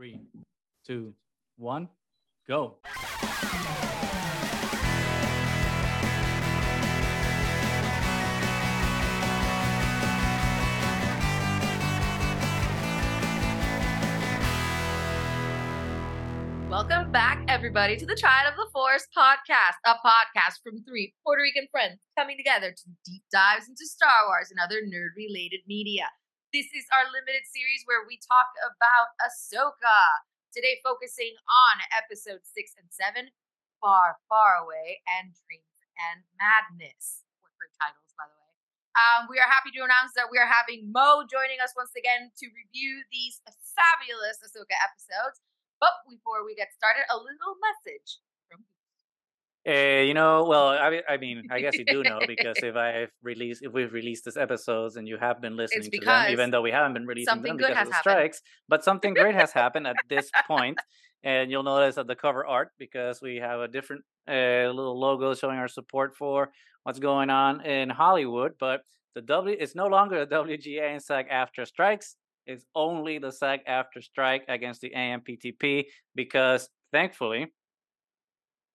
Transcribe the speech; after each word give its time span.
Three, 0.00 0.18
two, 0.86 1.12
one, 1.58 1.86
go. 2.48 2.78
Welcome 16.70 17.12
back, 17.12 17.44
everybody, 17.46 17.98
to 17.98 18.06
the 18.06 18.16
Triad 18.16 18.46
of 18.50 18.56
the 18.56 18.70
Force 18.72 19.06
podcast, 19.14 19.74
a 19.84 19.96
podcast 19.96 20.62
from 20.64 20.82
three 20.88 21.12
Puerto 21.22 21.42
Rican 21.42 21.68
friends 21.70 22.00
coming 22.18 22.38
together 22.38 22.70
to 22.70 22.84
deep 23.04 23.22
dives 23.30 23.68
into 23.68 23.84
Star 23.84 24.28
Wars 24.28 24.48
and 24.50 24.58
other 24.64 24.80
nerd 24.80 25.10
related 25.14 25.60
media. 25.68 26.06
This 26.50 26.66
is 26.74 26.82
our 26.90 27.06
limited 27.06 27.46
series 27.46 27.86
where 27.86 28.02
we 28.10 28.18
talk 28.18 28.50
about 28.58 29.14
Ahsoka. 29.22 30.26
Today, 30.50 30.82
focusing 30.82 31.30
on 31.46 31.78
episode 31.94 32.42
six 32.42 32.74
and 32.74 32.90
seven 32.90 33.30
Far, 33.78 34.18
Far 34.26 34.58
Away 34.58 34.98
and 35.06 35.30
Dreams 35.46 35.78
and 35.94 36.26
Madness. 36.34 37.22
What 37.38 37.54
great 37.54 37.70
titles, 37.78 38.10
by 38.18 38.26
the 38.26 38.34
way. 38.34 38.50
Um, 38.98 39.30
we 39.30 39.38
are 39.38 39.46
happy 39.46 39.70
to 39.78 39.86
announce 39.86 40.10
that 40.18 40.26
we 40.26 40.42
are 40.42 40.50
having 40.50 40.90
Mo 40.90 41.22
joining 41.30 41.62
us 41.62 41.70
once 41.78 41.94
again 41.94 42.34
to 42.42 42.50
review 42.50 43.06
these 43.14 43.38
fabulous 43.46 44.42
Ahsoka 44.42 44.74
episodes. 44.82 45.38
But 45.78 46.02
before 46.10 46.42
we 46.42 46.58
get 46.58 46.74
started, 46.74 47.06
a 47.14 47.18
little 47.22 47.62
message 47.62 48.18
Uh, 49.68 49.72
you 49.72 50.14
know, 50.14 50.46
well, 50.48 50.68
I, 50.68 51.02
I 51.06 51.16
mean, 51.18 51.42
I 51.50 51.60
guess 51.60 51.76
you 51.76 51.84
do 51.84 52.02
know 52.02 52.20
because 52.26 52.56
if 52.62 52.76
I've 52.76 53.10
released, 53.22 53.62
if 53.62 53.72
we've 53.72 53.92
released 53.92 54.24
this 54.24 54.36
episodes 54.36 54.96
and 54.96 55.06
you 55.06 55.18
have 55.18 55.42
been 55.42 55.56
listening 55.56 55.90
to 55.90 56.00
them, 56.00 56.30
even 56.30 56.50
though 56.50 56.62
we 56.62 56.70
haven't 56.70 56.94
been 56.94 57.06
releasing 57.06 57.42
them 57.42 57.58
good 57.58 57.68
because 57.68 57.82
of 57.82 57.88
the 57.88 57.94
happened. 57.94 58.12
strikes, 58.12 58.42
but 58.68 58.84
something 58.88 59.12
great 59.12 59.34
has 59.34 59.52
happened 59.52 59.86
at 59.86 59.96
this 60.08 60.30
point, 60.46 60.78
and 61.22 61.50
you'll 61.50 61.62
notice 61.62 61.98
at 61.98 62.06
the 62.06 62.16
cover 62.16 62.46
art 62.46 62.70
because 62.78 63.20
we 63.20 63.36
have 63.36 63.60
a 63.60 63.68
different 63.68 64.02
uh, 64.26 64.68
little 64.68 64.98
logo 64.98 65.34
showing 65.34 65.58
our 65.58 65.68
support 65.68 66.16
for 66.16 66.50
what's 66.84 66.98
going 66.98 67.28
on 67.28 67.60
in 67.60 67.90
Hollywood. 67.90 68.52
But 68.58 68.80
the 69.14 69.20
W, 69.20 69.54
it's 69.58 69.74
no 69.74 69.88
longer 69.88 70.24
the 70.24 70.34
WGA 70.34 70.92
and 70.92 71.02
SAG-AFTRA 71.02 71.66
strikes. 71.66 72.16
It's 72.46 72.64
only 72.74 73.18
the 73.18 73.30
SAG-AFTRA 73.30 74.02
strike 74.02 74.44
against 74.48 74.80
the 74.80 74.90
AMPTP 74.96 75.84
because 76.14 76.70
thankfully 76.92 77.52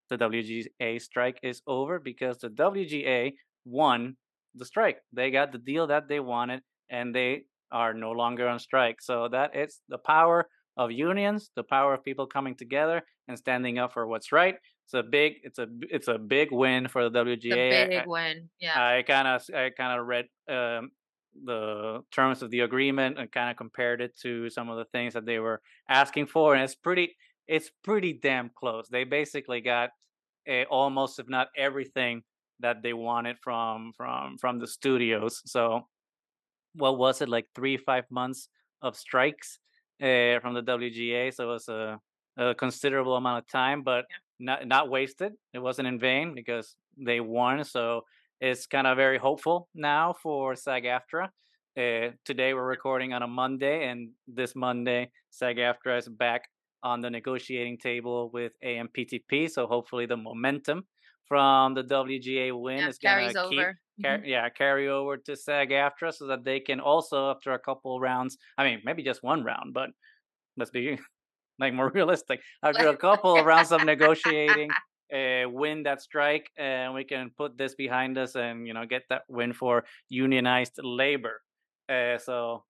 the 0.09 0.17
WGA 0.17 1.01
strike 1.01 1.39
is 1.43 1.61
over 1.67 1.99
because 1.99 2.37
the 2.39 2.49
WGA 2.49 3.33
won 3.65 4.15
the 4.55 4.65
strike. 4.65 4.97
They 5.13 5.31
got 5.31 5.51
the 5.51 5.57
deal 5.57 5.87
that 5.87 6.07
they 6.07 6.19
wanted 6.19 6.61
and 6.89 7.13
they 7.13 7.45
are 7.71 7.93
no 7.93 8.11
longer 8.11 8.47
on 8.47 8.59
strike. 8.59 9.01
So 9.01 9.27
that 9.29 9.55
is 9.55 9.81
the 9.89 9.97
power 9.97 10.47
of 10.77 10.91
unions, 10.91 11.49
the 11.55 11.63
power 11.63 11.93
of 11.93 12.03
people 12.03 12.27
coming 12.27 12.55
together 12.55 13.01
and 13.27 13.37
standing 13.37 13.79
up 13.79 13.93
for 13.93 14.07
what's 14.07 14.31
right. 14.31 14.55
It's 14.85 14.93
a 14.93 15.01
big 15.03 15.33
it's 15.43 15.57
a 15.57 15.67
it's 15.89 16.07
a 16.07 16.17
big 16.17 16.51
win 16.51 16.87
for 16.87 17.09
the 17.09 17.19
WGA. 17.19 17.49
the 17.49 17.81
I- 17.81 17.87
big 17.87 18.07
win. 18.07 18.49
Yeah. 18.59 18.75
I 18.77 19.01
kind 19.01 19.27
of 19.27 19.43
I 19.53 19.71
kind 19.75 19.99
of 19.99 20.05
read 20.05 20.25
um, 20.47 20.91
the 21.43 22.01
terms 22.11 22.43
of 22.43 22.51
the 22.51 22.61
agreement 22.61 23.17
and 23.17 23.31
kind 23.31 23.49
of 23.49 23.57
compared 23.57 23.99
it 23.99 24.17
to 24.21 24.49
some 24.49 24.69
of 24.69 24.77
the 24.77 24.85
things 24.85 25.13
that 25.15 25.25
they 25.25 25.39
were 25.39 25.61
asking 25.89 26.27
for, 26.27 26.53
and 26.53 26.63
it's 26.63 26.75
pretty 26.75 27.15
it's 27.47 27.71
pretty 27.83 28.13
damn 28.13 28.49
close. 28.55 28.87
They 28.89 29.03
basically 29.03 29.61
got 29.61 29.89
uh, 30.49 30.63
almost, 30.69 31.19
if 31.19 31.27
not 31.29 31.47
everything, 31.57 32.23
that 32.59 32.81
they 32.81 32.93
wanted 32.93 33.37
from 33.41 33.91
from 33.95 34.37
from 34.37 34.59
the 34.59 34.67
studios. 34.67 35.41
So, 35.45 35.87
what 36.73 36.97
was 36.97 37.21
it 37.21 37.29
like 37.29 37.47
three 37.55 37.77
five 37.77 38.05
months 38.09 38.49
of 38.81 38.95
strikes 38.95 39.59
uh, 40.01 40.39
from 40.39 40.53
the 40.53 40.63
WGA? 40.63 41.33
So 41.33 41.43
it 41.43 41.53
was 41.53 41.67
a, 41.67 41.99
a 42.37 42.55
considerable 42.55 43.15
amount 43.15 43.39
of 43.39 43.49
time, 43.49 43.83
but 43.83 44.05
not 44.39 44.67
not 44.67 44.89
wasted. 44.89 45.33
It 45.53 45.59
wasn't 45.59 45.87
in 45.87 45.99
vain 45.99 46.33
because 46.33 46.75
they 46.97 47.19
won. 47.19 47.63
So 47.63 48.01
it's 48.41 48.67
kind 48.67 48.87
of 48.87 48.97
very 48.97 49.17
hopeful 49.17 49.69
now 49.73 50.13
for 50.21 50.55
SAG-AFTRA. 50.55 51.29
Uh, 51.77 52.11
today 52.23 52.53
we're 52.53 52.65
recording 52.65 53.13
on 53.13 53.21
a 53.21 53.27
Monday, 53.27 53.89
and 53.89 54.11
this 54.27 54.55
Monday 54.55 55.11
SAG-AFTRA 55.31 55.99
is 55.99 56.07
back 56.07 56.43
on 56.83 57.01
the 57.01 57.09
negotiating 57.09 57.77
table 57.77 58.29
with 58.31 58.53
AMPTP. 58.63 59.49
So 59.49 59.67
hopefully 59.67 60.05
the 60.05 60.17
momentum 60.17 60.85
from 61.27 61.73
the 61.73 61.83
WGA 61.83 62.51
win 62.51 62.79
yeah, 62.79 62.89
is 62.89 62.97
going 62.99 63.33
to 63.33 63.33
keep 63.49 63.59
over. 63.59 63.63
car- 64.03 64.17
Mhm. 64.19 64.27
yeah 64.27 64.49
carry 64.49 64.89
over 64.89 65.17
to 65.17 65.35
SAG-AFTRA 65.35 66.13
so 66.13 66.27
that 66.27 66.43
they 66.43 66.59
can 66.59 66.79
also 66.81 67.31
after 67.31 67.53
a 67.53 67.59
couple 67.59 67.99
rounds. 67.99 68.37
I 68.57 68.63
mean, 68.65 68.81
maybe 68.83 69.03
just 69.03 69.23
one 69.23 69.43
round, 69.43 69.73
but 69.73 69.89
let's 70.57 70.71
be 70.71 70.99
like 71.59 71.73
more 71.73 71.89
realistic. 71.95 72.41
After 72.63 72.89
a 72.89 72.97
couple 72.97 73.37
of 73.37 73.45
rounds 73.45 73.71
of 73.71 73.83
negotiating, 73.85 74.69
uh, 75.13 75.49
win 75.49 75.83
that 75.83 76.01
strike, 76.01 76.51
and 76.57 76.93
we 76.93 77.03
can 77.05 77.31
put 77.37 77.57
this 77.57 77.75
behind 77.75 78.17
us, 78.17 78.35
and 78.35 78.67
you 78.67 78.73
know 78.73 78.85
get 78.85 79.03
that 79.09 79.23
win 79.29 79.53
for 79.53 79.85
unionized 80.09 80.79
labor. 80.83 81.41
Uh, 81.89 82.17
so 82.17 82.65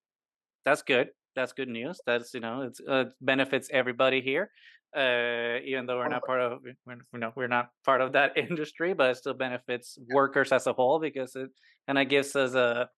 that's 0.66 0.84
good. 0.84 1.10
That's 1.36 1.54
good 1.54 1.70
news. 1.70 2.00
That's 2.06 2.34
you 2.34 2.40
know 2.40 2.62
it's 2.62 2.82
uh, 2.88 3.06
benefits 3.22 3.70
everybody 3.72 4.22
here. 4.22 4.50
Uh, 4.96 5.60
even 5.66 5.86
though 5.86 5.98
we're 5.98 6.08
not 6.08 6.24
part 6.24 6.40
of 6.40 6.60
we're, 6.64 6.96
you 7.14 7.20
know 7.20 7.32
we're 7.36 7.48
not 7.48 7.70
part 7.84 8.02
of 8.02 8.14
that 8.14 8.38
industry, 8.50 8.94
but 8.94 9.12
it 9.12 9.18
still 9.18 9.34
benefits 9.34 9.98
workers 10.14 10.52
as 10.52 10.68
a 10.68 10.74
whole 10.74 11.00
because 11.00 11.36
it 11.36 11.50
kind 11.88 12.00
of 12.00 12.08
gives 12.08 12.36
us 12.36 12.54
a 12.54 12.90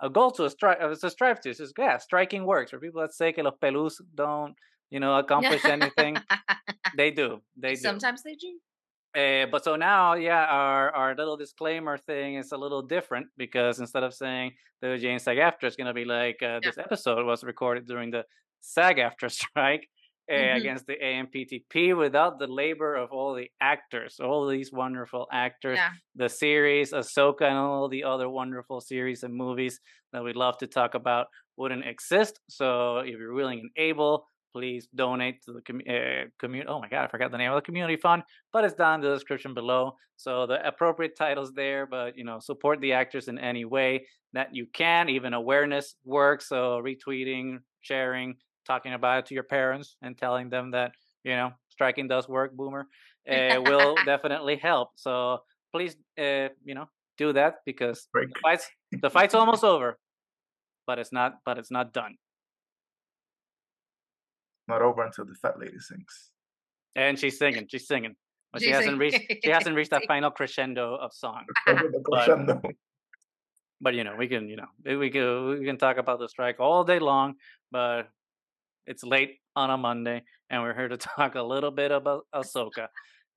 a 0.00 0.10
goal 0.10 0.30
to 0.32 0.44
a 0.44 0.50
strive 0.50 0.80
uh, 0.80 0.94
to 0.94 1.10
strive 1.10 1.40
to. 1.40 1.50
It's 1.50 1.58
just 1.58 1.74
yeah, 1.78 1.98
striking 1.98 2.44
works. 2.44 2.70
For 2.70 2.78
people 2.78 3.00
that 3.00 3.14
say 3.14 3.32
que 3.32 3.42
los 3.42 3.54
pelus 3.62 3.94
don't 4.14 4.54
you 4.90 5.00
know 5.00 5.16
accomplish 5.16 5.64
anything, 5.64 6.16
they 6.96 7.10
do. 7.10 7.40
They 7.56 7.74
do. 7.74 7.80
Sometimes 7.80 8.22
they 8.22 8.34
do. 8.34 8.58
Uh, 9.16 9.46
but 9.50 9.64
so 9.64 9.76
now, 9.76 10.14
yeah, 10.14 10.44
our, 10.44 10.90
our 10.94 11.14
little 11.14 11.36
disclaimer 11.36 11.96
thing 11.96 12.34
is 12.34 12.52
a 12.52 12.56
little 12.56 12.82
different 12.82 13.26
because 13.38 13.80
instead 13.80 14.02
of 14.02 14.12
saying 14.12 14.52
the 14.82 14.98
Jane 14.98 15.18
SAG-AFTRA, 15.18 15.64
it's 15.64 15.76
going 15.76 15.86
to 15.86 15.94
be 15.94 16.04
like 16.04 16.42
uh, 16.42 16.60
this 16.62 16.76
episode 16.78 17.24
was 17.24 17.42
recorded 17.42 17.86
during 17.86 18.10
the 18.10 18.24
SAG-AFTRA 18.60 19.30
strike 19.42 19.88
uh, 20.30 20.34
Mhm. 20.34 20.56
against 20.56 20.86
the 20.86 20.96
AMPTP 21.02 21.96
without 21.96 22.38
the 22.38 22.46
labor 22.48 22.94
of 22.96 23.10
all 23.12 23.32
the 23.34 23.48
actors, 23.60 24.18
all 24.20 24.46
these 24.48 24.72
wonderful 24.72 25.26
actors, 25.32 25.78
Yeah. 25.78 25.90
the 26.16 26.28
series, 26.28 26.92
Ahsoka, 26.92 27.42
and 27.42 27.56
all 27.56 27.88
the 27.88 28.04
other 28.04 28.28
wonderful 28.28 28.80
series 28.80 29.22
and 29.22 29.32
movies 29.34 29.80
that 30.12 30.22
we'd 30.24 30.36
love 30.36 30.58
to 30.58 30.66
talk 30.66 30.94
about 30.94 31.28
wouldn't 31.56 31.86
exist. 31.86 32.40
So 32.48 32.98
if 32.98 33.16
you're 33.18 33.32
willing 33.34 33.60
and 33.60 33.70
able, 33.76 34.26
please 34.56 34.88
donate 34.94 35.42
to 35.42 35.52
the 35.52 35.60
com- 35.60 35.82
uh, 35.86 36.24
community. 36.38 36.66
Oh 36.66 36.80
my 36.80 36.88
God, 36.88 37.04
I 37.04 37.08
forgot 37.08 37.30
the 37.30 37.36
name 37.36 37.52
of 37.52 37.56
the 37.56 37.66
community 37.66 37.96
fund, 37.96 38.22
but 38.54 38.64
it's 38.64 38.72
down 38.72 38.94
in 38.94 39.00
the 39.02 39.12
description 39.12 39.52
below. 39.52 39.96
So 40.16 40.46
the 40.46 40.66
appropriate 40.66 41.14
titles 41.14 41.52
there, 41.52 41.84
but 41.84 42.16
you 42.16 42.24
know, 42.24 42.38
support 42.40 42.80
the 42.80 42.94
actors 42.94 43.28
in 43.28 43.38
any 43.38 43.66
way 43.66 44.06
that 44.32 44.54
you 44.54 44.66
can. 44.72 45.10
Even 45.10 45.34
awareness 45.34 45.96
work. 46.06 46.40
So 46.40 46.82
retweeting, 46.82 47.58
sharing, 47.82 48.36
talking 48.66 48.94
about 48.94 49.18
it 49.18 49.26
to 49.26 49.34
your 49.34 49.42
parents, 49.42 49.96
and 50.00 50.16
telling 50.16 50.48
them 50.48 50.70
that 50.70 50.92
you 51.22 51.36
know 51.36 51.52
striking 51.68 52.08
does 52.08 52.26
work. 52.26 52.56
Boomer 52.56 52.86
uh, 53.30 53.60
will 53.62 53.94
definitely 54.06 54.56
help. 54.56 54.88
So 54.96 55.40
please, 55.70 55.96
uh, 56.18 56.48
you 56.64 56.74
know, 56.74 56.88
do 57.18 57.34
that 57.34 57.56
because 57.66 58.08
Break. 58.10 58.30
the 58.32 58.40
fight's 58.42 58.70
the 59.02 59.10
fight's 59.10 59.34
almost 59.40 59.64
over, 59.64 59.98
but 60.86 60.98
it's 60.98 61.12
not. 61.12 61.40
But 61.44 61.58
it's 61.58 61.70
not 61.70 61.92
done. 61.92 62.16
Not 64.68 64.82
over 64.82 65.04
until 65.04 65.24
the 65.24 65.34
fat 65.34 65.58
lady 65.58 65.78
sings. 65.78 66.30
And 66.94 67.18
she's 67.18 67.38
singing. 67.38 67.66
She's 67.70 67.86
singing. 67.86 68.16
But 68.52 68.62
she 68.62 68.68
She's 68.68 68.76
hasn't 68.76 68.98
reached. 68.98 69.20
She 69.44 69.50
hasn't 69.50 69.76
reached 69.76 69.90
that 69.90 70.04
final 70.06 70.30
crescendo 70.38 70.94
of 70.96 71.12
song. 71.12 71.44
But- 71.66 72.60
But 73.78 73.94
you 73.94 74.04
know, 74.04 74.16
we 74.16 74.26
can. 74.26 74.48
You 74.48 74.56
know, 74.56 74.98
we 74.98 75.10
can. 75.10 75.58
We 75.58 75.66
can 75.66 75.76
talk 75.76 75.98
about 75.98 76.18
the 76.18 76.28
strike 76.28 76.60
all 76.60 76.82
day 76.82 76.98
long. 76.98 77.34
But 77.70 78.08
it's 78.86 79.04
late 79.04 79.38
on 79.54 79.70
a 79.70 79.76
Monday, 79.76 80.22
and 80.48 80.62
we're 80.62 80.74
here 80.74 80.88
to 80.88 80.96
talk 81.16 81.34
a 81.34 81.42
little 81.42 81.70
bit 81.70 81.90
about 81.90 82.26
Ahsoka. 82.34 82.88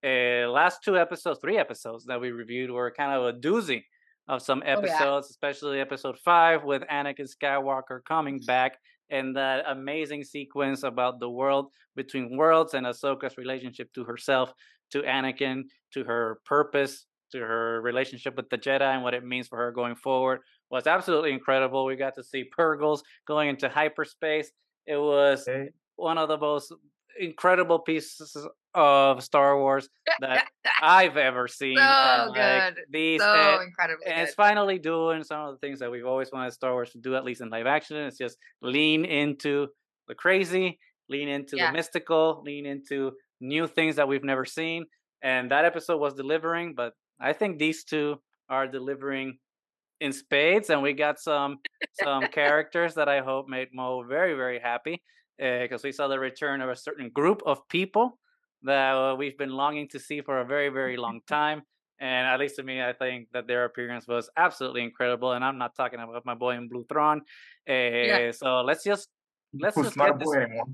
Uh, 0.01 0.49
last 0.49 0.81
two 0.81 0.97
episodes, 0.97 1.39
three 1.41 1.57
episodes 1.57 2.05
that 2.05 2.21
we 2.21 2.31
reviewed 2.31 2.71
were 2.71 2.89
kind 2.91 3.11
of 3.11 3.25
a 3.25 3.37
doozy 3.37 3.83
of 4.29 4.41
some 4.41 4.63
yeah. 4.65 4.77
episodes, 4.77 5.29
especially 5.29 5.81
episode 5.81 6.17
five 6.19 6.63
with 6.63 6.83
Anakin 6.83 7.27
Skywalker 7.27 7.99
coming 8.05 8.39
back 8.39 8.77
and 9.09 9.35
that 9.35 9.65
amazing 9.67 10.23
sequence 10.23 10.83
about 10.83 11.19
the 11.19 11.29
world 11.29 11.71
between 11.95 12.37
worlds 12.37 12.73
and 12.73 12.85
Ahsoka's 12.85 13.37
relationship 13.37 13.91
to 13.93 14.03
herself, 14.03 14.53
to 14.91 15.01
Anakin, 15.01 15.63
to 15.93 16.03
her 16.03 16.39
purpose, 16.45 17.05
to 17.31 17.39
her 17.39 17.81
relationship 17.81 18.35
with 18.35 18.49
the 18.49 18.57
Jedi 18.57 18.81
and 18.81 19.03
what 19.03 19.13
it 19.13 19.23
means 19.23 19.47
for 19.47 19.57
her 19.57 19.71
going 19.71 19.95
forward 19.95 20.39
was 20.71 20.87
absolutely 20.87 21.31
incredible. 21.31 21.85
We 21.85 21.95
got 21.95 22.15
to 22.15 22.23
see 22.23 22.49
Purrgils 22.57 23.01
going 23.27 23.49
into 23.49 23.69
hyperspace. 23.69 24.51
It 24.85 24.97
was 24.97 25.47
Okay. 25.47 25.69
one 25.95 26.17
of 26.17 26.27
the 26.29 26.37
most 26.37 26.73
incredible 27.19 27.79
pieces 27.79 28.35
of 28.75 29.23
Star 29.23 29.57
Wars 29.57 29.89
that 30.21 30.47
I've 30.81 31.17
ever 31.17 31.47
seen. 31.47 31.77
Uh, 31.77 32.17
so 32.17 32.21
and, 32.21 32.29
like, 32.31 32.75
good. 32.75 32.83
These 32.91 33.21
eh, 33.21 33.23
so 33.25 33.33
and- 33.59 33.63
incredibly 33.63 34.05
and 34.05 34.15
good. 34.15 34.21
it's 34.23 34.33
finally 34.35 34.79
doing 34.79 35.23
some 35.23 35.41
of 35.47 35.53
the 35.53 35.57
things 35.65 35.79
that 35.79 35.91
we've 35.91 36.05
always 36.05 36.31
wanted 36.31 36.51
Star 36.53 36.71
Wars 36.73 36.91
to 36.91 36.99
do, 36.99 37.15
at 37.15 37.23
least 37.23 37.41
in 37.41 37.49
live 37.49 37.67
action. 37.67 37.97
It's 37.97 38.17
just 38.17 38.37
lean 38.61 39.05
into 39.05 39.67
the 40.07 40.15
crazy, 40.15 40.79
lean 41.09 41.27
into 41.27 41.57
Yeah. 41.57 41.67
the 41.67 41.73
mystical, 41.77 42.41
lean 42.45 42.65
into 42.65 43.11
new 43.41 43.67
things 43.67 43.95
that 43.95 44.07
we've 44.07 44.23
never 44.23 44.45
seen. 44.45 44.85
And 45.21 45.51
that 45.51 45.65
episode 45.65 45.97
was 45.97 46.13
delivering, 46.13 46.75
but 46.75 46.93
I 47.19 47.33
think 47.33 47.57
these 47.57 47.83
two 47.83 48.21
are 48.49 48.67
delivering 48.67 49.37
in 49.99 50.13
spades, 50.13 50.69
and 50.69 50.81
we 50.81 50.93
got 50.93 51.19
some 51.19 51.57
some 52.01 52.23
characters 52.27 52.95
that 52.95 53.09
I 53.09 53.19
hope 53.19 53.49
made 53.49 53.67
Mo 53.73 54.01
very 54.03 54.33
very 54.33 54.57
happy 54.59 55.03
eh, 55.39 55.63
because 55.63 55.83
we 55.83 55.91
saw 55.91 56.07
the 56.07 56.17
return 56.17 56.61
of 56.61 56.69
a 56.69 56.75
certain 56.75 57.09
group 57.09 57.41
of 57.45 57.67
people 57.67 58.17
that 58.63 58.91
uh, 58.95 59.15
we've 59.15 59.37
been 59.37 59.51
longing 59.51 59.87
to 59.89 59.99
see 59.99 60.21
for 60.21 60.39
a 60.41 60.45
very 60.45 60.69
very 60.69 60.97
long 61.05 61.21
time. 61.27 61.63
And 62.01 62.27
at 62.27 62.39
least 62.39 62.55
to 62.55 62.63
me, 62.63 62.81
I 62.81 62.93
think 62.93 63.27
that 63.33 63.45
their 63.45 63.65
appearance 63.65 64.07
was 64.07 64.29
absolutely 64.37 64.83
incredible. 64.83 65.33
And 65.33 65.43
I'm 65.43 65.57
not 65.57 65.75
talking 65.75 65.99
about 65.99 66.25
my 66.25 66.33
boy 66.33 66.55
in 66.55 66.69
Blue 66.69 66.85
Thrawn. 66.87 67.21
Uh, 67.69 68.31
So 68.31 68.61
let's 68.61 68.85
just 68.85 69.09
let's 69.59 69.75
Who's 69.75 69.87
just 69.87 69.97
not 69.97 70.05
get 70.07 70.15
a 70.15 70.17
this. 70.19 70.25
boy 70.25 70.35
anymore. 70.41 70.65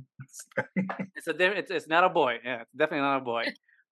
It's 1.16 1.28
a 1.28 1.58
it's, 1.58 1.72
it's 1.72 1.88
not 1.88 2.04
a 2.04 2.10
boy. 2.10 2.38
Yeah, 2.44 2.64
definitely 2.78 3.06
not 3.08 3.18
a 3.18 3.22
boy. 3.22 3.46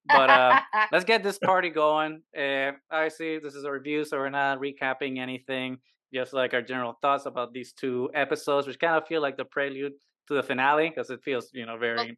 But 0.05 0.29
uh, 0.29 0.59
let's 0.91 1.05
get 1.05 1.23
this 1.23 1.39
party 1.39 1.69
going. 1.69 2.21
Uh, 2.37 2.73
obviously, 2.91 3.39
this 3.39 3.55
is 3.55 3.63
a 3.63 3.71
review, 3.71 4.05
so 4.05 4.17
we're 4.17 4.29
not 4.29 4.59
recapping 4.59 5.17
anything. 5.19 5.77
Just 6.13 6.33
like 6.33 6.53
our 6.53 6.61
general 6.61 6.99
thoughts 7.01 7.25
about 7.25 7.53
these 7.53 7.73
two 7.73 8.11
episodes, 8.13 8.67
which 8.67 8.77
kind 8.77 8.95
of 8.95 9.07
feel 9.07 9.21
like 9.21 9.37
the 9.37 9.45
prelude 9.45 9.93
to 10.27 10.35
the 10.35 10.43
finale 10.43 10.89
because 10.89 11.09
it 11.09 11.21
feels, 11.23 11.49
you 11.53 11.65
know, 11.65 11.77
very 11.77 12.15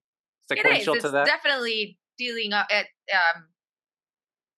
it 0.54 0.66
is. 0.66 0.88
sequential 0.88 0.94
It's 0.94 1.04
to 1.04 1.10
that. 1.12 1.26
definitely 1.26 1.98
dealing 2.18 2.54
up 2.54 2.68
at 2.72 2.88
um. 3.14 3.50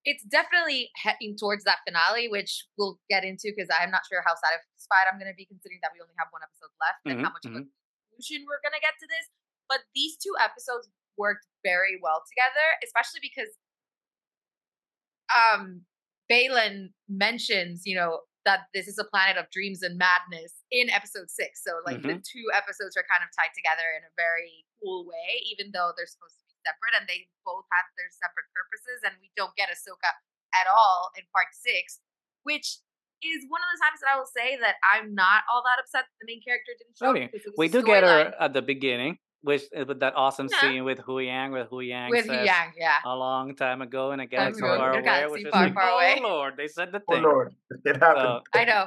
It's 0.08 0.24
definitely 0.24 0.90
heading 0.96 1.36
towards 1.36 1.66
that 1.68 1.84
finale, 1.84 2.30
which 2.32 2.64
we'll 2.80 2.98
get 3.12 3.26
into 3.28 3.52
because 3.52 3.68
I'm 3.68 3.92
not 3.92 4.08
sure 4.08 4.24
how 4.24 4.36
satisfied 4.40 5.04
I'm 5.12 5.20
going 5.20 5.28
to 5.32 5.36
be 5.36 5.44
considering 5.46 5.84
that 5.84 5.92
we 5.92 6.00
only 6.00 6.16
have 6.18 6.32
one 6.32 6.40
episode 6.48 6.72
left 6.80 7.04
and 7.12 7.20
how 7.20 7.28
Mhm, 7.28 7.36
much 7.36 7.44
of 7.44 7.52
a 7.60 7.64
conclusion 8.16 8.48
we're 8.48 8.64
going 8.64 8.72
to 8.78 8.80
get 8.80 8.96
to 9.04 9.08
this. 9.12 9.28
But 9.68 9.84
these 9.92 10.16
two 10.16 10.32
episodes 10.40 10.88
worked 11.20 11.44
very 11.60 12.00
well 12.00 12.24
together, 12.24 12.68
especially 12.88 13.20
because 13.20 13.52
um 15.36 15.84
Baylan 16.32 16.92
mentions, 17.08 17.84
you 17.86 17.96
know, 17.96 18.22
that 18.48 18.72
this 18.72 18.88
is 18.88 18.96
a 18.96 19.04
planet 19.04 19.36
of 19.36 19.52
dreams 19.52 19.84
and 19.84 20.00
madness 20.00 20.64
in 20.72 20.88
episode 20.88 21.28
six. 21.28 21.60
So 21.60 21.84
like 21.84 22.00
the 22.00 22.16
mm-hmm. 22.16 22.24
two 22.24 22.48
episodes 22.56 22.96
are 22.96 23.04
kind 23.04 23.20
of 23.20 23.30
tied 23.36 23.52
together 23.52 23.84
in 24.00 24.08
a 24.08 24.14
very 24.16 24.64
cool 24.80 25.04
way, 25.04 25.44
even 25.52 25.76
though 25.76 25.92
they're 26.00 26.08
supposed 26.08 26.40
to 26.40 26.48
be 26.48 26.56
separate 26.64 26.96
and 26.96 27.04
they 27.12 27.28
both 27.44 27.68
have 27.76 27.92
their 28.00 28.08
separate 28.08 28.48
purposes. 28.56 29.04
And 29.04 29.20
we 29.20 29.36
don't 29.36 29.52
get 29.60 29.68
Ahsoka 29.68 30.16
at 30.56 30.72
all 30.72 31.12
in 31.20 31.28
part 31.36 31.52
six, 31.52 32.00
which 32.48 32.80
is 33.20 33.44
one 33.52 33.60
of 33.60 33.70
the 33.76 33.80
times 33.84 34.00
that 34.00 34.10
I 34.14 34.16
will 34.16 34.32
say 34.32 34.56
that 34.64 34.80
I'm 34.80 35.12
not 35.12 35.44
all 35.52 35.60
that 35.68 35.84
upset 35.84 36.08
that 36.08 36.18
the 36.24 36.28
main 36.32 36.40
character 36.40 36.72
didn't 36.80 36.96
show 36.96 37.12
oh, 37.12 37.20
up. 37.20 37.36
It 37.36 37.44
was 37.44 37.60
We 37.60 37.68
do 37.68 37.84
get 37.84 38.08
her 38.08 38.32
at 38.40 38.56
the 38.56 38.64
beginning, 38.64 39.20
which 39.42 39.64
uh, 39.78 39.86
with 39.88 40.00
that 40.00 40.14
awesome 40.16 40.48
Yeah. 40.52 40.62
scene 40.62 40.84
with 40.84 41.00
Huyang, 41.00 41.52
with 41.52 41.70
Huyang 41.70 42.10
with 42.10 42.26
says, 42.26 42.46
Yang, 42.46 42.74
yeah. 42.78 42.98
a 43.06 43.16
long 43.16 43.56
time 43.56 43.82
ago 43.82 44.12
in 44.12 44.20
a 44.20 44.26
galaxy 44.28 44.60
ago 44.60 44.78
far 44.78 44.92
away, 44.94 45.02
galaxy 45.04 45.32
which 45.32 45.46
is 45.46 45.52
far, 45.52 45.64
like, 45.64 45.74
far 45.74 45.90
oh 45.90 45.96
away." 45.96 46.20
lord, 46.22 46.54
they 46.58 46.68
said 46.68 46.90
the 46.92 47.00
thing. 47.00 47.06
Oh 47.10 47.14
thing. 47.16 47.24
Lord, 47.24 47.56
it 47.86 47.98
happened. 47.98 48.42
I 48.54 48.66
know. 48.66 48.86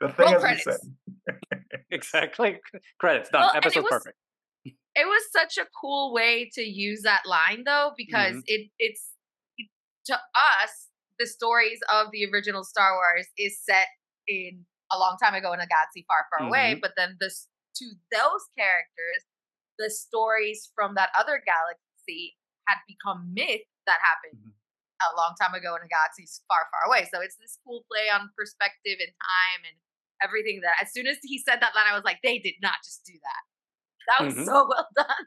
The 0.00 0.08
thing 0.08 0.26
Roll 0.26 0.34
is, 0.36 0.40
credits. 0.42 0.64
said. 0.64 1.60
exactly. 1.90 2.58
Credits 2.98 3.30
done. 3.30 3.42
Well, 3.42 3.52
Episode 3.56 3.80
was- 3.82 3.90
perfect. 3.90 4.16
it 4.64 5.06
was 5.06 5.22
such 5.32 5.56
a 5.58 5.66
cool 5.80 6.12
way 6.12 6.50
to 6.54 6.62
use 6.62 7.02
that 7.02 7.22
line 7.26 7.62
though 7.64 7.92
because 7.96 8.36
Mm-hmm. 8.36 8.54
it 8.54 8.70
it's 8.78 9.10
it, 9.58 9.68
to 10.06 10.14
us 10.14 10.88
the 11.18 11.26
stories 11.26 11.78
of 11.92 12.08
the 12.12 12.26
original 12.32 12.64
star 12.64 12.94
wars 12.94 13.26
is 13.38 13.58
set 13.62 13.86
in 14.26 14.64
a 14.92 14.98
long 14.98 15.16
time 15.22 15.34
ago 15.34 15.52
in 15.52 15.60
a 15.60 15.66
galaxy 15.66 16.04
far 16.08 16.26
far 16.30 16.48
away 16.48 16.72
Mm-hmm. 16.72 16.80
but 16.80 16.92
then 16.96 17.16
this 17.20 17.46
to 17.76 17.84
those 18.10 18.42
characters 18.58 19.22
the 19.80 19.90
stories 19.90 20.70
from 20.76 20.94
that 20.96 21.10
other 21.18 21.42
galaxy 21.44 22.36
had 22.68 22.78
become 22.88 23.32
myth 23.34 23.64
that 23.86 23.98
happened 24.04 24.36
Mhm. 24.36 24.52
a 25.02 25.16
long 25.16 25.34
time 25.40 25.54
ago 25.54 25.74
in 25.76 25.82
a 25.82 25.88
galaxy 25.88 26.28
far 26.48 26.68
far 26.70 26.84
away 26.88 27.08
so 27.12 27.20
it's 27.20 27.36
this 27.40 27.58
cool 27.66 27.84
play 27.90 28.08
on 28.12 28.30
perspective 28.36 29.00
and 29.00 29.12
time 29.16 29.62
and 29.66 29.76
everything 30.22 30.60
that 30.62 30.76
as 30.82 30.92
soon 30.92 31.06
as 31.08 31.18
he 31.24 31.38
said 31.40 31.58
that 31.60 31.74
line 31.74 31.88
i 31.88 31.94
was 31.94 32.04
like 32.04 32.20
they 32.22 32.38
did 32.38 32.54
not 32.62 32.76
just 32.84 33.04
do 33.06 33.14
that 33.24 33.42
that 34.08 34.24
was 34.26 34.36
Mhm. 34.36 34.44
so 34.44 34.68
well 34.70 34.88
done 34.96 35.26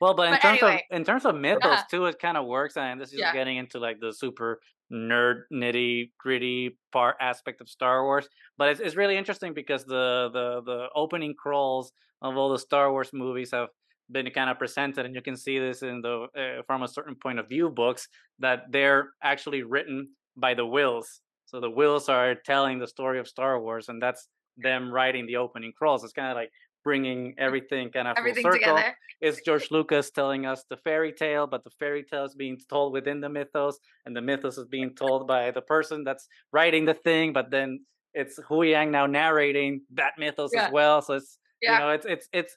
Well, 0.00 0.14
but 0.14 0.28
in 0.30 0.38
But 0.38 0.40
terms 0.40 0.62
anyway. 0.62 0.82
of 0.82 0.82
in 0.90 1.04
terms 1.04 1.24
of 1.24 1.34
mythos 1.36 1.84
too, 1.84 2.06
it 2.06 2.18
kind 2.18 2.36
of 2.36 2.46
works, 2.46 2.76
and 2.76 3.00
this 3.00 3.12
is 3.12 3.18
Yeah. 3.18 3.30
getting 3.30 3.56
into 3.56 3.78
like 3.78 4.00
the 4.00 4.12
super 4.12 4.60
nerd, 4.92 5.42
nitty 5.52 6.10
gritty 6.18 6.78
part 6.92 7.16
aspect 7.20 7.60
of 7.60 7.68
Star 7.68 8.04
Wars. 8.04 8.28
But 8.58 8.70
it's 8.70 8.80
it's 8.80 8.96
really 8.96 9.16
interesting 9.16 9.54
because 9.54 9.84
the 9.84 10.30
the 10.32 10.62
the 10.64 10.88
opening 10.94 11.34
crawls 11.34 11.92
of 12.22 12.36
all 12.36 12.50
the 12.50 12.58
Star 12.58 12.90
Wars 12.90 13.10
movies 13.12 13.50
have 13.52 13.68
been 14.10 14.28
kind 14.30 14.50
of 14.50 14.58
presented, 14.58 15.06
and 15.06 15.14
you 15.14 15.22
can 15.22 15.36
see 15.36 15.58
this 15.58 15.82
in 15.82 16.02
the 16.02 16.26
uh, 16.36 16.62
from 16.66 16.82
a 16.82 16.88
certain 16.88 17.14
point 17.14 17.38
of 17.38 17.48
view 17.48 17.70
books 17.70 18.08
that 18.38 18.64
they're 18.70 19.10
actually 19.22 19.62
written 19.62 20.08
by 20.36 20.54
the 20.54 20.66
Whills. 20.66 21.20
So 21.46 21.60
the 21.60 21.70
Whills 21.70 22.08
are 22.08 22.34
telling 22.34 22.78
the 22.78 22.86
story 22.86 23.18
of 23.18 23.28
Star 23.28 23.60
Wars, 23.60 23.88
and 23.88 24.00
that's 24.00 24.28
them 24.56 24.92
writing 24.92 25.26
the 25.26 25.36
opening 25.36 25.72
crawls. 25.76 26.04
It's 26.04 26.12
kind 26.12 26.28
of 26.28 26.36
like 26.36 26.50
bringing 26.84 27.34
everything 27.38 27.90
kind 27.90 28.08
of 28.08 28.16
full 28.16 28.20
everything 28.22 28.42
circle 28.42 28.58
together 28.58 28.96
it's 29.20 29.40
George 29.42 29.70
Lucas 29.70 30.10
telling 30.10 30.46
us 30.46 30.64
the 30.70 30.78
fairy 30.78 31.12
tale, 31.12 31.46
but 31.46 31.62
the 31.62 31.68
fairy 31.78 32.02
tale 32.02 32.24
is 32.24 32.34
being 32.34 32.58
told 32.70 32.94
within 32.94 33.20
the 33.20 33.28
mythos, 33.28 33.78
and 34.06 34.16
the 34.16 34.22
mythos 34.22 34.56
is 34.56 34.66
being 34.66 34.94
told 34.94 35.26
by 35.28 35.50
the 35.50 35.60
person 35.60 36.04
that's 36.04 36.26
writing 36.52 36.86
the 36.86 36.94
thing. 36.94 37.34
But 37.34 37.50
then 37.50 37.84
it's 38.14 38.40
Huyang 38.48 38.90
now 38.90 39.04
narrating 39.04 39.82
that 39.92 40.12
mythos 40.18 40.52
Yeah. 40.54 40.66
as 40.68 40.72
well. 40.72 41.02
So 41.02 41.14
it's 41.14 41.38
Yeah. 41.60 41.74
you 41.74 41.78
know 41.80 41.90
it's 41.90 42.06
it's 42.06 42.28
it's 42.32 42.56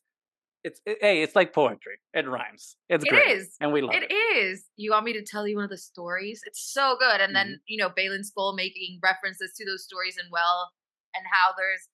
it's 0.64 0.80
it, 0.86 1.00
hey, 1.02 1.22
it's 1.22 1.36
like 1.36 1.52
poetry. 1.52 1.98
It 2.14 2.25
rhymes. 2.30 2.78
It's 2.88 3.04
It 3.04 3.10
great, 3.10 3.28
is. 3.28 3.58
and 3.60 3.74
we 3.74 3.81
love 3.81 3.96
it. 3.96 4.10
It 4.10 4.14
is. 4.14 4.64
You 4.78 4.92
want 4.92 5.04
me 5.04 5.12
to 5.12 5.22
tell 5.22 5.46
you 5.46 5.58
one 5.58 5.66
of 5.66 5.70
the 5.70 5.78
stories? 5.78 6.40
It's 6.46 6.62
so 6.72 6.96
good. 6.98 7.20
And 7.20 7.36
then, 7.36 7.48
Mm-hmm. 7.48 7.64
you 7.68 7.78
know, 7.78 7.90
Baylan 7.90 8.24
Skoll 8.24 8.56
making 8.56 9.00
references 9.04 9.52
to 9.58 9.66
those 9.66 9.84
stories 9.84 10.16
and 10.18 10.30
well, 10.31 10.72
and 11.14 11.25
how 11.30 11.54
there's 11.58 11.90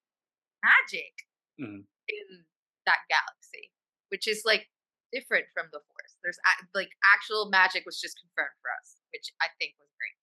magic 0.63 1.13
Mhm. 1.59 1.85
In 2.09 2.43
that 2.85 2.99
galaxy, 3.09 3.69
which 4.09 4.27
is 4.27 4.41
like 4.45 4.67
different 5.13 5.45
from 5.53 5.67
the 5.71 5.79
Force. 5.79 6.13
There's 6.23 6.39
like 6.73 6.89
actual 7.05 7.49
magic 7.49 7.83
was 7.85 7.99
just 8.01 8.17
confirmed 8.19 8.57
for 8.61 8.69
us, 8.81 8.97
which 9.13 9.31
I 9.41 9.47
think 9.59 9.73
was 9.79 9.87
great. 9.95 10.17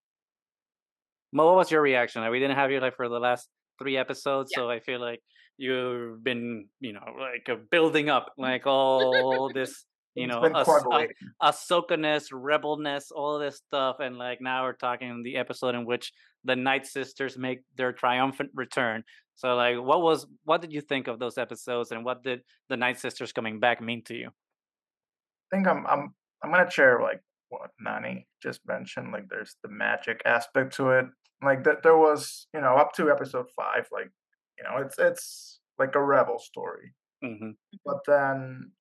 Mo, 1.33 1.45
what 1.47 1.55
was 1.55 1.71
your 1.71 1.81
reaction? 1.81 2.29
We 2.29 2.39
didn't 2.39 2.55
have 2.55 2.71
you 2.71 2.79
like 2.79 2.95
for 2.95 3.09
the 3.09 3.19
last 3.19 3.47
three 3.81 3.97
episodes, 3.97 4.51
Yeah. 4.53 4.63
so 4.63 4.69
I 4.69 4.79
feel 4.79 4.99
like 5.01 5.21
you've 5.57 6.23
been 6.23 6.67
you 6.79 6.93
know 6.93 7.05
like 7.19 7.49
uh, 7.49 7.55
building 7.71 8.09
up 8.09 8.27
like 8.37 8.67
all 8.67 9.49
this 9.53 9.85
you 10.13 10.27
know 10.27 10.41
us- 10.41 10.67
uh. 10.67 11.03
Ahsoka-ness, 11.41 12.31
rebelness, 12.31 13.11
all 13.11 13.39
this 13.39 13.57
stuff, 13.57 13.97
and 13.99 14.17
like 14.17 14.39
now 14.41 14.63
we're 14.63 14.73
talking 14.73 15.21
the 15.23 15.37
episode 15.37 15.75
in 15.75 15.85
which 15.85 16.11
the 16.43 16.55
Night 16.55 16.85
Sisters 16.85 17.37
make 17.37 17.59
their 17.75 17.91
triumphant 17.91 18.51
return. 18.55 19.03
So 19.37 19.55
like, 19.55 19.77
what 19.77 20.01
was 20.01 20.25
what 20.45 20.61
did 20.61 20.73
you 20.73 20.81
think 20.81 21.07
of 21.07 21.19
those 21.19 21.37
episodes, 21.37 21.91
and 21.91 22.03
what 22.03 22.23
did 22.23 22.41
the 22.69 22.77
Night 22.77 22.99
Sisters 22.99 23.31
coming 23.31 23.59
back 23.59 23.81
mean 23.81 24.03
to 24.05 24.15
you? 24.15 24.29
I 24.29 25.55
think 25.55 25.67
I'm 25.67 25.85
I'm 25.87 26.13
I'm 26.43 26.51
gonna 26.51 26.69
share 26.69 27.01
like 27.01 27.21
what 27.49 27.69
Nani 27.79 28.27
just 28.41 28.61
mentioned. 28.67 29.11
Like 29.13 29.29
there's 29.29 29.55
the 29.63 29.69
magic 29.69 30.21
aspect 30.25 30.75
to 30.77 30.89
it. 30.89 31.05
Like 31.43 31.63
that 31.65 31.83
there 31.83 31.97
was, 31.97 32.47
you 32.53 32.61
know, 32.61 32.75
up 32.75 32.93
to 32.93 33.11
episode 33.11 33.45
five, 33.55 33.87
like, 33.91 34.09
you 34.57 34.63
know, 34.63 34.77
it's 34.83 34.97
it's 34.97 35.59
like 35.77 35.95
a 35.95 36.03
rebel 36.03 36.39
story. 36.39 36.93
hmm 37.23 37.51
But 37.85 37.99
then 38.07 38.71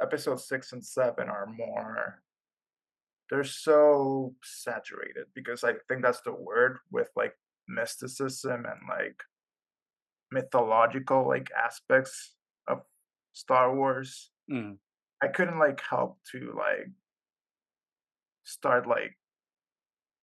episode 0.00 0.40
six 0.40 0.72
and 0.72 0.84
seven 0.84 1.28
are 1.28 1.46
more 1.46 2.22
they're 3.30 3.44
so 3.44 4.34
saturated 4.42 5.26
because 5.34 5.62
I 5.62 5.74
think 5.88 6.02
that's 6.02 6.20
the 6.22 6.32
word 6.32 6.78
with 6.90 7.08
like 7.14 7.34
mysticism 7.68 8.64
and 8.66 8.80
like 8.88 9.22
mythological 10.30 11.26
like 11.26 11.48
aspects 11.52 12.34
of 12.68 12.80
Star 13.32 13.74
Wars. 13.74 14.30
mm 14.50 14.76
I 15.22 15.28
couldn't 15.28 15.58
like 15.58 15.82
help 15.82 16.16
to 16.32 16.54
like 16.56 16.88
start 18.44 18.86
like 18.86 19.18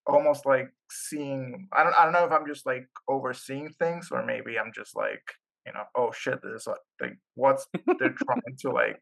almost 0.07 0.45
like 0.45 0.69
seeing 0.89 1.67
I 1.71 1.83
don't 1.83 1.93
I 1.93 2.03
don't 2.03 2.13
know 2.13 2.25
if 2.25 2.31
I'm 2.31 2.47
just 2.47 2.65
like 2.65 2.87
overseeing 3.07 3.69
things 3.77 4.09
or 4.11 4.25
maybe 4.25 4.57
I'm 4.57 4.71
just 4.73 4.95
like 4.95 5.21
you 5.65 5.73
know 5.73 5.83
oh 5.95 6.11
shit 6.11 6.39
this 6.41 6.61
is 6.61 6.67
like, 6.67 6.77
like 7.01 7.17
what's 7.35 7.67
they're 7.99 8.09
trying 8.25 8.57
to 8.61 8.71
like 8.71 9.01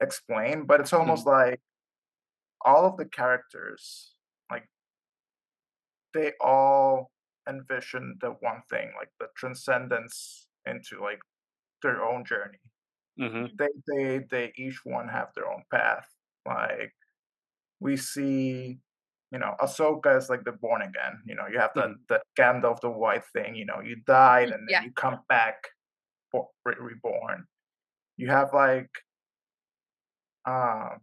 explain 0.00 0.64
but 0.64 0.80
it's 0.80 0.92
almost 0.92 1.26
like 1.26 1.60
all 2.64 2.86
of 2.86 2.96
the 2.96 3.04
characters 3.04 4.12
like 4.50 4.68
they 6.14 6.32
all 6.40 7.10
envision 7.48 8.18
the 8.20 8.30
one 8.40 8.62
thing 8.70 8.92
like 8.98 9.10
the 9.20 9.28
transcendence 9.36 10.48
into 10.66 11.00
like 11.02 11.20
their 11.82 12.02
own 12.04 12.24
journey 12.24 12.58
hmm 13.18 13.46
they 13.58 13.68
they 13.88 14.18
they 14.30 14.52
each 14.56 14.84
one 14.84 15.08
have 15.08 15.28
their 15.34 15.48
own 15.50 15.62
path. 15.70 16.06
Like 16.46 16.94
we 17.80 17.96
see, 17.96 18.80
you 19.30 19.38
know, 19.38 19.54
Ahsoka 19.60 20.16
is 20.18 20.30
like 20.30 20.44
the 20.44 20.52
born 20.52 20.82
again. 20.82 21.22
You 21.26 21.34
know, 21.34 21.46
you 21.46 21.58
have 21.58 21.72
the 21.74 21.82
Mhm. 21.82 22.06
the 22.08 22.22
Gandalf 22.38 22.80
the 22.80 22.90
white 22.90 23.24
thing. 23.32 23.54
You 23.56 23.66
know, 23.66 23.80
you 23.80 23.96
died 24.06 24.50
and 24.50 24.68
then 24.68 24.68
Yeah. 24.70 24.84
you 24.84 24.92
come 24.92 25.20
back, 25.28 25.70
for, 26.30 26.50
re- 26.64 26.76
reborn. 26.80 27.46
You 28.16 28.28
have 28.30 28.54
like 28.54 28.90
uh, 30.44 30.96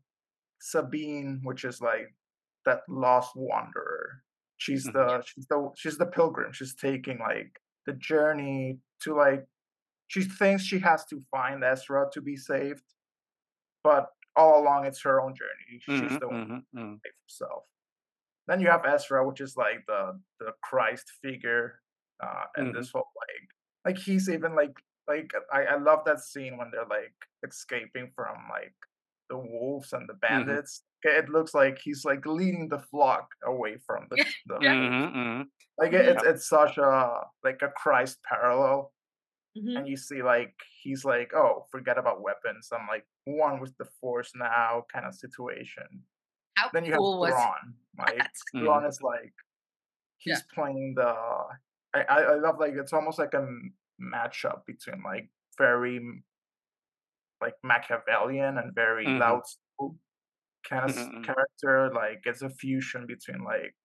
Sabine, 0.59 1.41
which 1.43 1.65
is 1.65 1.81
like 1.81 2.15
that 2.65 2.81
lost 2.89 3.35
wanderer. 3.35 4.22
She's 4.63 4.85
Mhm. 4.85 4.91
the 4.91 5.23
she's 5.25 5.47
the 5.47 5.71
she's 5.75 5.97
the 5.97 6.05
pilgrim. 6.05 6.53
She's 6.53 6.75
taking 6.75 7.19
like 7.19 7.59
the 7.85 7.93
journey 7.93 8.79
to 9.01 9.15
like 9.15 9.45
she 10.07 10.23
thinks 10.23 10.63
she 10.63 10.79
has 10.79 11.05
to 11.07 11.21
find 11.31 11.63
Ezra 11.63 12.09
to 12.13 12.21
be 12.21 12.37
saved, 12.37 12.83
but 13.83 14.09
all 14.35 14.61
along 14.61 14.85
it's 14.85 15.01
her 15.03 15.21
own 15.21 15.35
journey. 15.35 15.79
She's 15.81 16.17
Mhm, 16.17 16.19
the 16.19 16.27
one 16.27 16.35
mhm, 16.35 16.65
mhm. 16.73 17.01
who 17.03 17.09
saves 17.09 17.17
herself. 17.39 17.65
Then 18.47 18.61
you 18.61 18.69
have 18.69 18.85
Ezra, 18.85 19.27
which 19.27 19.41
is 19.41 19.57
like 19.57 19.85
the 19.87 20.21
the 20.39 20.53
Christ 20.63 21.11
figure, 21.23 21.81
uh, 22.23 22.45
and 22.57 22.73
Mhm. 22.73 22.75
this 22.75 22.91
whole 22.93 23.11
like 23.29 23.49
like 23.95 24.03
he's 24.03 24.29
even 24.29 24.55
like 24.55 24.75
like 25.07 25.31
I, 25.51 25.65
I 25.65 25.77
love 25.77 26.05
that 26.05 26.21
scene 26.21 26.57
when 26.57 26.71
they're 26.71 26.87
like 26.87 27.15
escaping 27.45 28.11
from 28.15 28.37
like 28.49 28.75
the 29.29 29.37
wolves 29.37 29.93
and 29.93 30.07
the 30.09 30.13
Mhm. 30.13 30.19
bandits. 30.21 30.83
It 31.03 31.29
looks 31.29 31.53
like 31.53 31.79
he's 31.79 32.05
like 32.05 32.25
leading 32.25 32.69
the 32.69 32.79
flock 32.79 33.29
away 33.43 33.77
from 33.77 34.07
the, 34.09 34.17
the 34.45 34.59
Yeah. 34.61 34.73
Mhm, 34.75 35.13
mhm. 35.13 35.51
Like 35.77 35.93
it, 35.93 36.05
it's 36.07 36.23
it's 36.23 36.47
such 36.47 36.77
a 36.77 37.27
like 37.43 37.61
a 37.61 37.69
Christ 37.69 38.21
parallel, 38.23 38.93
Mhm. 39.57 39.77
and 39.79 39.87
you 39.87 39.97
see 39.97 40.21
like 40.23 40.55
he's 40.81 41.03
like, 41.03 41.33
oh, 41.33 41.67
forget 41.71 41.97
about 41.97 42.21
weapons. 42.21 42.69
I'm 42.71 42.87
like 42.87 43.05
one 43.25 43.59
with 43.59 43.75
the 43.77 43.85
force 43.85 44.33
now, 44.35 44.85
kind 44.93 45.05
of 45.05 45.15
situation. 45.15 46.05
How 46.55 46.69
Then 46.69 46.85
you 46.85 46.91
have 46.91 46.99
cool 46.99 47.19
was 47.19 47.31
Thrawn. 47.33 47.75
Like 47.97 48.17
that? 48.17 48.31
Thrawn 48.51 48.85
is 48.85 49.01
like 49.01 49.33
Yeah. 50.25 50.35
he's 50.35 50.43
playing 50.43 50.95
the. 50.95 51.13
I, 51.95 52.01
I 52.03 52.35
love 52.35 52.59
like 52.59 52.73
it's 52.75 52.93
almost 52.93 53.19
like 53.19 53.33
a 53.33 53.47
matchup 54.01 54.65
between 54.65 55.03
like 55.03 55.29
very 55.57 56.23
like 57.43 57.55
Machiavellian 57.63 58.57
and 58.59 58.75
very 58.75 59.07
Mhm. 59.07 59.19
Lao 59.19 59.41
Tzu 59.41 59.99
kind 60.69 60.85
of 60.89 60.95
Mhm, 60.95 61.13
mhm. 61.13 61.25
character. 61.25 61.91
Like 61.93 62.21
it's 62.25 62.41
a 62.43 62.49
fusion 62.49 63.05
between 63.07 63.43
like 63.43 63.75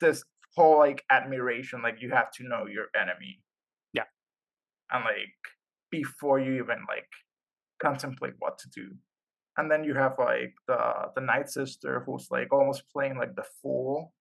this 0.00 0.22
whole 0.54 0.78
like 0.78 1.04
admiration. 1.10 1.82
Like 1.82 2.00
you 2.00 2.10
have 2.10 2.30
to 2.32 2.44
know 2.48 2.66
your 2.66 2.86
enemy. 2.94 3.42
Yeah. 3.92 4.04
And 4.90 5.04
like 5.04 5.34
before 5.90 6.40
you 6.40 6.54
even 6.62 6.84
like 6.88 7.08
contemplate 7.80 8.34
what 8.38 8.58
to 8.60 8.70
do. 8.70 8.96
And 9.58 9.70
then 9.70 9.84
you 9.84 9.94
have 9.94 10.18
like 10.18 10.54
the 10.68 11.12
the 11.16 11.22
night 11.22 11.50
sister 11.50 12.02
who's 12.06 12.28
like 12.30 12.52
almost 12.52 12.88
playing 12.92 13.18
like 13.18 13.34
the 13.36 13.46
fool. 13.62 14.14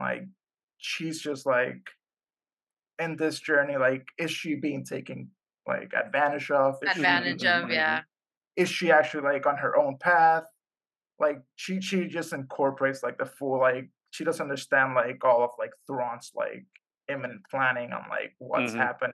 Like 0.00 0.24
she's 0.78 1.20
just 1.20 1.46
like 1.46 1.90
in 2.98 3.16
this 3.16 3.40
journey, 3.40 3.76
like 3.76 4.06
is 4.18 4.30
she 4.30 4.54
being 4.56 4.84
taken 4.84 5.30
like 5.70 5.92
advantage 5.94 6.50
of? 6.50 6.76
Advantage 6.86 7.44
of, 7.44 7.62
like, 7.64 7.72
yeah. 7.72 8.02
Is 8.56 8.68
she 8.70 8.90
actually 8.92 9.24
like 9.24 9.46
on 9.46 9.56
her 9.58 9.76
own 9.76 9.98
path? 9.98 10.44
Like 11.18 11.42
she 11.56 11.80
she 11.80 12.06
just 12.08 12.32
incorporates 12.32 13.02
like 13.02 13.18
the 13.18 13.26
fool, 13.26 13.60
like 13.60 13.90
she 14.10 14.24
doesn't 14.24 14.42
understand 14.42 14.94
like 14.94 15.24
all 15.24 15.42
of 15.44 15.50
like 15.58 15.72
Thrawn's 15.86 16.32
like 16.34 16.66
imminent 17.08 17.42
planning 17.50 17.92
on 17.92 18.08
like 18.10 18.34
what's 18.38 18.72
Mhm. 18.72 18.78
happening. 18.78 19.12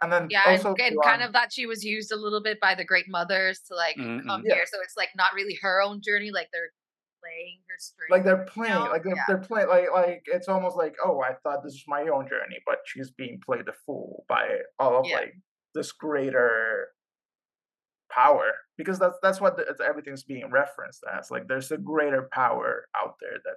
And 0.00 0.12
then 0.12 0.28
Yeah, 0.30 0.42
and, 0.48 0.58
also 0.58 0.74
and 0.78 1.02
kind 1.02 1.22
of 1.22 1.32
that 1.32 1.52
she 1.52 1.66
was 1.66 1.84
used 1.84 2.12
a 2.12 2.16
little 2.16 2.42
bit 2.42 2.60
by 2.60 2.74
the 2.74 2.84
great 2.84 3.06
mothers 3.08 3.60
to 3.68 3.74
like 3.74 3.96
Mhm, 3.96 4.22
come. 4.26 4.42
Yeah. 4.44 4.54
here. 4.54 4.64
So 4.66 4.80
it's 4.82 4.96
like 4.96 5.10
not 5.16 5.34
really 5.34 5.58
her 5.62 5.80
own 5.82 6.00
journey, 6.02 6.30
like 6.30 6.48
they're 6.52 6.70
playing 7.22 7.58
her 7.68 7.76
straight. 7.78 8.10
like 8.10 8.24
they're 8.24 8.44
playing 8.44 8.74
know? 8.74 8.90
like 8.90 9.02
they're, 9.04 9.14
Yeah. 9.16 9.24
they're 9.28 9.38
playing 9.38 9.68
like 9.68 9.86
like 9.92 10.22
it's 10.26 10.48
almost 10.48 10.76
like 10.76 10.96
oh 11.04 11.20
i 11.20 11.34
thought 11.42 11.62
this 11.62 11.72
was 11.74 11.84
my 11.88 12.02
own 12.02 12.28
journey 12.28 12.58
but 12.66 12.78
she's 12.86 13.10
being 13.10 13.40
played 13.44 13.64
the 13.66 13.72
fool 13.86 14.24
by 14.28 14.58
all 14.78 14.98
of 15.00 15.06
Yeah. 15.06 15.16
like 15.16 15.34
this 15.74 15.92
greater 15.92 16.88
power 18.10 18.52
because 18.76 18.98
that's 18.98 19.18
that's 19.22 19.40
what 19.40 19.56
the, 19.56 19.62
it's- 19.62 19.80
everything's 19.86 20.22
being 20.22 20.50
referenced 20.50 21.02
as 21.16 21.30
like 21.30 21.48
there's 21.48 21.70
a 21.70 21.78
greater 21.78 22.28
power 22.32 22.86
out 22.96 23.14
there 23.20 23.38
that 23.44 23.56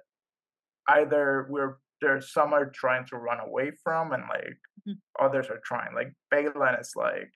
either 1.00 1.46
we're 1.50 1.76
there's 2.00 2.32
some 2.32 2.52
are 2.52 2.66
trying 2.70 3.04
to 3.06 3.16
run 3.16 3.40
away 3.40 3.72
from 3.82 4.12
and 4.12 4.24
like 4.28 4.56
Mhm. 4.88 4.94
others 5.18 5.48
are 5.50 5.60
trying 5.64 5.94
like 5.94 6.12
Baylan 6.32 6.80
is 6.80 6.92
like 6.94 7.32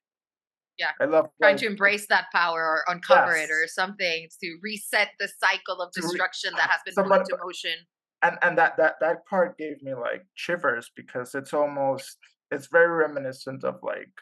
Yeah. 0.81 0.93
i 1.01 1.05
love 1.05 1.27
trying 1.43 1.59
to 1.59 1.67
embrace 1.67 2.07
that 2.09 2.27
power 2.33 2.63
or 2.73 2.79
uncover 2.93 3.35
it 3.37 3.51
or 3.51 3.61
Yes. 3.63 3.75
something 3.75 4.29
to 4.43 4.49
reset 4.63 5.09
the 5.21 5.29
cycle 5.45 5.79
of 5.85 5.93
destruction 5.93 6.51
that 6.59 6.69
has 6.75 6.81
been 6.87 6.95
put 7.05 7.21
into 7.21 7.37
motion. 7.45 7.77
and 8.23 8.35
and 8.45 8.57
that 8.59 8.73
that 8.81 8.95
that 9.05 9.19
part 9.33 9.51
gave 9.59 9.77
me 9.87 9.93
like 9.95 10.23
shivers 10.35 10.91
because 11.01 11.35
it's 11.35 11.53
almost 11.63 12.17
it's 12.51 12.67
very 12.79 12.93
reminiscent 13.05 13.63
of 13.71 13.77
like 13.83 14.15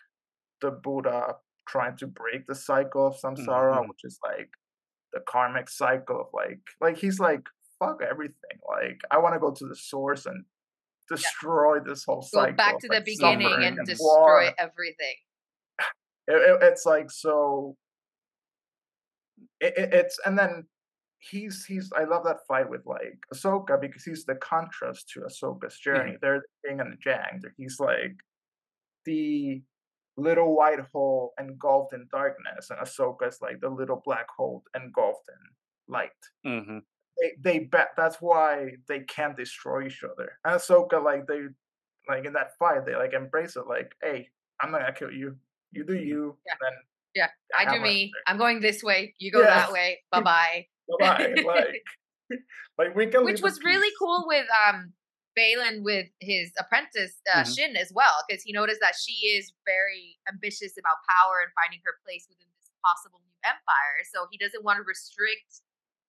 the 0.60 0.70
buddha 0.70 1.36
trying 1.68 1.96
to 2.02 2.06
break 2.06 2.46
the 2.48 2.54
cycle 2.70 3.06
of 3.08 3.14
samsara 3.22 3.76
Mhm. 3.78 3.88
which 3.90 4.02
is 4.10 4.18
like 4.30 4.50
the 5.14 5.20
karmic 5.32 5.68
cycle 5.82 6.18
of 6.24 6.28
like 6.42 6.60
like 6.80 6.96
he's 6.98 7.20
like 7.20 7.44
fuck 7.78 7.98
everything 8.12 8.58
like 8.76 8.98
i 9.14 9.16
want 9.22 9.32
to 9.36 9.38
go 9.46 9.52
to 9.60 9.66
the 9.72 9.76
source 9.92 10.26
and 10.26 10.44
destroy 11.08 11.80
this 11.80 12.04
whole 12.04 12.20
cycle. 12.22 12.50
Go 12.50 12.56
back 12.56 12.78
to 12.80 12.88
the 12.88 13.00
beginning 13.00 13.64
and 13.64 13.76
war. 13.76 13.84
destroy 13.86 14.44
everything. 14.58 15.16
It- 16.28 16.42
it- 16.50 16.62
it's 16.62 16.84
like 16.86 17.10
so 17.10 17.76
it, 19.60 19.74
it, 19.76 19.94
it's 19.94 20.18
and 20.24 20.38
then 20.38 20.66
he's 21.18 21.64
he's 21.64 21.90
I 21.96 22.04
love 22.04 22.24
that 22.24 22.46
fight 22.46 22.68
with 22.70 22.84
like 22.86 23.18
Ahsoka 23.34 23.80
because 23.80 24.04
he's 24.04 24.24
the 24.24 24.36
contrast 24.36 25.08
to 25.10 25.20
Ahsoka's 25.22 25.78
journey. 25.78 26.12
They're 26.22 26.40
the 26.62 26.70
yin 26.70 26.80
and 26.80 26.92
the 26.92 26.96
jang. 26.96 27.40
They're- 27.42 27.54
He's 27.56 27.80
like 27.80 28.16
the 29.04 29.62
little 30.16 30.54
white 30.56 30.80
hole 30.92 31.32
engulfed 31.40 31.94
in 31.94 32.06
darkness, 32.10 32.70
and 32.70 32.78
Ahsoka's 32.80 33.40
like 33.40 33.60
the 33.60 33.68
little 33.70 34.02
black 34.04 34.28
hole 34.36 34.62
engulfed 34.74 35.28
in 35.28 35.92
light. 35.94 36.10
Mhm. 36.46 36.82
They 37.20 37.32
they 37.40 37.58
bet 37.60 37.90
that's 37.96 38.20
why 38.20 38.76
they 38.86 39.00
can't 39.00 39.36
destroy 39.36 39.86
each 39.86 40.04
other. 40.04 40.38
And 40.44 40.54
Ahsoka 40.54 41.02
like 41.02 41.26
they 41.26 41.42
like 42.08 42.24
in 42.26 42.32
that 42.34 42.56
fight 42.58 42.84
they 42.86 42.94
like 42.96 43.12
embrace 43.12 43.56
it 43.56 43.66
like, 43.66 43.94
hey, 44.02 44.28
I'm 44.60 44.70
not 44.70 44.80
gonna 44.82 44.92
kill 44.92 45.10
you. 45.12 45.38
You 45.72 45.84
do 45.84 45.94
you. 45.94 46.36
Yeah. 46.46 46.54
Then 46.60 46.72
Yeah, 47.14 47.28
I 47.56 47.74
do 47.74 47.80
me. 47.82 48.04
answer. 48.04 48.22
I'm 48.26 48.38
going 48.38 48.60
this 48.60 48.82
way. 48.82 49.14
You 49.18 49.30
go 49.32 49.42
that 49.42 49.72
way. 49.72 50.00
Bye 50.12 50.22
bye. 50.22 50.66
Bye-bye. 50.98 51.42
like, 51.44 51.84
like 52.78 52.94
we 52.96 53.06
can. 53.06 53.24
Which 53.24 53.42
was 53.42 53.60
really 53.62 53.92
cool 53.98 54.24
with 54.26 54.46
um 54.66 54.92
Baylan 55.38 55.82
with 55.84 56.08
his 56.20 56.50
apprentice 56.58 57.20
uh, 57.32 57.42
Mhm. 57.44 57.54
Shin 57.54 57.76
as 57.76 57.92
well, 57.94 58.24
because 58.26 58.42
he 58.42 58.52
noticed 58.52 58.80
that 58.80 58.94
she 58.98 59.12
is 59.38 59.52
very 59.66 60.18
ambitious 60.28 60.76
about 60.78 60.96
power 61.08 61.40
and 61.44 61.52
finding 61.54 61.80
her 61.84 61.94
place 62.04 62.26
within 62.28 62.48
this 62.58 62.70
possible 62.84 63.20
new 63.22 63.36
empire. 63.44 64.02
So 64.12 64.26
he 64.32 64.38
doesn't 64.38 64.64
want 64.64 64.78
to 64.78 64.82
restrict, 64.82 65.62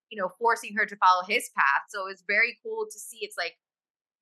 you 0.10 0.18
know, 0.20 0.30
forcing 0.39 0.74
her 0.78 0.86
to 0.86 0.96
follow 0.98 1.22
his 1.28 1.50
path. 1.56 1.84
So 1.89 2.08
it's 2.08 2.24
very 2.25 2.58
cool 2.63 2.88
to 2.89 2.98
see. 3.00 3.20
It's 3.22 3.38
like 3.38 3.60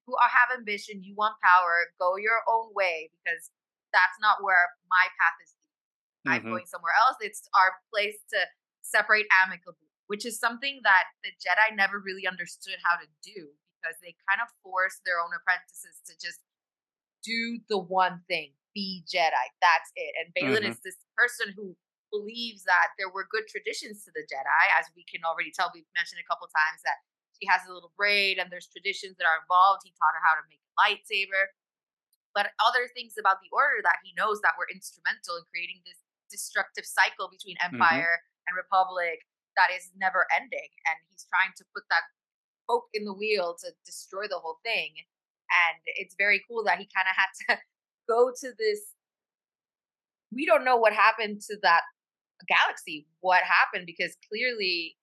you 0.08 0.16
are, 0.16 0.28
have 0.28 0.58
ambition, 0.58 1.04
you 1.04 1.16
want 1.16 1.36
power, 1.44 1.88
go 2.00 2.18
your 2.18 2.42
own 2.50 2.74
way 2.74 3.12
because 3.24 3.52
that's 3.94 4.18
not 4.20 4.44
where 4.44 4.76
my 4.90 5.06
path 5.20 5.38
is. 5.44 5.56
I'm 6.26 6.44
Mhm. 6.44 6.52
going 6.52 6.66
somewhere 6.68 6.94
else. 7.00 7.18
It's 7.22 7.48
our 7.54 7.80
place 7.90 8.20
to 8.30 8.50
separate 8.82 9.28
amicably, 9.44 9.90
which 10.08 10.26
is 10.26 10.40
something 10.40 10.82
that 10.84 11.06
the 11.24 11.32
Jedi 11.40 11.76
never 11.76 12.00
really 12.00 12.28
understood 12.28 12.80
how 12.84 12.98
to 12.98 13.08
do 13.22 13.56
because 13.80 14.00
they 14.02 14.16
kind 14.28 14.42
of 14.42 14.50
forced 14.64 15.04
their 15.06 15.20
own 15.20 15.34
apprentices 15.34 16.02
to 16.06 16.14
just 16.18 16.42
do 17.24 17.60
the 17.70 17.78
one 17.78 18.24
thing, 18.28 18.54
be 18.74 19.04
Jedi. 19.08 19.48
That's 19.62 19.92
it. 19.96 20.16
And 20.20 20.34
Baylan 20.34 20.64
Mhm. 20.64 20.72
is 20.72 20.80
this 20.82 21.06
person 21.16 21.52
who 21.54 21.78
believes 22.12 22.64
that 22.64 22.94
there 22.98 23.10
were 23.10 23.26
good 23.26 23.48
traditions 23.48 24.04
to 24.06 24.12
the 24.12 24.24
Jedi, 24.24 24.64
as 24.80 24.90
we 24.96 25.04
can 25.04 25.24
already 25.26 25.52
tell. 25.52 25.72
We've 25.74 25.88
mentioned 25.96 26.22
a 26.22 26.28
couple 26.28 26.48
times 26.48 26.82
that 26.84 27.04
she 27.40 27.46
has 27.48 27.68
a 27.68 27.74
little 27.74 27.94
braid 27.96 28.40
and 28.40 28.50
there's 28.50 28.68
traditions 28.68 29.18
that 29.18 29.26
are 29.26 29.42
involved. 29.42 29.84
He 29.84 29.92
taught 29.92 30.16
her 30.16 30.24
how 30.24 30.36
to 30.36 30.48
make 30.48 30.62
a 30.62 30.72
lightsaber. 30.80 31.52
But 32.38 32.54
other 32.62 32.86
things 32.94 33.18
about 33.18 33.42
the 33.42 33.50
order 33.50 33.82
that 33.82 33.98
he 34.06 34.14
knows 34.14 34.46
that 34.46 34.54
were 34.62 34.70
instrumental 34.70 35.42
in 35.42 35.44
creating 35.50 35.82
this 35.82 35.98
destructive 36.30 36.86
cycle 36.86 37.34
between 37.34 37.58
mm-hmm. 37.58 37.82
empire 37.82 38.22
and 38.46 38.54
republic 38.54 39.26
that 39.58 39.74
is 39.74 39.90
never 39.98 40.30
ending. 40.30 40.70
And 40.86 41.02
he's 41.10 41.26
trying 41.26 41.58
to 41.58 41.66
put 41.74 41.90
that 41.90 42.06
poke 42.70 42.94
in 42.94 43.10
the 43.10 43.18
wheel 43.18 43.58
to 43.66 43.74
destroy 43.90 44.30
the 44.30 44.38
whole 44.38 44.62
thing. 44.62 44.94
And 45.50 45.82
it's 45.98 46.14
very 46.14 46.46
cool 46.46 46.62
that 46.70 46.78
he 46.78 46.86
kind 46.94 47.10
of 47.10 47.18
had 47.18 47.34
to 47.50 47.58
go 48.14 48.30
to 48.30 48.54
this. 48.54 48.94
We 50.30 50.46
don't 50.46 50.62
know 50.62 50.78
what 50.78 50.94
happened 50.94 51.42
to 51.50 51.58
that 51.66 51.90
galaxy, 52.46 53.10
what 53.26 53.42
happened, 53.42 53.90
because 53.90 54.14
clearly 54.30 54.94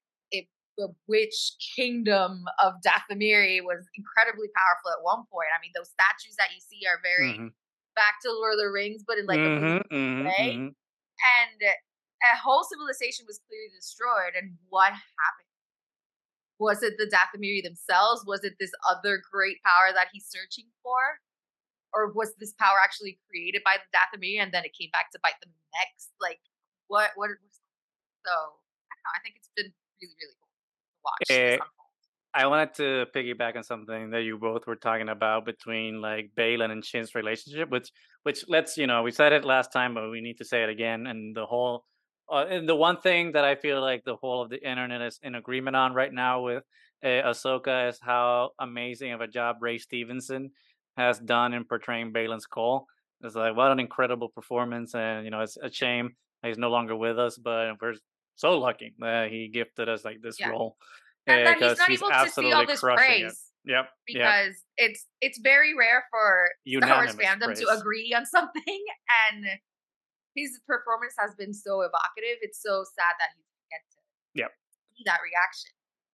the 0.76 0.94
witch 1.06 1.54
kingdom 1.76 2.44
of 2.62 2.74
Dathomiri 2.82 3.62
was 3.62 3.86
incredibly 3.94 4.48
powerful 4.54 4.90
at 4.90 5.02
one 5.02 5.24
point. 5.30 5.48
I 5.54 5.60
mean, 5.62 5.72
those 5.74 5.90
statues 5.90 6.36
that 6.36 6.52
you 6.54 6.60
see 6.60 6.86
are 6.86 7.00
very 7.02 7.38
Mhm. 7.38 7.52
back 7.94 8.20
to 8.22 8.32
Lord 8.32 8.54
of 8.54 8.58
the 8.60 8.70
Rings, 8.70 9.04
but 9.06 9.18
in 9.18 9.26
like 9.26 9.38
a 9.40 9.48
Mhm, 9.50 9.60
movie 9.60 9.82
mhm, 9.90 10.24
way. 10.24 10.52
mhm. 10.58 10.74
and 11.24 11.62
a 11.62 12.36
whole 12.36 12.64
civilization 12.64 13.26
was 13.26 13.38
clearly 13.46 13.70
destroyed. 13.70 14.34
And 14.34 14.58
what 14.68 14.92
happened? 14.92 15.48
Was 16.58 16.82
it 16.82 16.96
the 16.98 17.06
Dathomiri 17.06 17.62
themselves? 17.62 18.24
Was 18.26 18.44
it 18.44 18.54
this 18.58 18.72
other 18.88 19.18
great 19.30 19.62
power 19.62 19.92
that 19.92 20.08
he's 20.12 20.26
searching 20.26 20.70
for? 20.82 21.20
or 21.94 22.10
was 22.12 22.34
this 22.38 22.52
power 22.58 22.76
actually 22.82 23.20
created 23.30 23.62
by 23.64 23.78
the 23.78 23.88
Dathomir 23.94 24.42
and 24.42 24.52
then 24.52 24.64
it 24.64 24.74
came 24.74 24.90
back 24.90 25.10
to 25.12 25.20
bite 25.22 25.38
them 25.40 25.54
next? 25.78 26.10
Like, 26.20 26.40
what? 26.88 27.12
What? 27.14 27.30
So 28.26 28.34
I 28.34 28.92
don't 28.98 29.04
know. 29.06 29.14
I 29.14 29.22
think 29.22 29.36
it's 29.38 29.50
been 29.56 29.72
really, 30.02 30.16
really 30.18 30.34
cool 30.42 30.43
to 31.04 31.28
watch. 31.28 31.28
this 31.28 31.60
Eh. 31.60 31.64
I 32.36 32.46
wanted 32.48 32.74
to 32.74 33.06
piggyback 33.14 33.54
on 33.56 33.62
something 33.62 34.10
that 34.10 34.22
you 34.22 34.38
both 34.38 34.66
were 34.66 34.74
talking 34.74 35.08
about 35.08 35.44
between 35.44 36.00
like 36.00 36.32
Baylan 36.36 36.72
and 36.72 36.84
Shin's 36.84 37.14
relationship, 37.14 37.70
which 37.70 37.90
which 38.24 38.44
let's 38.48 38.76
you 38.76 38.88
know 38.88 39.04
we 39.04 39.12
said 39.12 39.32
it 39.32 39.44
last 39.44 39.72
time, 39.72 39.94
but 39.94 40.10
we 40.10 40.20
need 40.20 40.38
to 40.38 40.44
say 40.44 40.64
it 40.64 40.68
again. 40.68 41.06
And 41.06 41.36
the 41.36 41.46
whole, 41.46 41.84
uh, 42.28 42.46
and 42.50 42.68
the 42.68 42.74
one 42.74 43.00
thing 43.00 43.32
that 43.32 43.44
I 43.44 43.54
feel 43.54 43.80
like 43.80 44.02
the 44.04 44.16
whole 44.16 44.42
of 44.42 44.50
the 44.50 44.60
internet 44.68 45.00
is 45.00 45.20
in 45.22 45.36
agreement 45.36 45.76
on 45.76 45.94
right 45.94 46.12
now 46.12 46.42
with 46.42 46.64
uh, 47.04 47.06
Ahsoka 47.06 47.88
is 47.90 48.00
how 48.02 48.50
amazing 48.58 49.12
of 49.12 49.20
a 49.20 49.28
job 49.28 49.58
Ray 49.60 49.78
Stevenson 49.78 50.50
has 50.96 51.20
done 51.20 51.54
in 51.54 51.64
portraying 51.64 52.12
Baylan 52.12 52.40
Skoll. 52.40 52.86
It's 53.20 53.36
like 53.36 53.56
what 53.56 53.70
an 53.70 53.78
incredible 53.78 54.28
performance, 54.28 54.92
and 54.96 55.24
you 55.24 55.30
know 55.30 55.40
it's 55.40 55.56
a 55.56 55.70
shame 55.70 56.16
he's 56.44 56.58
no 56.58 56.70
longer 56.70 56.96
with 56.96 57.18
us, 57.18 57.38
but 57.38 57.80
we're 57.80 57.94
so 58.36 58.58
lucky 58.58 58.94
that 58.98 59.30
he 59.30 59.48
gifted 59.48 59.88
us 59.88 60.04
like 60.04 60.20
this 60.22 60.38
Yeah. 60.40 60.48
role. 60.50 60.76
and 61.26 61.40
uh, 61.40 61.44
that 61.50 61.58
he's 61.88 62.00
not 62.02 62.12
able 62.12 62.24
to 62.26 62.30
see 62.30 62.52
all 62.52 62.66
this 62.66 62.80
crushing 62.80 63.04
it. 63.04 63.06
praise 63.22 63.50
Yep. 63.66 63.86
Yep. 63.86 63.88
because 64.06 64.54
it's 64.76 65.06
it's 65.22 65.38
very 65.38 65.74
rare 65.74 66.04
for 66.10 66.50
Star 66.68 66.96
Wars 66.98 67.14
Unanimous 67.14 67.16
fandom 67.16 67.54
to 67.58 67.68
agree 67.78 68.12
on 68.14 68.26
something, 68.36 68.80
and 69.32 69.46
his 70.34 70.60
performance 70.66 71.14
has 71.18 71.34
been 71.36 71.54
so 71.54 71.80
evocative. 71.80 72.38
It's 72.42 72.60
so 72.60 72.84
sad 72.84 73.14
that 73.18 73.30
he 73.36 73.42
didn't 73.42 73.70
get 73.70 73.80
to 73.92 74.00
Yep. 74.34 74.50
see 74.96 75.02
that 75.06 75.20
reaction, 75.22 75.70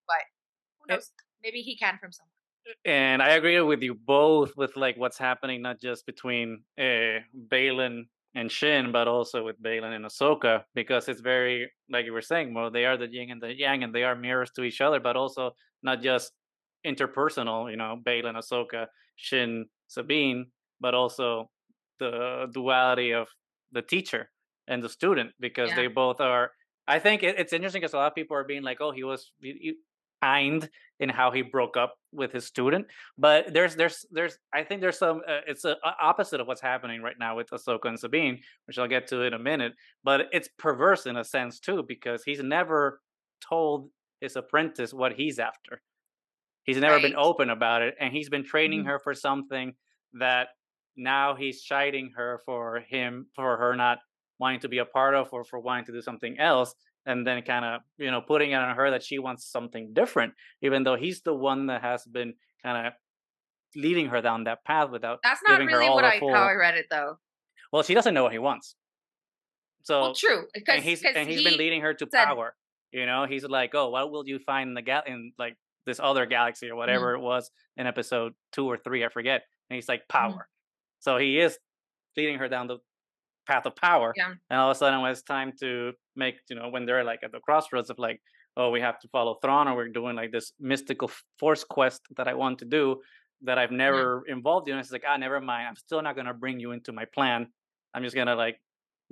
but 0.07 0.23
who 0.79 0.85
It- 0.93 0.97
knows? 0.97 1.12
Maybe 1.43 1.62
he 1.62 1.77
can 1.77 1.99
from 1.99 2.12
somewhere. 2.12 2.31
and 2.85 3.21
I 3.23 3.31
agree 3.31 3.59
with 3.62 3.83
you 3.83 3.95
both 3.95 4.55
with 4.57 4.77
like 4.77 4.97
what's 4.99 5.17
happening 5.19 5.62
not 5.62 5.81
just 5.81 6.05
between 6.07 6.62
uh, 6.79 7.25
Baylan 7.49 8.05
and 8.34 8.50
Shin, 8.50 8.92
but 8.92 9.08
also 9.08 9.44
with 9.44 9.60
Baylan 9.62 9.94
and 9.94 10.04
Ahsoka, 10.04 10.64
because 10.75 11.08
it's 11.08 11.20
very 11.20 11.70
like 11.90 12.04
you 12.06 12.12
were 12.12 12.22
saying, 12.22 12.54
well, 12.54 12.70
they 12.70 12.84
are 12.87 12.96
the 12.96 13.08
yin 13.10 13.30
and 13.30 13.42
the 13.42 13.54
yang, 13.56 13.82
and 13.84 13.94
they 13.94 14.04
are 14.04 14.14
mirrors 14.14 14.50
to 14.52 14.62
each 14.62 14.80
other, 14.80 15.00
but 15.00 15.16
also 15.16 15.52
not 15.82 16.00
just 16.02 16.32
interpersonal, 16.87 17.70
you 17.70 17.76
know, 17.76 17.99
Baylan, 18.04 18.37
Ahsoka, 18.37 18.87
Shin, 19.16 19.66
Sabine, 19.88 20.46
but 20.80 20.94
also 20.94 21.50
the 21.99 22.49
duality 22.52 23.12
of 23.12 23.28
the 23.72 23.82
teacher 23.82 24.30
and 24.68 24.82
the 24.82 24.88
student, 24.88 25.32
because 25.40 25.70
Yeah. 25.70 25.76
they 25.76 25.87
both 25.88 26.20
are. 26.20 26.52
I 26.87 26.99
think 26.99 27.22
it, 27.22 27.38
it's 27.38 27.52
interesting 27.52 27.80
because 27.82 27.94
a 27.94 27.99
lot 27.99 28.06
of 28.08 28.14
people 28.14 28.37
are 28.37 28.44
being 28.44 28.62
like, 28.62 28.80
"Oh, 28.80 28.90
he 28.92 29.04
was 29.04 29.32
he- 29.40 29.76
kind 30.23 30.69
in 31.00 31.09
how 31.09 31.31
he 31.31 31.43
broke 31.43 31.77
up 31.77 31.95
with 32.12 32.33
his 32.33 32.47
student," 32.47 32.87
but 33.19 33.53
there's 33.53 33.77
there's 33.77 34.05
there's 34.11 34.39
I 34.53 34.65
think 34.65 34.81
there's 34.81 34.99
some 34.99 35.19
uh, 35.29 35.41
it's 35.47 35.65
a, 35.65 35.77
a 35.85 35.95
opposite 36.00 36.41
of 36.41 36.47
what's 36.47 36.61
happening 36.61 37.03
right 37.03 37.19
now 37.19 37.37
with 37.37 37.50
Ahsoka 37.50 37.87
and 37.87 37.99
Sabine, 37.99 38.41
which 38.67 38.79
I'll 38.79 38.89
get 38.89 39.07
to 39.09 39.23
in 39.23 39.35
a 39.35 39.39
minute. 39.39 39.73
But 40.05 40.29
it's 40.33 40.49
perverse 40.59 41.07
in 41.07 41.17
a 41.17 41.25
sense 41.25 41.61
too 41.61 41.85
because 41.87 42.25
he's 42.25 42.43
never 42.43 43.00
told 43.49 43.91
his 44.21 44.37
apprentice 44.37 44.93
what 44.93 45.12
he's 45.15 45.39
after. 45.39 45.83
He's 46.65 46.77
never 46.79 47.00
been 47.00 47.17
open 47.17 47.50
about 47.50 47.83
it, 47.83 47.95
and 48.00 48.12
he's 48.12 48.29
been 48.29 48.45
training 48.45 48.85
Mhm. 48.85 48.87
her 48.87 48.99
for 48.99 49.15
something 49.15 49.75
that 50.15 50.49
now 50.97 51.35
he's 51.35 51.62
chiding 51.62 52.11
her 52.12 52.39
for 52.45 52.81
him 52.81 53.27
for 53.35 53.57
her 53.57 53.75
not 53.77 53.99
wanting 54.39 54.61
to 54.61 54.69
be 54.69 54.79
a 54.79 54.85
part 54.85 55.15
of 55.15 55.33
or 55.33 55.45
for 55.45 55.59
wanting 55.61 55.85
to 55.87 55.93
do 55.93 56.03
something 56.03 56.39
else 56.39 56.75
and 57.07 57.26
then 57.26 57.42
kind 57.42 57.64
of 57.64 57.80
you 57.99 58.11
know 58.11 58.21
putting 58.21 58.50
it 58.52 58.54
on 58.57 58.76
her 58.76 58.90
that 58.90 59.02
she 59.02 59.19
wants 59.19 59.45
something 59.47 59.92
different 59.92 60.35
even 60.62 60.83
though 60.85 60.97
he's 60.97 61.23
the 61.23 61.35
one 61.35 61.66
that 61.66 61.80
has 61.83 62.04
been 62.04 62.35
kind 62.62 62.87
of 62.87 62.92
leading 63.76 64.07
her 64.09 64.21
down 64.21 64.45
that 64.45 64.64
path 64.64 64.90
without 64.90 65.19
That's 65.23 65.40
not 65.47 65.61
really 65.61 65.87
all 65.87 65.95
what 65.95 66.04
I 66.04 66.19
full 66.19 66.35
how 66.35 66.42
I 66.45 66.52
read 66.54 66.75
it 66.76 66.87
though. 66.90 67.19
well 67.73 67.83
she 67.83 67.95
doesn't 67.95 68.12
know 68.14 68.23
what 68.25 68.33
he 68.33 68.38
wants 68.38 68.75
so 69.83 70.00
well, 70.00 70.14
true 70.14 70.45
because 70.52 70.75
and 70.76 70.85
he's 70.85 71.02
and 71.04 71.28
he's 71.28 71.38
he 71.38 71.45
been 71.45 71.57
leading 71.57 71.80
her 71.83 71.95
to 71.95 72.07
said- 72.11 72.25
power. 72.26 72.54
You 72.92 73.07
know, 73.07 73.25
he's 73.25 73.45
like, 73.45 73.73
"Oh, 73.73 73.88
what 73.90 74.11
will 74.11 74.26
you 74.26 74.40
find 74.40 74.69
in 74.71 74.75
the 74.75 74.82
gal 74.82 75.02
in 75.06 75.32
like 75.39 75.56
this 75.86 76.00
other 76.02 76.26
galaxy 76.26 76.69
or 76.69 76.75
whatever 76.75 77.15
Mm-hmm. 77.15 77.23
it 77.23 77.25
was 77.25 77.49
in 77.76 77.86
episode 77.86 78.32
two 78.50 78.67
or 78.67 78.76
three, 78.76 79.04
I 79.04 79.08
forget." 79.10 79.43
And 79.71 79.76
he's 79.76 79.89
like, 79.89 80.08
"Power." 80.08 80.49
So 80.99 81.17
he 81.17 81.39
is 81.39 81.56
leading 82.17 82.39
her 82.41 82.49
down 82.49 82.67
the 82.67 82.78
path 83.47 83.65
of 83.65 83.76
power. 83.76 84.13
Yeah. 84.17 84.32
And 84.50 84.58
all 84.60 84.73
of 84.73 84.76
a 84.76 84.78
sudden, 84.78 85.00
when 85.02 85.13
it's 85.13 85.23
time 85.23 85.52
to 85.60 85.93
make, 86.25 86.37
you 86.50 86.56
know, 86.56 86.69
when 86.75 86.85
they're 86.87 87.04
like 87.13 87.23
at 87.26 87.33
the 87.33 87.41
crossroads 87.47 87.91
of 87.91 87.99
like, 88.06 88.19
"Oh, 88.59 88.69
we 88.75 88.80
have 88.89 88.99
to 89.02 89.09
follow 89.15 89.35
Thrawn, 89.43 89.69
or 89.69 89.75
we're 89.76 89.97
doing 90.00 90.17
like 90.21 90.33
this 90.37 90.52
mystical 90.73 91.11
force 91.41 91.65
quest 91.75 92.00
that 92.17 92.28
I 92.33 92.35
want 92.43 92.56
to 92.61 92.67
do 92.78 92.85
that 93.47 93.59
I've 93.63 93.76
never 93.85 94.23
involved 94.37 94.69
you. 94.69 94.75
in," 94.75 94.80
it's 94.80 94.93
like, 94.97 95.09
"Ah, 95.11 95.17
never 95.17 95.41
mind. 95.41 95.65
I'm 95.69 95.76
still 95.87 96.02
not 96.06 96.15
gonna 96.17 96.35
bring 96.45 96.61
you 96.61 96.71
into 96.76 96.93
my 97.00 97.06
plan. 97.17 97.41
I'm 97.95 98.04
just 98.06 98.17
gonna 98.19 98.37
like, 98.45 98.56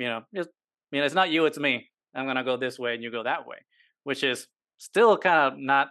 you 0.03 0.09
know, 0.13 0.23
just." 0.35 0.51
You 0.91 1.01
know, 1.01 1.07
it's 1.07 1.15
not 1.23 1.29
you, 1.31 1.45
it's 1.45 1.59
me. 1.59 1.75
I'm 2.15 2.27
gonna 2.27 2.45
go 2.45 2.57
this 2.57 2.79
way 2.79 2.95
and 2.95 3.03
you 3.03 3.11
go 3.11 3.23
that 3.23 3.47
way, 3.47 3.59
which 4.05 4.23
is 4.25 4.47
still 4.79 5.19
kind 5.19 5.41
of 5.53 5.59
not. 5.59 5.89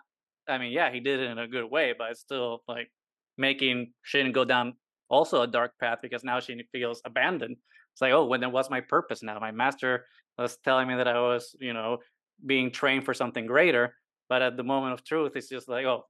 I 0.48 0.58
mean, 0.58 0.72
yeah, 0.72 0.90
he 0.92 1.00
did 1.00 1.20
it 1.20 1.30
in 1.30 1.38
a 1.38 1.48
good 1.48 1.66
way, 1.70 1.94
but 1.98 2.12
it's 2.12 2.22
still 2.22 2.64
like 2.68 2.90
making 3.38 3.94
Shin 4.02 4.32
go 4.32 4.44
down 4.46 4.74
also 5.10 5.42
a 5.42 5.48
dark 5.48 5.72
path 5.80 6.00
because 6.02 6.24
now 6.24 6.40
she 6.40 6.64
feels 6.72 7.02
abandoned. 7.06 7.58
It's 7.94 8.02
like, 8.02 8.14
oh, 8.14 8.26
well, 8.26 8.40
then 8.40 8.52
what's 8.52 8.70
my 8.70 8.82
purpose 8.82 9.24
now? 9.24 9.40
My 9.40 9.52
master 9.52 10.06
was 10.42 10.58
telling 10.58 10.88
me 10.88 10.96
that 10.96 11.08
I 11.08 11.20
was, 11.20 11.56
you 11.60 11.74
know, 11.74 11.98
being 12.46 12.72
trained 12.72 13.06
for 13.06 13.14
something 13.14 13.46
greater, 13.46 13.96
but 14.30 14.42
at 14.42 14.58
the 14.58 14.64
moment 14.64 14.94
of 14.94 15.04
truth, 15.04 15.34
it's 15.36 15.50
just 15.50 15.68
like, 15.68 15.86
oh, 15.86 16.06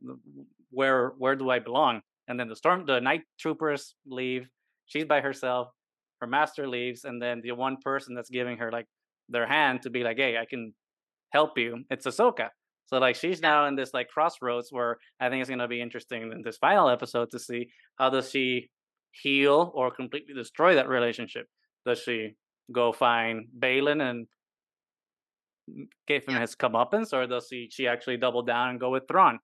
where 0.71 1.13
where 1.17 1.35
do 1.35 1.49
I 1.49 1.59
belong? 1.59 2.01
And 2.27 2.39
then 2.39 2.49
the 2.49 2.55
storm, 2.55 2.85
the 2.85 2.99
night 2.99 3.21
troopers 3.39 3.95
leave. 4.05 4.47
She's 4.85 5.05
by 5.05 5.21
herself. 5.21 5.69
Her 6.19 6.27
master 6.27 6.67
leaves, 6.67 7.05
and 7.05 7.21
then 7.21 7.41
the 7.41 7.51
one 7.51 7.77
person 7.77 8.15
that's 8.15 8.29
giving 8.29 8.57
her 8.57 8.71
like 8.71 8.87
their 9.29 9.47
hand 9.47 9.83
to 9.83 9.89
be 9.89 10.03
like, 10.03 10.17
hey, 10.17 10.37
I 10.37 10.45
can 10.45 10.73
help 11.29 11.57
you. 11.57 11.83
It's 11.89 12.05
Ahsoka. 12.05 12.49
So 12.87 12.97
like 12.99 13.15
she's 13.15 13.41
now 13.41 13.67
in 13.67 13.75
this 13.75 13.93
like 13.93 14.07
crossroads 14.07 14.71
where 14.71 14.97
I 15.19 15.29
think 15.29 15.41
it's 15.41 15.49
gonna 15.49 15.67
be 15.67 15.81
interesting 15.81 16.31
in 16.31 16.41
this 16.41 16.57
final 16.57 16.89
episode 16.89 17.31
to 17.31 17.39
see 17.39 17.69
how 17.97 18.09
does 18.09 18.29
she 18.29 18.69
heal 19.11 19.71
or 19.75 19.91
completely 19.91 20.33
destroy 20.33 20.75
that 20.75 20.87
relationship. 20.87 21.47
Does 21.85 21.99
she 21.99 22.35
go 22.71 22.91
find 22.91 23.47
Baylan 23.59 24.01
and 24.01 24.27
give 26.07 26.25
him 26.25 26.35
Yeah. 26.35 26.41
his 26.41 26.55
comeuppance, 26.55 27.13
or 27.13 27.27
does 27.27 27.47
she 27.49 27.69
she 27.69 27.87
actually 27.87 28.17
double 28.17 28.41
down 28.41 28.69
and 28.69 28.79
go 28.79 28.89
with 28.89 29.07
Thrawn? 29.07 29.39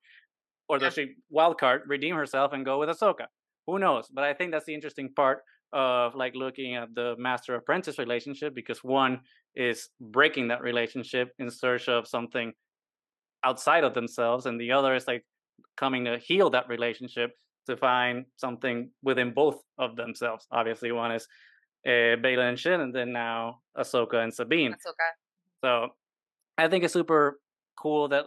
Or 0.69 0.79
does 0.79 0.93
she 0.93 1.15
wildcard, 1.31 1.81
redeem 1.87 2.15
herself 2.15 2.53
and 2.53 2.63
go 2.65 2.79
with 2.79 2.89
Ahsoka? 2.89 3.27
Who 3.67 3.79
knows? 3.79 4.07
But 4.09 4.23
I 4.23 4.33
think 4.33 4.51
that's 4.51 4.65
the 4.65 4.73
interesting 4.73 5.13
part 5.13 5.43
of 5.73 6.15
like 6.15 6.35
looking 6.35 6.75
at 6.75 6.93
the 6.95 7.15
master 7.17 7.55
apprentice 7.55 7.97
relationship 7.99 8.53
because 8.55 8.83
one 8.83 9.21
is 9.55 9.89
breaking 9.99 10.47
that 10.49 10.61
relationship 10.61 11.33
in 11.39 11.49
search 11.49 11.89
of 11.89 12.07
something 12.07 12.53
outside 13.43 13.83
of 13.83 13.93
themselves, 13.93 14.45
and 14.45 14.59
the 14.59 14.71
other 14.71 14.95
is 14.95 15.07
like 15.07 15.25
coming 15.75 16.05
to 16.05 16.17
heal 16.17 16.49
that 16.51 16.67
relationship 16.69 17.31
to 17.67 17.75
find 17.77 18.25
something 18.37 18.89
within 19.03 19.33
both 19.33 19.61
of 19.77 19.95
themselves. 19.95 20.47
Obviously, 20.51 20.91
one 20.91 21.11
is 21.11 21.27
uh, 21.85 21.89
and 21.89 22.59
Shin, 22.59 22.81
and 22.81 22.93
then 22.93 23.11
now 23.11 23.59
Ahsoka 23.77 24.23
and 24.23 24.33
Sabine. 24.33 24.71
That's 24.71 24.85
okay. 24.85 25.11
So 25.63 25.89
I 26.57 26.67
think 26.67 26.83
it's 26.83 26.93
super 26.93 27.39
cool 27.77 28.09
that 28.09 28.25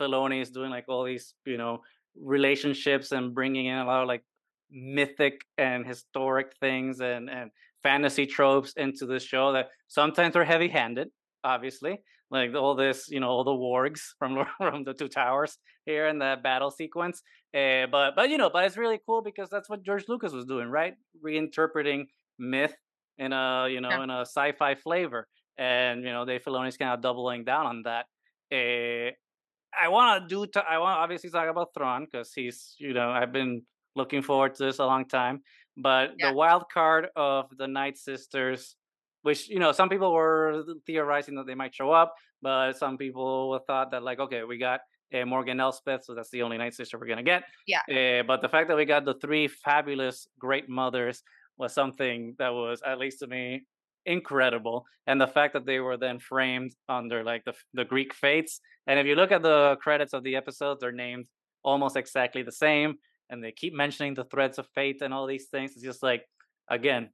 Filoni 0.00 0.40
is 0.40 0.50
doing 0.50 0.70
like 0.70 0.84
all 0.88 1.04
these, 1.04 1.34
you 1.44 1.58
know, 1.58 1.80
relationships 2.16 3.12
and 3.12 3.34
bringing 3.34 3.66
in 3.66 3.78
a 3.78 3.84
lot 3.84 4.02
of 4.02 4.08
like 4.08 4.22
mythic 4.70 5.40
and 5.58 5.86
historic 5.86 6.52
things 6.60 7.00
and 7.00 7.28
and 7.28 7.50
fantasy 7.82 8.26
tropes 8.26 8.72
into 8.76 9.06
this 9.06 9.22
show 9.22 9.52
that 9.52 9.68
sometimes 9.88 10.34
are 10.36 10.44
heavy-handed, 10.44 11.08
obviously. 11.44 11.98
Like 12.30 12.54
all 12.54 12.74
this, 12.74 13.08
you 13.10 13.20
know, 13.20 13.28
all 13.28 13.44
the 13.44 13.52
wargs 13.52 14.00
from 14.18 14.44
from 14.58 14.84
the 14.84 14.94
two 14.94 15.08
towers 15.08 15.58
here 15.84 16.08
in 16.08 16.18
the 16.18 16.36
battle 16.42 16.70
sequence. 16.70 17.22
Uh, 17.54 17.86
but 17.90 18.16
but 18.16 18.30
you 18.30 18.38
know, 18.38 18.50
but 18.50 18.64
it's 18.64 18.76
really 18.76 19.00
cool 19.06 19.22
because 19.22 19.48
that's 19.50 19.68
what 19.68 19.82
George 19.82 20.06
Lucas 20.08 20.32
was 20.32 20.46
doing, 20.46 20.68
right? 20.68 20.94
Reinterpreting 21.24 22.06
myth 22.38 22.74
in 23.18 23.32
a 23.32 23.68
you 23.70 23.80
know 23.80 23.90
Yeah. 23.90 24.02
in 24.04 24.10
a 24.10 24.20
sci-fi 24.22 24.74
flavor 24.74 25.26
and 25.58 26.02
you 26.02 26.10
know 26.10 26.24
Dave 26.24 26.42
Filoni's 26.42 26.76
kind 26.76 26.92
of 26.92 27.00
doubling 27.00 27.44
down 27.44 27.66
on 27.66 27.82
that. 27.84 28.06
Uh, 28.52 29.10
I 29.76 29.88
want 29.88 30.22
to 30.22 30.28
do. 30.28 30.46
T- 30.46 30.60
I 30.68 30.78
want 30.78 30.98
obviously 30.98 31.30
talk 31.30 31.48
about 31.48 31.74
Thrawn 31.74 32.04
because 32.04 32.32
he's 32.32 32.74
you 32.78 32.92
know 32.94 33.10
I've 33.10 33.32
been 33.32 33.62
looking 33.96 34.22
forward 34.22 34.54
to 34.56 34.64
this 34.64 34.78
a 34.78 34.86
long 34.86 35.06
time. 35.06 35.42
But 35.76 36.12
Yeah. 36.18 36.30
the 36.30 36.34
wild 36.36 36.64
card 36.72 37.08
of 37.16 37.46
the 37.56 37.66
Night 37.66 37.96
Sisters, 37.98 38.76
which 39.22 39.48
you 39.48 39.58
know 39.58 39.72
some 39.72 39.88
people 39.88 40.12
were 40.12 40.64
theorizing 40.86 41.34
that 41.36 41.46
they 41.46 41.54
might 41.56 41.74
show 41.74 41.90
up, 41.90 42.14
but 42.42 42.74
some 42.76 42.96
people 42.98 43.58
thought 43.66 43.90
that 43.90 44.02
like 44.02 44.20
okay 44.20 44.44
we 44.44 44.58
got 44.58 44.80
uh, 45.12 45.24
Morgan 45.24 45.58
Elsbeth, 45.60 46.04
so 46.04 46.14
that's 46.14 46.30
the 46.30 46.42
only 46.42 46.58
Night 46.58 46.74
Sister 46.74 46.98
we're 46.98 47.06
gonna 47.06 47.22
get. 47.24 47.44
Yeah. 47.66 47.80
Uh, 47.90 48.22
but 48.24 48.42
the 48.42 48.48
fact 48.48 48.68
that 48.68 48.76
we 48.76 48.84
got 48.84 49.04
the 49.04 49.14
three 49.14 49.48
fabulous 49.48 50.28
great 50.38 50.68
mothers 50.68 51.22
was 51.58 51.72
something 51.72 52.34
that 52.38 52.52
was 52.52 52.82
at 52.84 52.98
least 52.98 53.20
to 53.20 53.26
me 53.26 53.62
incredible 54.06 54.84
and 55.06 55.18
the 55.20 55.26
fact 55.26 55.54
that 55.54 55.64
they 55.64 55.80
were 55.80 55.96
then 55.96 56.18
framed 56.18 56.74
under 56.90 57.24
like 57.24 57.42
the 57.46 57.54
the 57.72 57.84
greek 57.86 58.12
fates 58.12 58.60
and 58.86 58.98
if 59.00 59.06
you 59.06 59.14
look 59.14 59.32
at 59.32 59.42
the 59.42 59.76
credits 59.80 60.12
of 60.12 60.22
the 60.24 60.36
episodes 60.36 60.80
they're 60.80 60.92
named 60.92 61.24
almost 61.62 61.96
exactly 61.96 62.42
the 62.42 62.52
same 62.52 62.96
and 63.30 63.42
they 63.42 63.50
keep 63.50 63.72
mentioning 63.72 64.12
the 64.12 64.24
threads 64.24 64.58
of 64.58 64.66
fate 64.74 65.00
and 65.00 65.14
all 65.14 65.26
these 65.26 65.46
things 65.48 65.72
it's 65.72 65.82
just 65.82 66.02
like 66.02 66.22
again, 66.68 67.10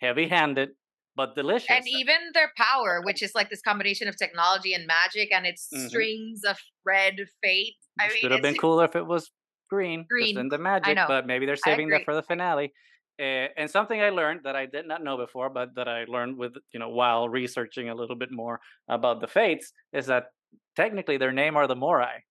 heavy-handed 0.00 0.70
but 1.16 1.36
delicious. 1.36 1.70
and 1.70 1.86
even 1.86 2.16
their 2.32 2.50
power, 2.56 3.00
which 3.04 3.22
is 3.22 3.34
like 3.36 3.48
this 3.48 3.62
combination 3.62 4.08
of 4.08 4.16
technology 4.16 4.74
and 4.74 4.84
magic, 4.86 5.30
and 5.32 5.46
it's 5.46 5.68
Mhm. 5.72 5.88
strings 5.88 6.42
of 6.42 6.58
red 6.84 7.16
fate. 7.40 7.76
I 8.00 8.08
mean, 8.08 8.16
should 8.16 8.32
have 8.32 8.42
been 8.42 8.56
cooler 8.56 8.84
if 8.84 8.96
it 8.96 9.06
was 9.06 9.30
green, 9.70 10.06
Green. 10.10 10.36
in 10.36 10.48
the 10.48 10.58
magic. 10.58 10.98
But 11.06 11.26
maybe 11.26 11.46
they're 11.46 11.54
saving 11.54 11.90
that 11.90 12.04
for 12.04 12.14
the 12.14 12.22
finale. 12.22 12.72
Uh, 13.20 13.46
and 13.56 13.70
something 13.70 14.00
I 14.02 14.10
learned 14.10 14.40
that 14.44 14.56
I 14.56 14.66
did 14.66 14.88
not 14.88 15.04
know 15.04 15.16
before, 15.16 15.48
but 15.48 15.74
that 15.76 15.86
I 15.88 16.04
learned 16.08 16.36
with 16.36 16.54
you 16.72 16.80
know 16.80 16.88
while 16.88 17.28
researching 17.28 17.88
a 17.88 17.94
little 17.94 18.16
bit 18.16 18.32
more 18.32 18.60
about 18.88 19.20
the 19.20 19.28
Fates 19.28 19.72
is 19.92 20.06
that 20.06 20.26
technically 20.74 21.16
their 21.16 21.32
name 21.32 21.56
are 21.56 21.66
the 21.68 21.76
Morai, 21.76 22.24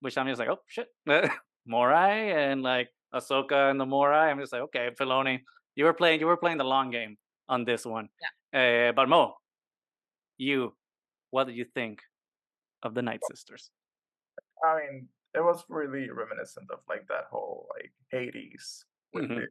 which 0.00 0.16
I'm 0.16 0.26
just 0.26 0.38
like, 0.38 0.48
oh 0.48 0.60
shit, 0.66 0.88
Morai 1.66 2.32
and 2.32 2.62
like 2.62 2.88
Ahsoka 3.14 3.70
and 3.70 3.78
the 3.78 3.86
Morai. 3.86 4.30
I'm 4.30 4.40
just 4.40 4.52
like, 4.52 4.62
okay, 4.62 4.90
Filoni, 4.98 5.40
you 5.76 5.84
were 5.84 5.92
playing, 5.92 6.20
you 6.20 6.26
were 6.26 6.36
playing 6.36 6.58
the 6.58 6.64
long 6.64 6.90
game 6.90 7.16
on 7.48 7.64
this 7.64 7.84
one. 7.84 8.08
Yeah. 8.52 8.88
Uh, 8.88 8.92
but 8.92 9.08
Mo, 9.08 9.34
you, 10.38 10.74
what 11.30 11.46
did 11.46 11.56
you 11.56 11.64
think 11.64 12.00
of 12.82 12.94
the 12.94 13.02
Night 13.02 13.20
Sisters? 13.30 13.70
I 14.64 14.78
mean, 14.78 15.08
it 15.34 15.40
was 15.40 15.64
really 15.68 16.10
reminiscent 16.10 16.70
of 16.70 16.80
like 16.88 17.06
that 17.08 17.24
whole 17.30 17.66
like 17.74 17.92
Hades. 18.10 18.84
With 19.12 19.24
Mhm. 19.24 19.46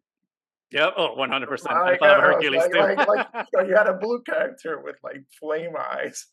Yep. 0.72 0.94
Oh, 0.98 1.16
100%. 1.18 1.68
I 1.70 1.98
thought 1.98 2.18
of 2.18 2.24
Hercules 2.24 2.62
like, 2.62 2.72
too. 2.72 2.80
like, 2.80 3.08
like 3.08 3.48
so 3.54 3.62
you 3.62 3.76
had 3.76 3.88
a 3.88 3.94
blue 3.94 4.22
character 4.22 4.82
with 4.82 4.96
like 5.04 5.24
flame 5.40 5.74
eyes. 5.78 6.28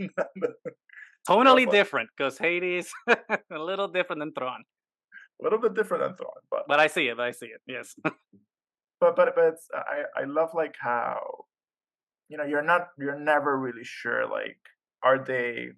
totally 1.27 1.67
different 1.67 2.09
because 2.17 2.39
Hades 2.39 2.91
a 3.09 3.59
little 3.59 3.89
different 3.89 4.21
than 4.21 4.33
Thrawn. 4.33 4.63
A 5.41 5.45
little 5.45 5.59
bit 5.59 5.75
different 5.75 6.05
than 6.05 6.17
Thrawn, 6.17 6.41
but 6.51 6.65
But 6.69 6.79
I 6.79 6.87
see 6.87 7.09
it. 7.09 7.19
I 7.19 7.33
see 7.33 7.47
it. 7.47 7.61
Yes. 7.67 7.95
but 8.03 8.15
but 9.17 9.35
but 9.35 9.45
it's, 9.45 9.69
I 9.75 10.23
I 10.23 10.25
love 10.25 10.51
like 10.55 10.77
how 10.79 11.19
you 12.29 12.37
know 12.37 12.45
you're 12.45 12.63
not 12.63 12.89
you're 12.99 13.19
never 13.19 13.59
really 13.59 13.85
sure 13.85 14.27
like 14.29 14.59
are 15.03 15.19
they 15.19 15.71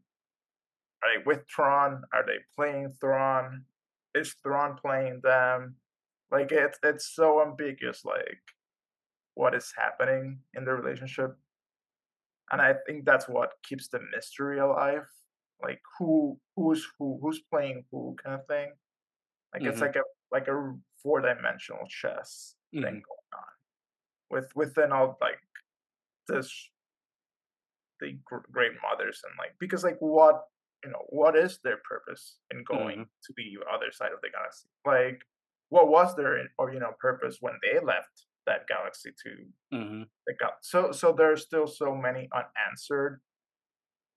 are 1.03 1.09
they 1.16 1.23
with 1.25 1.40
Thrawn 1.55 2.03
are 2.12 2.25
they 2.27 2.38
playing 2.57 2.92
Thrawn 3.01 3.64
is 4.14 4.35
Thrawn 4.42 4.77
playing 4.77 5.20
them 5.23 5.77
like 6.30 6.52
it's 6.52 6.78
it's 6.82 7.06
so 7.14 7.42
ambiguous 7.42 8.04
like 8.04 8.40
what 9.34 9.54
is 9.54 9.72
happening 9.76 10.40
in 10.54 10.64
the 10.64 10.72
relationship 10.72 11.36
and 12.52 12.60
I 12.60 12.74
think 12.86 13.04
that's 13.04 13.28
what 13.28 13.52
keeps 13.62 13.88
the 13.88 14.00
mystery 14.14 14.58
alive 14.58 15.06
like 15.62 15.80
who 15.98 16.38
who's 16.56 16.86
who 16.98 17.18
who's 17.22 17.40
playing 17.50 17.84
who 17.90 18.16
kind 18.22 18.34
of 18.40 18.46
thing 18.46 18.72
like 19.54 19.62
it's 19.62 19.78
Mhm. 19.78 19.82
like 19.86 19.96
a 19.96 20.02
like 20.30 20.48
a 20.48 20.74
four 21.02 21.20
dimensional 21.20 21.86
chess 21.88 22.54
thing 22.72 22.82
Mhm. 22.82 23.08
going 23.08 23.32
on 23.34 23.52
with 24.30 24.54
within 24.56 24.92
all 24.92 25.16
like 25.20 25.40
this 26.28 26.70
the 28.00 28.12
gr- 28.24 28.46
great 28.50 28.72
mothers 28.82 29.22
and 29.24 29.34
like 29.38 29.54
because 29.58 29.84
like 29.84 29.98
what 30.00 30.44
you 30.84 30.90
know 30.90 31.04
what 31.10 31.36
is 31.36 31.58
their 31.58 31.76
purpose 31.78 32.38
in 32.50 32.64
going 32.64 33.06
to 33.24 33.32
the 33.36 33.58
other 33.70 33.90
side 33.92 34.12
of 34.12 34.20
the 34.22 34.30
galaxy 34.30 34.68
like 34.86 35.22
what 35.70 35.88
was 35.88 36.14
their 36.16 36.48
or 36.59 36.72
you 36.72 36.80
know 36.80 36.92
purpose 37.00 37.38
when 37.40 37.54
they 37.62 37.80
left 37.80 38.26
that 38.46 38.66
galaxy 38.68 39.11
to 39.24 39.46
hmm 39.76 40.02
the 40.26 40.35
gal 40.38 40.52
so 40.62 40.92
so 40.92 41.12
there's 41.12 41.42
still 41.42 41.66
so 41.66 41.94
many 41.94 42.28
unanswered 42.35 43.20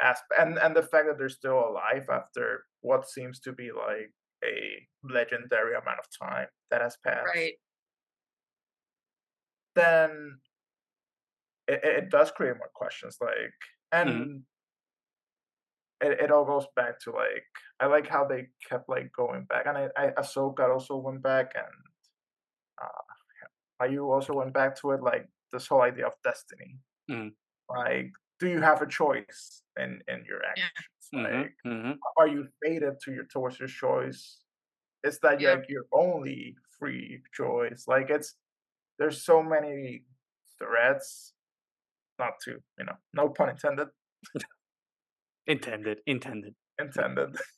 aspects 0.01 0.35
and 0.39 0.57
and 0.59 0.75
the 0.75 0.83
fact 0.83 1.05
that 1.07 1.17
they're 1.17 1.29
still 1.29 1.59
alive 1.59 2.05
after 2.11 2.65
what 2.81 3.07
seems 3.09 3.39
to 3.39 3.53
be 3.53 3.71
like 3.71 4.11
a 4.43 4.87
legendary 5.03 5.73
amount 5.73 5.99
of 5.99 6.05
time 6.27 6.47
that 6.69 6.81
has 6.81 6.97
passed 7.05 7.25
right. 7.33 7.53
then 9.75 10.39
it, 11.67 11.81
it 11.83 12.09
does 12.09 12.31
create 12.31 12.57
more 12.57 12.71
questions 12.73 13.17
like 13.21 13.53
and 13.91 14.09
Mhm. 14.09 14.43
It, 16.03 16.19
it 16.21 16.31
all 16.31 16.45
goes 16.45 16.67
back 16.75 16.99
to 17.01 17.11
like 17.11 17.45
i 17.79 17.85
like 17.87 18.07
how 18.07 18.25
they 18.25 18.47
kept 18.69 18.89
like 18.89 19.11
going 19.13 19.45
back 19.45 19.65
and 19.67 19.77
i, 19.77 19.89
I 19.97 20.07
ahsoka 20.21 20.69
also 20.69 20.97
went 20.97 21.23
back 21.23 21.53
and 21.55 21.73
uh 22.81 23.85
you 23.85 24.11
also 24.11 24.33
went 24.33 24.53
back 24.53 24.75
to 24.81 24.91
it 24.91 25.01
like 25.01 25.27
this 25.51 25.67
whole 25.67 25.81
idea 25.81 26.07
of 26.07 26.13
destiny. 26.23 26.79
Mhm. 27.09 27.35
like 27.69 28.11
do 28.39 28.47
you 28.49 28.61
have 28.61 28.81
a 28.81 28.87
choice 28.87 29.63
in 29.77 30.01
in 30.07 30.25
your 30.25 30.41
actions? 30.45 31.09
Hmm 31.11 31.23
like 31.23 31.55
hmm 31.63 31.91
are 32.17 32.27
you 32.27 32.47
fated 32.63 32.99
to 33.03 33.13
your 33.13 33.25
towards 33.25 33.59
your 33.59 33.67
choice? 33.69 34.43
Is 35.03 35.19
that 35.21 35.41
Yeah. 35.41 35.55
like 35.55 35.69
your 35.69 35.85
only 35.93 36.57
free 36.79 37.23
choice? 37.33 37.85
Like 37.87 38.09
it's 38.09 38.35
there's 38.99 39.23
so 39.25 39.43
many 39.43 40.05
threads 40.59 41.33
not 42.19 42.33
to 42.45 42.51
you 42.79 42.85
know 42.85 42.97
no 43.13 43.29
pun 43.29 43.49
intended 43.49 43.89
Intended. 45.47 45.99
Intended. 46.05 46.55
intended 46.79 47.35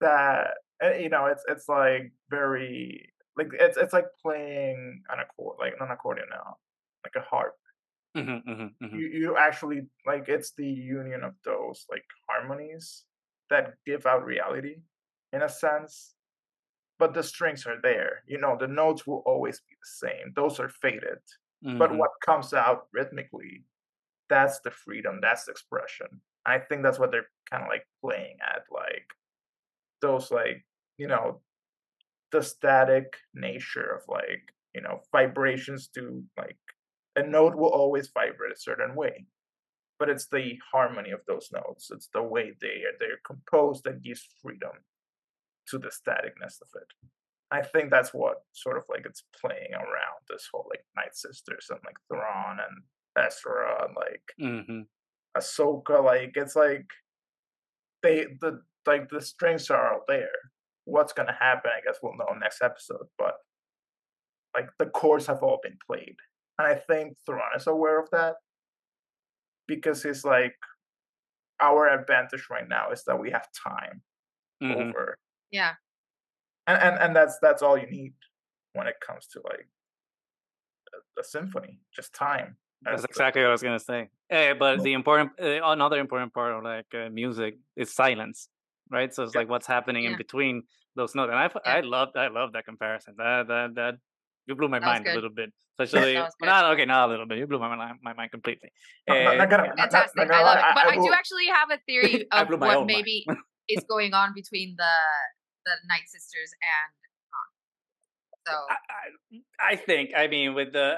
that 0.00 0.54
uh, 0.82 0.92
you 0.98 1.08
know 1.08 1.26
it's 1.26 1.44
it's 1.48 1.68
like 1.68 2.12
very 2.30 3.12
like 3.36 3.48
it's 3.52 3.76
it's 3.76 3.92
like 3.92 4.06
playing 4.22 5.02
an 5.10 5.18
accord 5.20 5.56
like 5.60 5.74
an 5.80 5.88
accordion 5.90 6.26
now 6.30 6.56
like 7.04 7.14
a 7.16 7.26
harp 7.28 7.54
hmm 8.16 8.38
hmm 8.46 8.66
you 8.92 9.06
you 9.08 9.36
actually 9.36 9.82
like 10.06 10.28
it's 10.28 10.52
the 10.56 10.66
union 10.66 11.22
of 11.22 11.34
those 11.44 11.84
like 11.90 12.04
harmonies 12.28 13.04
that 13.50 13.74
give 13.86 14.06
out 14.06 14.24
reality 14.24 14.76
in 15.32 15.42
a 15.42 15.48
sense 15.48 16.14
but 16.98 17.14
the 17.14 17.22
strings 17.22 17.66
are 17.66 17.80
there 17.82 18.22
you 18.26 18.38
know 18.38 18.56
the 18.58 18.66
notes 18.66 19.06
will 19.06 19.22
always 19.26 19.60
be 19.68 19.74
the 19.74 20.08
same 20.08 20.32
those 20.34 20.58
are 20.60 20.68
faded 20.68 21.18
but 21.78 21.90
Mm-hmm. 21.90 21.98
what 21.98 22.10
comes 22.24 22.54
out 22.54 22.86
rhythmically 22.92 23.64
that's 24.30 24.60
the 24.60 24.70
freedom 24.70 25.18
that's 25.20 25.44
the 25.44 25.52
expression. 25.52 26.06
I 26.46 26.58
think 26.58 26.82
that's 26.82 26.98
what 26.98 27.10
they're 27.10 27.28
kind 27.50 27.62
of 27.62 27.68
like 27.68 27.86
playing 28.02 28.38
at 28.42 28.62
like 28.72 29.08
those 30.00 30.30
like 30.30 30.64
you 30.96 31.08
know 31.08 31.40
the 32.32 32.42
static 32.42 33.16
nature 33.34 33.90
of 33.94 34.02
like 34.08 34.54
you 34.74 34.80
know 34.80 35.00
vibrations 35.12 35.88
to 35.88 36.22
like 36.38 36.56
a 37.16 37.22
note 37.22 37.56
will 37.56 37.68
always 37.68 38.08
vibrate 38.14 38.52
a 38.52 38.60
certain 38.60 38.94
way 38.94 39.26
but 40.00 40.08
it's 40.08 40.26
the 40.28 40.58
harmony 40.72 41.10
of 41.10 41.20
those 41.28 41.50
notes. 41.52 41.90
It's 41.92 42.08
the 42.12 42.22
way 42.22 42.54
they 42.60 42.82
are 42.88 42.96
they're 42.98 43.20
composed 43.24 43.84
that 43.84 44.02
gives 44.02 44.26
freedom 44.42 44.72
to 45.68 45.78
the 45.78 45.88
staticness 45.88 46.60
of 46.62 46.68
it. 46.74 46.88
I 47.50 47.60
think 47.60 47.90
that's 47.90 48.14
what 48.14 48.44
sort 48.52 48.78
of 48.78 48.84
like 48.88 49.04
it's 49.04 49.24
playing 49.38 49.74
around 49.74 50.24
this 50.28 50.48
whole 50.50 50.66
like 50.70 50.84
night 50.96 51.14
sisters 51.14 51.66
and 51.68 51.80
like 51.84 51.98
Thrawn 52.08 52.58
and 52.58 52.82
Ezra 53.20 53.84
and 53.86 53.94
like 53.96 54.32
hmm 54.38 54.82
Ahsoka, 55.36 56.02
like 56.04 56.32
it's 56.34 56.56
like 56.56 56.90
they 58.02 58.26
the 58.40 58.62
like 58.86 59.08
the 59.10 59.20
strings 59.20 59.70
are 59.70 59.94
all 59.94 60.04
there. 60.08 60.30
What's 60.84 61.12
gonna 61.12 61.36
happen? 61.38 61.70
I 61.76 61.80
guess 61.86 61.98
we'll 62.02 62.16
know 62.16 62.34
next 62.40 62.62
episode. 62.62 63.06
But 63.16 63.34
like 64.56 64.70
the 64.78 64.86
chords 64.86 65.26
have 65.26 65.42
all 65.42 65.60
been 65.62 65.78
played, 65.86 66.16
and 66.58 66.66
I 66.66 66.74
think 66.74 67.16
Thrawn 67.24 67.54
is 67.56 67.66
aware 67.68 68.00
of 68.00 68.10
that 68.10 68.36
because 69.68 70.02
he's 70.02 70.24
like 70.24 70.56
our 71.60 71.86
advantage 71.88 72.48
right 72.50 72.68
now 72.68 72.90
is 72.90 73.04
that 73.04 73.20
we 73.20 73.30
have 73.30 73.46
time 73.52 74.02
hmm 74.60 74.72
over, 74.72 75.16
Yeah. 75.52 75.74
and 76.66 76.82
and 76.82 76.98
and 76.98 77.16
that's 77.16 77.38
that's 77.40 77.62
all 77.62 77.78
you 77.78 77.88
need 77.88 78.14
when 78.72 78.86
it 78.86 78.96
comes 79.00 79.26
to 79.28 79.40
like 79.44 79.68
a, 80.94 81.20
a 81.20 81.24
symphony, 81.24 81.80
just 81.94 82.12
time. 82.14 82.56
That's 82.82 83.04
exactly 83.04 83.42
what 83.42 83.48
I 83.48 83.52
was 83.52 83.62
gonna 83.62 83.78
say. 83.80 84.08
Eh, 84.30 84.54
but 84.54 84.82
the 84.82 84.92
important, 84.94 85.32
uh, 85.40 85.60
another 85.64 85.98
important 85.98 86.32
part 86.32 86.52
of 86.54 86.62
like 86.64 86.86
uh, 86.94 87.10
music 87.10 87.58
is 87.76 87.92
silence, 87.94 88.48
right? 88.90 89.12
So 89.14 89.22
it's 89.24 89.34
Yeah. 89.34 89.40
like 89.40 89.48
what's 89.50 89.66
happening 89.66 90.04
in 90.04 90.16
between 90.16 90.62
those 90.96 91.14
notes, 91.14 91.30
and 91.30 91.38
I, 91.38 91.44
Yeah. 91.44 91.76
I 91.76 91.80
love, 91.80 92.08
I 92.16 92.28
love 92.28 92.52
that 92.54 92.64
comparison. 92.64 93.14
That, 93.18 93.48
that, 93.48 93.74
that, 93.76 93.94
you 94.46 94.54
blew 94.56 94.68
my 94.68 94.78
That 94.80 94.86
mind 94.86 95.06
a 95.06 95.14
little 95.14 95.30
bit. 95.30 95.50
Especially, 95.78 96.14
not 96.42 96.64
okay, 96.72 96.84
not 96.84 97.08
a 97.08 97.10
little 97.12 97.26
bit. 97.26 97.38
You 97.38 97.46
blew 97.46 97.58
my 97.58 97.74
mind, 97.76 97.98
my 98.02 98.12
mind 98.14 98.30
completely. 98.30 98.70
No, 99.08 99.14
not- 99.14 99.20
Eh, 99.34 99.36
not 99.36 99.50
gonna- 99.50 99.62
not- 99.68 99.76
not- 99.76 99.90
Fantastic. 99.92 100.30
I 100.30 100.42
love 100.42 100.58
it. 100.58 100.64
But 100.74 100.86
I, 100.86 100.96
do 100.96 101.12
actually 101.12 101.46
have 101.46 101.70
a 101.70 101.78
theory 101.86 102.26
of 102.32 102.48
what 102.60 102.86
maybe 102.86 103.24
is 103.68 103.84
going 103.84 104.12
on 104.14 104.32
between 104.34 104.74
the 104.76 104.94
the 105.66 105.72
Night 105.88 106.06
Sisters 106.08 106.52
and. 106.62 106.94
So 108.46 108.54
I, 108.54 108.76
I, 109.68 109.72
I 109.72 109.76
think. 109.76 110.10
I 110.16 110.26
mean, 110.26 110.54
with 110.54 110.72
the, 110.72 110.96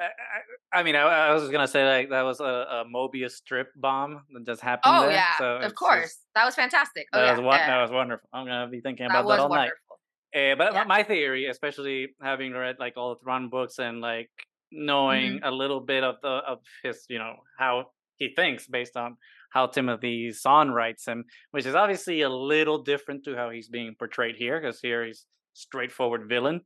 I, 0.72 0.78
I 0.78 0.82
mean, 0.82 0.94
I, 0.96 1.02
I 1.02 1.32
was 1.34 1.48
gonna 1.50 1.66
say 1.68 1.84
like 1.84 2.10
that 2.10 2.22
was 2.22 2.40
a, 2.40 2.44
a 2.44 2.84
Mobius 2.94 3.32
strip 3.32 3.68
bomb 3.76 4.22
that 4.32 4.46
just 4.46 4.60
happened. 4.62 4.94
Oh 4.96 5.02
there, 5.02 5.12
yeah, 5.12 5.36
so 5.38 5.56
of 5.56 5.74
course. 5.74 6.02
just- 6.04 6.20
that 6.34 6.44
was 6.44 6.54
fantastic. 6.54 7.06
Oh 7.12 7.18
that 7.18 7.24
yeah, 7.26 7.32
was 7.32 7.40
one, 7.40 7.58
yeah. 7.58 7.66
that 7.76 7.82
was 7.82 7.90
wonderful. 7.90 8.28
I'm 8.32 8.46
gonna 8.46 8.68
be 8.68 8.80
thinking 8.80 9.06
about 9.06 9.24
was 9.24 9.36
that 9.36 9.42
all 9.42 9.48
night. 9.48 9.70
wonderful. 9.72 9.98
Uh, 10.34 10.54
but 10.56 10.72
Yeah. 10.72 10.84
my 10.84 11.02
theory, 11.02 11.46
especially 11.46 12.08
having 12.22 12.52
read 12.52 12.76
like 12.78 12.94
all 12.96 13.10
the 13.14 13.20
Thrawn 13.22 13.50
books 13.50 13.78
and 13.78 14.00
like 14.00 14.30
knowing 14.70 15.32
Mm-hmm. 15.34 15.44
a 15.44 15.50
little 15.50 15.80
bit 15.80 16.04
of 16.04 16.14
the 16.22 16.28
of 16.46 16.58
his, 16.82 17.04
you 17.10 17.18
know, 17.18 17.34
how 17.58 17.86
he 18.16 18.32
thinks 18.34 18.66
based 18.66 18.96
on 18.96 19.16
how 19.50 19.66
Timothy 19.66 20.30
Zahn 20.30 20.70
writes 20.70 21.06
him, 21.06 21.24
which 21.50 21.66
is 21.66 21.74
obviously 21.74 22.22
a 22.22 22.30
little 22.30 22.82
different 22.82 23.24
to 23.24 23.34
how 23.36 23.50
he's 23.50 23.68
being 23.68 23.94
portrayed 23.98 24.36
here, 24.36 24.58
because 24.58 24.80
here 24.80 25.04
he's 25.04 25.26
straightforward 25.52 26.26
villain. 26.28 26.62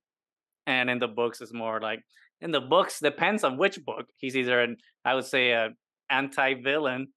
And 0.66 0.90
in 0.90 0.98
the 0.98 1.08
books 1.08 1.40
it's 1.40 1.52
more 1.52 1.80
like 1.80 2.00
in 2.40 2.50
the 2.50 2.60
books 2.60 3.00
depends 3.00 3.44
on 3.44 3.56
which 3.56 3.82
book 3.84 4.06
he's 4.18 4.36
either 4.36 4.60
an 4.60 4.76
I 5.04 5.14
would 5.14 5.24
say 5.24 5.52
a 5.52 5.70
anti-villain 6.10 7.08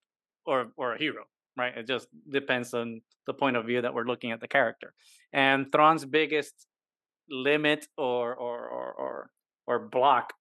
or 0.45 0.71
or 0.77 0.93
a 0.95 0.97
hero, 0.97 1.23
right? 1.57 1.77
It 1.77 1.87
just 1.87 2.07
depends 2.29 2.73
on 2.73 3.01
the 3.27 3.33
point 3.33 3.55
of 3.57 3.65
view 3.65 3.81
that 3.81 3.93
we're 3.93 4.05
looking 4.11 4.31
at 4.31 4.39
the 4.41 4.47
character. 4.47 4.93
And 5.33 5.71
Thrawn's 5.71 6.05
biggest 6.05 6.53
limit 7.29 7.87
or 7.97 8.35
or 8.35 8.67
or 8.67 8.93
or, 8.93 9.29
or 9.67 9.79
block, 9.89 10.33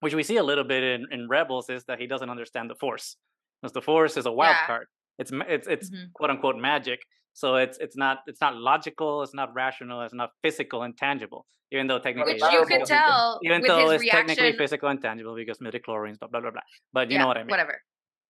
which 0.00 0.14
we 0.14 0.22
see 0.22 0.36
a 0.36 0.42
little 0.44 0.64
bit 0.64 0.82
in, 0.82 1.06
in 1.10 1.28
Rebels, 1.28 1.68
is 1.70 1.84
that 1.84 1.98
he 2.00 2.06
doesn't 2.06 2.30
understand 2.30 2.70
the 2.70 2.74
Force. 2.76 3.16
Because 3.60 3.72
the 3.72 3.82
Force 3.82 4.16
is 4.16 4.26
a 4.26 4.32
wild 4.32 4.56
Yeah. 4.60 4.66
card. 4.66 4.86
It's 5.18 5.32
it's 5.48 5.66
it's 5.68 5.90
Mhm. 5.90 6.12
quote 6.14 6.30
unquote 6.30 6.56
magic. 6.56 7.00
So 7.34 7.56
it's 7.56 7.78
it's 7.78 7.96
not 7.96 8.18
it's 8.26 8.40
not 8.40 8.56
logical, 8.56 9.22
it's 9.22 9.34
not 9.34 9.54
rational, 9.54 10.02
it's 10.02 10.14
not 10.14 10.30
physical 10.42 10.82
and 10.82 10.96
tangible. 10.96 11.46
Even 11.72 11.86
though 11.86 11.98
technically, 11.98 12.34
Which 12.34 12.42
you 12.42 12.66
could 12.66 12.84
tell 12.84 13.40
even 13.42 13.62
with 13.62 13.68
though 13.68 13.90
his 13.90 14.02
it's 14.02 14.10
technically 14.10 14.52
physical 14.52 14.88
and 14.90 15.00
tangible 15.00 15.34
because 15.34 15.58
midichlorians, 15.58 16.18
blah 16.18 16.28
blah 16.28 16.40
blah 16.40 16.50
blah. 16.50 16.60
But 16.92 17.08
you 17.08 17.16
yeah, 17.16 17.22
know 17.22 17.28
what 17.28 17.38
I 17.38 17.44
mean. 17.44 17.50
Whatever. 17.50 17.80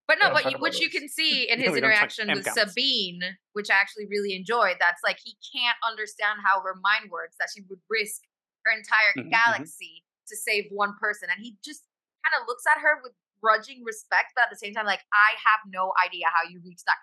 But 0.06 0.18
no, 0.20 0.30
but 0.32 0.60
which 0.60 0.80
you 0.80 0.90
can 0.90 1.08
see 1.16 1.50
in 1.50 1.58
his 1.58 1.72
we 1.72 1.80
don't 1.80 1.90
talk 1.90 2.10
interaction 2.18 2.28
with 2.34 2.46
Sabine, 2.46 3.22
which 3.54 3.70
I 3.70 3.74
actually 3.74 4.06
really 4.06 4.34
enjoyed. 4.34 4.76
That's 4.78 5.02
like 5.02 5.18
he 5.22 5.34
can't 5.54 5.76
understand 5.82 6.38
how 6.46 6.60
her 6.62 6.78
mind 6.82 7.10
works. 7.10 7.36
That 7.40 7.48
she 7.54 7.62
would 7.68 7.80
risk 7.90 8.22
her 8.64 8.70
entire 8.70 9.14
Mhm, 9.18 9.26
mhm. 9.26 9.30
galaxy 9.30 10.04
to 10.28 10.36
save 10.36 10.66
one 10.70 10.94
person, 11.00 11.28
and 11.34 11.42
he 11.42 11.58
just 11.64 11.82
kind 12.22 12.40
of 12.40 12.46
looks 12.46 12.62
at 12.70 12.80
her 12.80 13.02
with 13.02 13.12
grudging 13.42 13.82
respect, 13.82 14.30
but 14.36 14.46
at 14.46 14.50
the 14.50 14.56
same 14.56 14.72
time, 14.72 14.86
like 14.86 15.02
I 15.12 15.34
have 15.42 15.66
no 15.66 15.92
idea 15.98 16.26
how 16.30 16.48
you 16.48 16.62
reached 16.62 16.86
that 16.86 17.02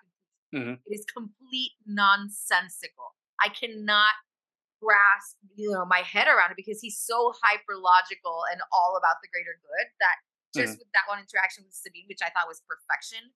Mhm. 0.54 0.80
It 0.84 0.94
is 0.94 1.04
complete 1.06 1.72
nonsensical. 1.86 3.14
I 3.40 3.48
cannot 3.48 4.14
grasp, 4.82 5.36
you 5.56 5.70
know, 5.70 5.84
my 5.84 5.98
head 6.00 6.26
around 6.26 6.50
it 6.50 6.56
because 6.56 6.80
he's 6.80 6.98
so 6.98 7.32
hyper 7.42 7.76
logical 7.76 8.42
and 8.50 8.60
all 8.72 8.96
about 8.96 9.16
the 9.22 9.28
greater 9.28 9.60
good 9.60 9.86
that 10.00 10.16
just 10.52 10.78
with 10.78 10.88
that 10.94 11.02
one 11.06 11.20
interaction 11.20 11.62
with 11.64 11.74
Sabine, 11.74 12.06
which 12.08 12.18
I 12.22 12.30
thought 12.30 12.48
was 12.48 12.62
perfection, 12.66 13.30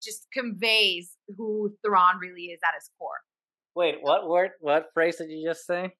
just 0.00 0.30
conveys 0.30 1.16
who 1.36 1.74
Thrawn 1.84 2.18
really 2.18 2.52
is 2.52 2.60
at 2.62 2.74
his 2.74 2.90
core. 2.98 3.22
Wait, 3.74 4.00
what 4.02 4.28
word? 4.28 4.52
What 4.60 4.90
phrase 4.94 5.16
did 5.16 5.30
you 5.30 5.48
just 5.48 5.66
say? 5.66 5.96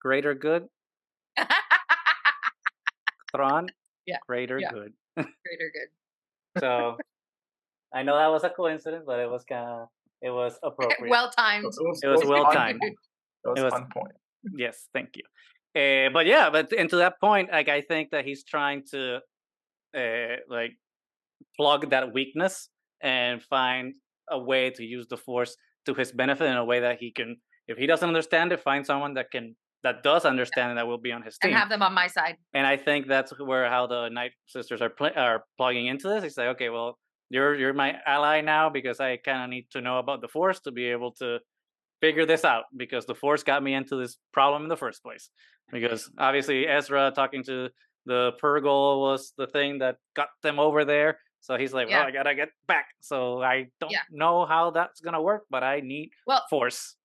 Greater 0.00 0.34
good, 0.34 0.68
Thrawn. 3.34 3.68
Yeah, 4.06 4.18
Greater 4.26 4.58
yeah. 4.58 4.70
good. 4.70 4.92
greater 5.16 5.72
good. 5.72 6.60
So 6.60 6.98
I 7.94 8.02
know 8.02 8.16
that 8.16 8.28
was 8.28 8.44
a 8.44 8.50
coincidence, 8.50 9.04
but 9.06 9.18
it 9.20 9.30
was 9.30 9.44
kind 9.44 9.66
of 9.82 9.88
it 10.22 10.30
was 10.30 10.58
appropriate. 10.62 11.10
well 11.10 11.30
timed. 11.30 11.64
It 12.02 12.08
was 12.08 12.24
well 12.24 12.44
timed. 12.52 12.80
It 12.82 12.94
was, 13.44 13.58
It 13.58 13.64
was- 13.64 13.72
on 13.72 13.88
point. 13.92 14.16
yes, 14.56 14.88
thank 14.92 15.10
you. 15.16 15.22
Uh, 15.80 16.08
but 16.10 16.24
yeah, 16.26 16.48
but 16.50 16.72
and 16.72 16.88
to 16.90 16.96
that 16.96 17.20
point, 17.20 17.50
like 17.52 17.68
I 17.68 17.80
think 17.82 18.10
that 18.10 18.24
he's 18.24 18.44
trying 18.44 18.82
to 18.92 19.16
uh, 19.96 20.36
like 20.48 20.72
plug 21.56 21.90
that 21.90 22.12
weakness 22.12 22.68
and 23.02 23.42
find 23.42 23.94
a 24.30 24.38
way 24.38 24.70
to 24.70 24.82
use 24.84 25.06
the 25.08 25.16
force 25.16 25.56
to 25.84 25.94
his 25.94 26.12
benefit 26.12 26.46
in 26.46 26.56
a 26.56 26.64
way 26.64 26.80
that 26.80 26.98
he 26.98 27.12
can, 27.12 27.36
if 27.68 27.76
he 27.78 27.86
doesn't 27.86 28.08
understand 28.08 28.52
it, 28.52 28.60
find 28.60 28.84
someone 28.86 29.14
that 29.14 29.30
can 29.30 29.54
that 29.82 30.02
does 30.02 30.24
understand 30.24 30.70
and 30.70 30.78
that 30.78 30.86
will 30.86 30.98
be 30.98 31.12
on 31.12 31.22
his 31.22 31.36
team. 31.38 31.50
And 31.50 31.58
have 31.58 31.68
them 31.68 31.82
on 31.82 31.94
my 31.94 32.08
side. 32.08 32.36
and 32.54 32.66
I 32.66 32.76
think 32.76 33.06
that's 33.06 33.32
where 33.38 33.68
how 33.68 33.86
the 33.86 34.08
Night 34.08 34.32
Sisters 34.46 34.80
are 34.82 34.88
pl- 34.90 35.12
are 35.14 35.44
plugging 35.58 35.86
into 35.86 36.08
this. 36.08 36.24
It's 36.24 36.36
like, 36.38 36.48
okay, 36.56 36.70
well, 36.70 36.98
you're 37.30 37.54
you're 37.54 37.72
my 37.72 37.96
ally 38.06 38.40
now 38.40 38.68
because 38.70 39.00
I 39.00 39.16
kind 39.16 39.42
of 39.42 39.50
need 39.50 39.68
to 39.70 39.80
know 39.80 39.98
about 39.98 40.20
the 40.20 40.28
Force 40.28 40.60
to 40.60 40.70
be 40.72 40.86
able 40.86 41.12
to 41.12 41.38
figure 42.00 42.26
this 42.26 42.44
out 42.44 42.64
because 42.76 43.06
the 43.06 43.14
Force 43.14 43.42
got 43.42 43.62
me 43.62 43.74
into 43.74 43.96
this 43.96 44.18
problem 44.32 44.62
in 44.62 44.68
the 44.68 44.76
first 44.76 45.02
place. 45.02 45.30
Because 45.72 46.10
obviously 46.18 46.68
Ezra 46.68 47.12
talking 47.14 47.42
to 47.44 47.70
the 48.04 48.32
Purrgil 48.40 49.00
was 49.00 49.32
the 49.36 49.48
thing 49.48 49.78
that 49.78 49.96
got 50.14 50.28
them 50.42 50.60
over 50.60 50.84
there. 50.84 51.18
So 51.40 51.56
he's 51.56 51.72
like, 51.72 51.88
Yeah. 51.88 51.98
well, 51.98 52.06
I 52.08 52.10
gotta 52.12 52.34
get 52.34 52.50
back. 52.68 52.86
So 53.00 53.42
I 53.42 53.66
don't 53.80 53.90
Yeah. 53.90 54.02
know 54.10 54.46
how 54.46 54.70
that's 54.70 55.00
gonna 55.00 55.22
work, 55.22 55.46
but 55.50 55.64
I 55.64 55.80
need 55.80 56.10
Well, 56.26 56.44
Force. 56.50 56.96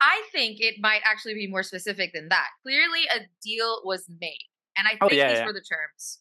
I 0.00 0.22
think 0.32 0.60
it 0.60 0.76
might 0.80 1.00
actually 1.04 1.34
be 1.34 1.46
more 1.46 1.62
specific 1.62 2.12
than 2.12 2.28
that. 2.28 2.48
Clearly, 2.62 3.04
a 3.14 3.20
deal 3.42 3.80
was 3.84 4.08
made, 4.20 4.48
and 4.76 4.86
I 4.86 4.98
Oh, 5.00 5.08
think 5.08 5.18
yeah, 5.18 5.34
these 5.34 5.46
were 5.46 5.52
the 5.54 5.62
terms. 5.62 6.20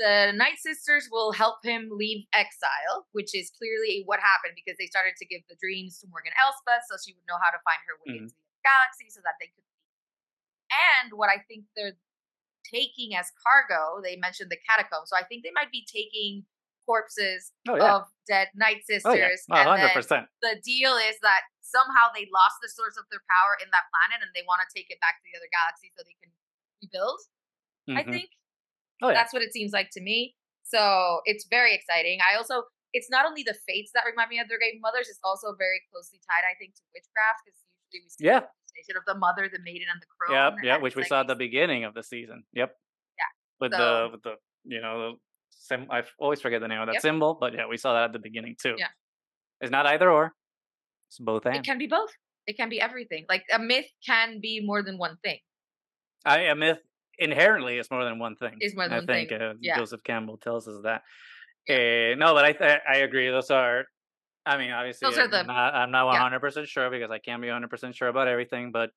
The 0.00 0.32
Night 0.32 0.56
Sisters 0.56 1.12
will 1.12 1.30
help 1.36 1.60
him 1.62 1.92
leave 1.92 2.24
exile, 2.32 3.04
which 3.12 3.36
is 3.36 3.52
clearly 3.52 4.00
what 4.08 4.16
happened 4.18 4.56
because 4.56 4.80
they 4.80 4.88
started 4.88 5.12
to 5.20 5.26
give 5.28 5.44
the 5.52 5.60
dreams 5.60 6.00
to 6.00 6.08
Morgan 6.08 6.32
Elsbeth 6.40 6.88
so 6.88 6.96
she 6.96 7.12
would 7.12 7.28
know 7.28 7.36
how 7.36 7.52
to 7.52 7.60
find 7.68 7.80
her 7.84 8.00
way 8.00 8.16
Mhm. 8.16 8.24
into 8.24 8.34
the 8.34 8.64
galaxy 8.64 9.12
so 9.12 9.20
that 9.20 9.36
they 9.38 9.48
could. 9.52 9.62
And 10.72 11.12
what 11.12 11.28
I 11.28 11.44
think 11.44 11.66
they're 11.76 11.98
taking 12.64 13.14
as 13.14 13.30
cargo, 13.44 14.00
they 14.00 14.16
mentioned 14.16 14.48
the 14.50 14.56
catacombs. 14.64 15.10
So 15.10 15.16
I 15.20 15.24
think 15.24 15.44
they 15.44 15.52
might 15.52 15.70
be 15.70 15.84
taking 15.84 16.46
corpses 16.86 17.52
Oh 17.68 17.76
yeah. 17.76 17.96
of 17.96 18.08
dead 18.26 18.48
Night 18.54 18.82
Sisters. 18.86 19.04
Oh 19.12 19.14
yeah. 19.14 19.60
and 19.60 19.68
hundred 19.68 19.86
then 19.88 19.94
percent. 19.94 20.24
the 20.40 20.56
deal 20.64 20.96
is 20.96 21.18
that 21.20 21.42
somehow 21.60 22.08
they 22.14 22.26
lost 22.32 22.56
the 22.62 22.68
source 22.68 22.96
of 22.96 23.04
their 23.10 23.22
power 23.28 23.58
in 23.62 23.68
that 23.70 23.84
planet 23.92 24.24
and 24.24 24.32
they 24.34 24.42
want 24.48 24.62
to 24.64 24.68
take 24.74 24.90
it 24.90 24.98
back 25.00 25.20
to 25.20 25.24
the 25.28 25.36
other 25.36 25.50
galaxy 25.52 25.92
so 25.94 26.02
they 26.02 26.16
can 26.22 26.32
rebuild. 26.82 27.20
I 27.90 28.04
think 28.04 28.30
Oh 29.02 29.08
yeah. 29.08 29.14
that's 29.14 29.32
what 29.32 29.42
it 29.42 29.52
seems 29.52 29.72
like 29.72 29.90
to 29.92 30.00
me. 30.00 30.34
So 30.62 31.20
it's 31.24 31.46
very 31.50 31.74
exciting. 31.74 32.20
I 32.22 32.36
also, 32.36 32.62
it's 32.92 33.10
not 33.10 33.26
only 33.26 33.42
the 33.42 33.56
fates 33.66 33.90
that 33.94 34.04
remind 34.06 34.30
me 34.30 34.38
of 34.38 34.48
their 34.48 34.58
great 34.58 34.78
mothers, 34.80 35.08
it's 35.08 35.18
also 35.24 35.54
very 35.58 35.80
closely 35.92 36.20
tied, 36.28 36.46
I 36.46 36.54
think, 36.58 36.74
to 36.76 36.82
witchcraft 36.94 37.42
because 37.44 37.58
usually 37.90 38.04
we 38.06 38.10
see 38.10 38.24
Yeah. 38.26 38.40
the 38.40 38.94
of 38.96 39.04
the 39.06 39.14
mother, 39.18 39.48
the 39.52 39.58
maiden, 39.64 39.88
and 39.90 40.00
the 40.00 40.06
crone. 40.18 40.34
Yep, 40.36 40.52
yeah, 40.62 40.76
which 40.78 40.94
we 40.96 41.02
it's 41.02 41.08
saw 41.08 41.20
at 41.20 41.26
the 41.26 41.34
beginning 41.34 41.84
of 41.84 41.94
the 41.94 42.02
season. 42.02 42.44
Yep. 42.52 42.70
Yeah, 43.18 43.24
With 43.60 43.72
so- 43.72 43.78
the 43.78 44.08
with 44.12 44.22
the 44.22 44.34
you 44.64 44.80
know 44.80 44.94
the 45.12 45.18
sim 45.50 45.86
I 45.90 46.02
always 46.18 46.40
forget 46.40 46.60
the 46.60 46.68
name 46.68 46.80
of 46.80 46.86
that 46.86 46.94
Yep. 46.94 47.02
symbol, 47.02 47.34
but 47.34 47.52
yeah, 47.54 47.66
we 47.66 47.76
saw 47.76 47.94
that 47.94 48.04
at 48.04 48.12
the 48.12 48.18
beginning 48.18 48.56
too. 48.62 48.74
Yeah. 48.78 48.88
It's 49.60 49.70
not 49.70 49.86
either 49.86 50.10
or. 50.10 50.34
It's 51.08 51.18
both 51.18 51.44
It 51.46 51.64
can 51.64 51.78
be 51.78 51.86
both. 51.86 52.10
It 52.46 52.56
can 52.56 52.68
be 52.68 52.80
everything. 52.80 53.26
Like 53.28 53.44
a 53.52 53.58
myth 53.58 53.86
can 54.06 54.40
be 54.40 54.60
more 54.64 54.82
than 54.82 54.96
one 54.98 55.16
thing. 55.24 55.38
I 56.24 56.42
a 56.42 56.54
myth 56.54 56.78
inherently 57.20 57.78
it's 57.78 57.90
more 57.90 58.04
than 58.04 58.18
one 58.18 58.34
thing. 58.36 58.56
Is 58.60 58.74
more 58.74 58.86
than 58.86 58.92
I 58.92 58.96
one 58.98 59.06
think 59.06 59.28
thing. 59.28 59.40
Uh, 59.40 59.54
Yeah. 59.60 59.78
Joseph 59.78 60.02
Campbell 60.02 60.38
tells 60.38 60.66
us 60.66 60.82
that. 60.82 61.02
Uh, 61.68 62.16
no, 62.16 62.34
but 62.34 62.44
I 62.44 62.52
th- 62.52 62.80
I 62.88 62.96
agree. 62.98 63.30
Those 63.30 63.50
are. 63.50 63.84
I 64.46 64.56
mean, 64.56 64.70
obviously, 64.72 65.06
Those 65.08 65.18
I'm 65.18 65.30
the- 65.30 65.42
not, 65.44 65.74
I'm 65.74 65.90
not 65.90 66.06
yeah. 66.06 66.22
100 66.22 66.40
percent 66.40 66.66
sure 66.68 66.90
because 66.90 67.10
I 67.10 67.18
can't 67.18 67.40
be 67.42 67.48
100 67.48 67.68
percent 67.70 67.94
sure 67.94 68.08
about 68.08 68.26
everything, 68.26 68.72
but 68.72 68.90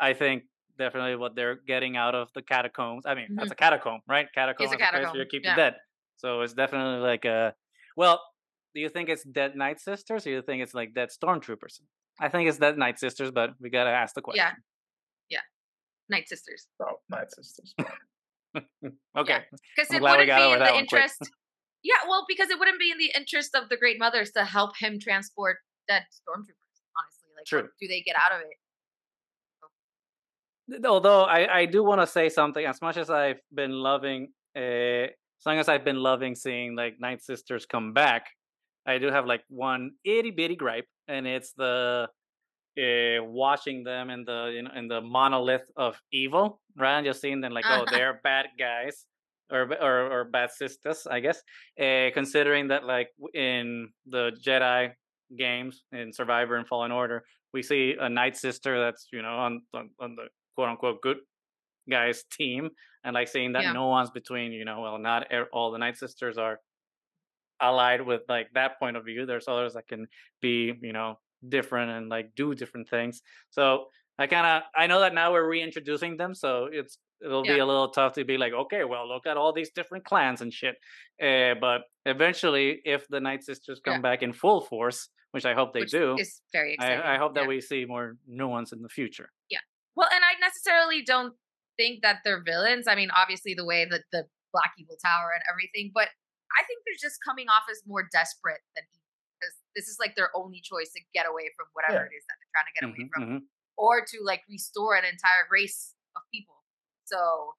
I 0.00 0.14
think 0.14 0.44
definitely 0.78 1.16
what 1.16 1.36
they're 1.36 1.56
getting 1.66 1.96
out 1.96 2.14
of 2.14 2.28
the 2.34 2.42
catacombs. 2.42 3.04
I 3.06 3.14
mean, 3.14 3.28
that's 3.36 3.50
a 3.50 3.54
catacomb, 3.54 4.00
right? 4.08 4.26
Catacomb 4.34 4.66
Mm-hmm. 4.66 4.72
a 4.72 4.84
is 4.84 4.88
a 4.88 4.92
place 4.92 5.12
where 5.12 5.22
you 5.22 5.28
keep 5.30 5.44
yeah. 5.44 5.54
the 5.54 5.60
dead. 5.62 5.74
So 6.16 6.40
it's 6.40 6.54
definitely 6.54 7.00
like 7.06 7.24
a. 7.26 7.54
Well, 7.96 8.20
do 8.74 8.80
you 8.80 8.88
think 8.88 9.08
it's 9.08 9.22
dead 9.24 9.54
Night 9.56 9.78
Sisters, 9.80 10.26
or 10.26 10.30
do 10.30 10.36
you 10.36 10.42
think 10.42 10.62
it's 10.62 10.74
like 10.74 10.94
dead 10.94 11.08
Stormtroopers? 11.10 11.80
I 12.18 12.28
think 12.30 12.48
it's 12.48 12.58
dead 12.58 12.76
Night 12.78 12.98
Sisters, 12.98 13.30
but 13.30 13.50
we 13.60 13.68
gotta 13.70 13.90
ask 13.90 14.14
the 14.14 14.22
question. 14.22 14.38
Yeah. 14.44 14.52
Yeah. 14.52 14.54
Night 16.08 16.28
Sisters. 16.28 16.68
Oh, 16.80 17.00
Night 17.10 17.30
Sisters. 17.32 17.74
Okay. 19.16 19.40
Because 19.76 19.90
I'm 19.90 19.96
it 19.96 20.02
wouldn't 20.02 20.28
be 20.28 20.52
in 20.52 20.58
the 20.58 20.78
interest. 20.78 21.30
yeah, 21.82 21.94
well, 22.08 22.24
because 22.28 22.48
it 22.50 22.58
wouldn't 22.58 22.80
be 22.80 22.90
in 22.90 22.96
the 22.96 23.12
interest 23.14 23.54
of 23.54 23.68
the 23.68 23.76
Great 23.76 23.98
Mothers 23.98 24.30
to 24.32 24.44
help 24.44 24.78
him 24.78 24.98
transport 24.98 25.58
dead 25.88 26.04
stormtroopers. 26.10 26.80
Honestly, 26.96 27.28
like, 27.36 27.44
True. 27.46 27.68
do 27.80 27.88
they 27.88 28.00
get 28.00 28.16
out 28.16 28.34
of 28.34 28.40
it? 28.42 28.56
although 30.84 31.22
I, 31.22 31.60
I 31.60 31.66
do 31.66 31.84
want 31.84 32.00
to 32.00 32.06
say 32.08 32.28
something 32.28 32.64
as 32.64 32.82
much 32.82 32.96
as 32.96 33.08
i've 33.08 33.40
been 33.54 33.70
loving 33.70 34.32
uh, 34.56 35.06
as 35.06 35.46
long 35.46 35.58
as 35.58 35.68
i've 35.68 35.84
been 35.84 35.96
loving 35.96 36.34
seeing 36.34 36.74
like 36.74 36.94
night 36.98 37.22
sisters 37.22 37.66
come 37.66 37.92
back 37.92 38.26
i 38.84 38.98
do 38.98 39.06
have 39.06 39.26
like 39.26 39.42
one 39.48 39.92
itty 40.04 40.32
bitty 40.32 40.56
gripe 40.56 40.86
and 41.06 41.24
it's 41.24 41.52
the 41.52 42.08
uh, 42.78 43.22
watching 43.24 43.84
them 43.84 44.10
in 44.10 44.24
the 44.24 44.52
you 44.54 44.62
know 44.62 44.70
in 44.76 44.88
the 44.88 45.00
monolith 45.00 45.70
of 45.76 46.00
evil 46.12 46.60
right 46.76 46.98
and 46.98 47.06
just 47.06 47.20
seeing 47.20 47.40
them 47.40 47.52
like 47.52 47.64
oh 47.68 47.84
they're 47.90 48.20
bad 48.22 48.46
guys 48.58 49.06
or 49.50 49.62
or, 49.80 50.10
or 50.12 50.24
bad 50.24 50.50
sisters 50.50 51.06
i 51.10 51.20
guess 51.20 51.40
uh, 51.80 52.10
considering 52.12 52.68
that 52.68 52.84
like 52.84 53.08
in 53.34 53.88
the 54.06 54.32
jedi 54.44 54.92
games 55.36 55.84
in 55.92 56.12
survivor 56.12 56.56
and 56.56 56.66
fallen 56.68 56.92
order 56.92 57.24
we 57.52 57.62
see 57.62 57.94
a 58.00 58.08
night 58.08 58.36
sister 58.36 58.78
that's 58.78 59.08
you 59.12 59.22
know 59.22 59.36
on 59.36 59.62
on, 59.74 59.90
on 60.00 60.14
the 60.16 60.26
quote 60.54 60.68
unquote 60.68 61.00
good 61.00 61.18
guys 61.88 62.24
team 62.30 62.68
and 63.04 63.14
like 63.14 63.28
seeing 63.28 63.52
that 63.52 63.62
Yeah. 63.62 63.72
no 63.72 63.86
one's 63.86 64.10
between 64.10 64.52
you 64.52 64.64
know 64.64 64.80
well 64.80 64.98
not 64.98 65.26
all 65.52 65.70
the 65.70 65.78
night 65.78 65.96
sisters 65.96 66.36
are 66.38 66.60
allied 67.60 68.02
with 68.02 68.22
like 68.28 68.48
that 68.54 68.78
point 68.78 68.96
of 68.96 69.04
view 69.04 69.24
there's 69.24 69.48
others 69.48 69.74
that 69.74 69.86
can 69.88 70.06
be 70.42 70.74
you 70.82 70.92
know 70.92 71.18
different 71.48 71.90
and 71.90 72.08
like 72.08 72.34
do 72.36 72.54
different 72.54 72.88
things 72.88 73.22
so 73.50 73.86
i 74.18 74.26
kind 74.26 74.46
of 74.46 74.62
i 74.76 74.86
know 74.86 75.00
that 75.00 75.14
now 75.14 75.32
we're 75.32 75.48
reintroducing 75.48 76.16
them 76.16 76.34
so 76.34 76.68
it's 76.70 76.98
it'll 77.24 77.42
be 77.42 77.58
a 77.58 77.66
little 77.66 77.88
tough 77.88 78.12
to 78.12 78.24
be 78.24 78.36
like 78.36 78.52
okay 78.52 78.84
well 78.84 79.08
look 79.08 79.26
at 79.26 79.36
all 79.36 79.52
these 79.52 79.70
different 79.70 80.04
clans 80.04 80.40
and 80.42 80.52
shit 80.52 80.76
uh, 81.22 81.54
but 81.60 81.82
eventually 82.04 82.80
if 82.84 83.06
the 83.08 83.20
night 83.20 83.42
sisters 83.42 83.80
come 83.84 83.94
Yeah. 83.94 84.00
back 84.00 84.22
in 84.22 84.32
full 84.32 84.60
force 84.60 85.08
which 85.30 85.44
i 85.46 85.54
hope 85.54 85.72
they 85.72 85.80
Which 85.80 85.90
do 85.92 86.16
is 86.18 86.40
very 86.52 86.74
exciting. 86.74 87.00
I, 87.00 87.14
I 87.14 87.18
hope 87.18 87.34
that 87.34 87.42
yeah. 87.42 87.48
we 87.48 87.60
see 87.60 87.84
more 87.86 88.16
nuance 88.26 88.72
in 88.72 88.82
the 88.82 88.88
future 88.88 89.30
Yeah. 89.50 89.58
Well, 89.96 90.08
and 90.14 90.22
I 90.22 90.38
necessarily 90.46 91.02
don't 91.02 91.32
think 91.78 92.02
that 92.02 92.18
they're 92.22 92.42
villains. 92.42 92.86
I 92.86 92.94
mean, 92.94 93.08
obviously 93.16 93.54
the 93.54 93.64
way 93.64 93.86
that 93.90 94.02
the 94.12 94.24
Black 94.52 94.72
Evil 94.78 94.96
Tower 95.02 95.32
and 95.34 95.42
everything, 95.50 95.90
but 95.94 96.08
I 96.52 96.60
think 96.66 96.82
they're 96.84 97.00
just 97.00 97.18
coming 97.26 97.48
off 97.48 97.64
as 97.70 97.80
more 97.86 98.06
desperate 98.12 98.60
than 98.74 98.84
evil 98.92 99.05
this 99.76 99.86
is 99.88 99.98
like 100.00 100.16
their 100.16 100.30
only 100.34 100.60
choice 100.64 100.90
to 100.96 101.00
get 101.14 101.26
away 101.28 101.50
from 101.56 101.66
whatever 101.74 102.02
Yeah. 102.02 102.10
it 102.10 102.16
is 102.16 102.24
that 102.26 102.36
they're 102.40 102.54
trying 102.56 102.66
to 102.66 102.74
get 102.74 102.84
away 102.88 102.98
Mhm, 103.04 103.10
from, 103.12 103.22
mhm. 103.22 103.40
or 103.76 104.04
to 104.04 104.16
like 104.24 104.42
restore 104.48 104.96
an 104.96 105.04
entire 105.04 105.46
race 105.50 105.94
of 106.16 106.22
people. 106.32 106.64
So 107.04 107.54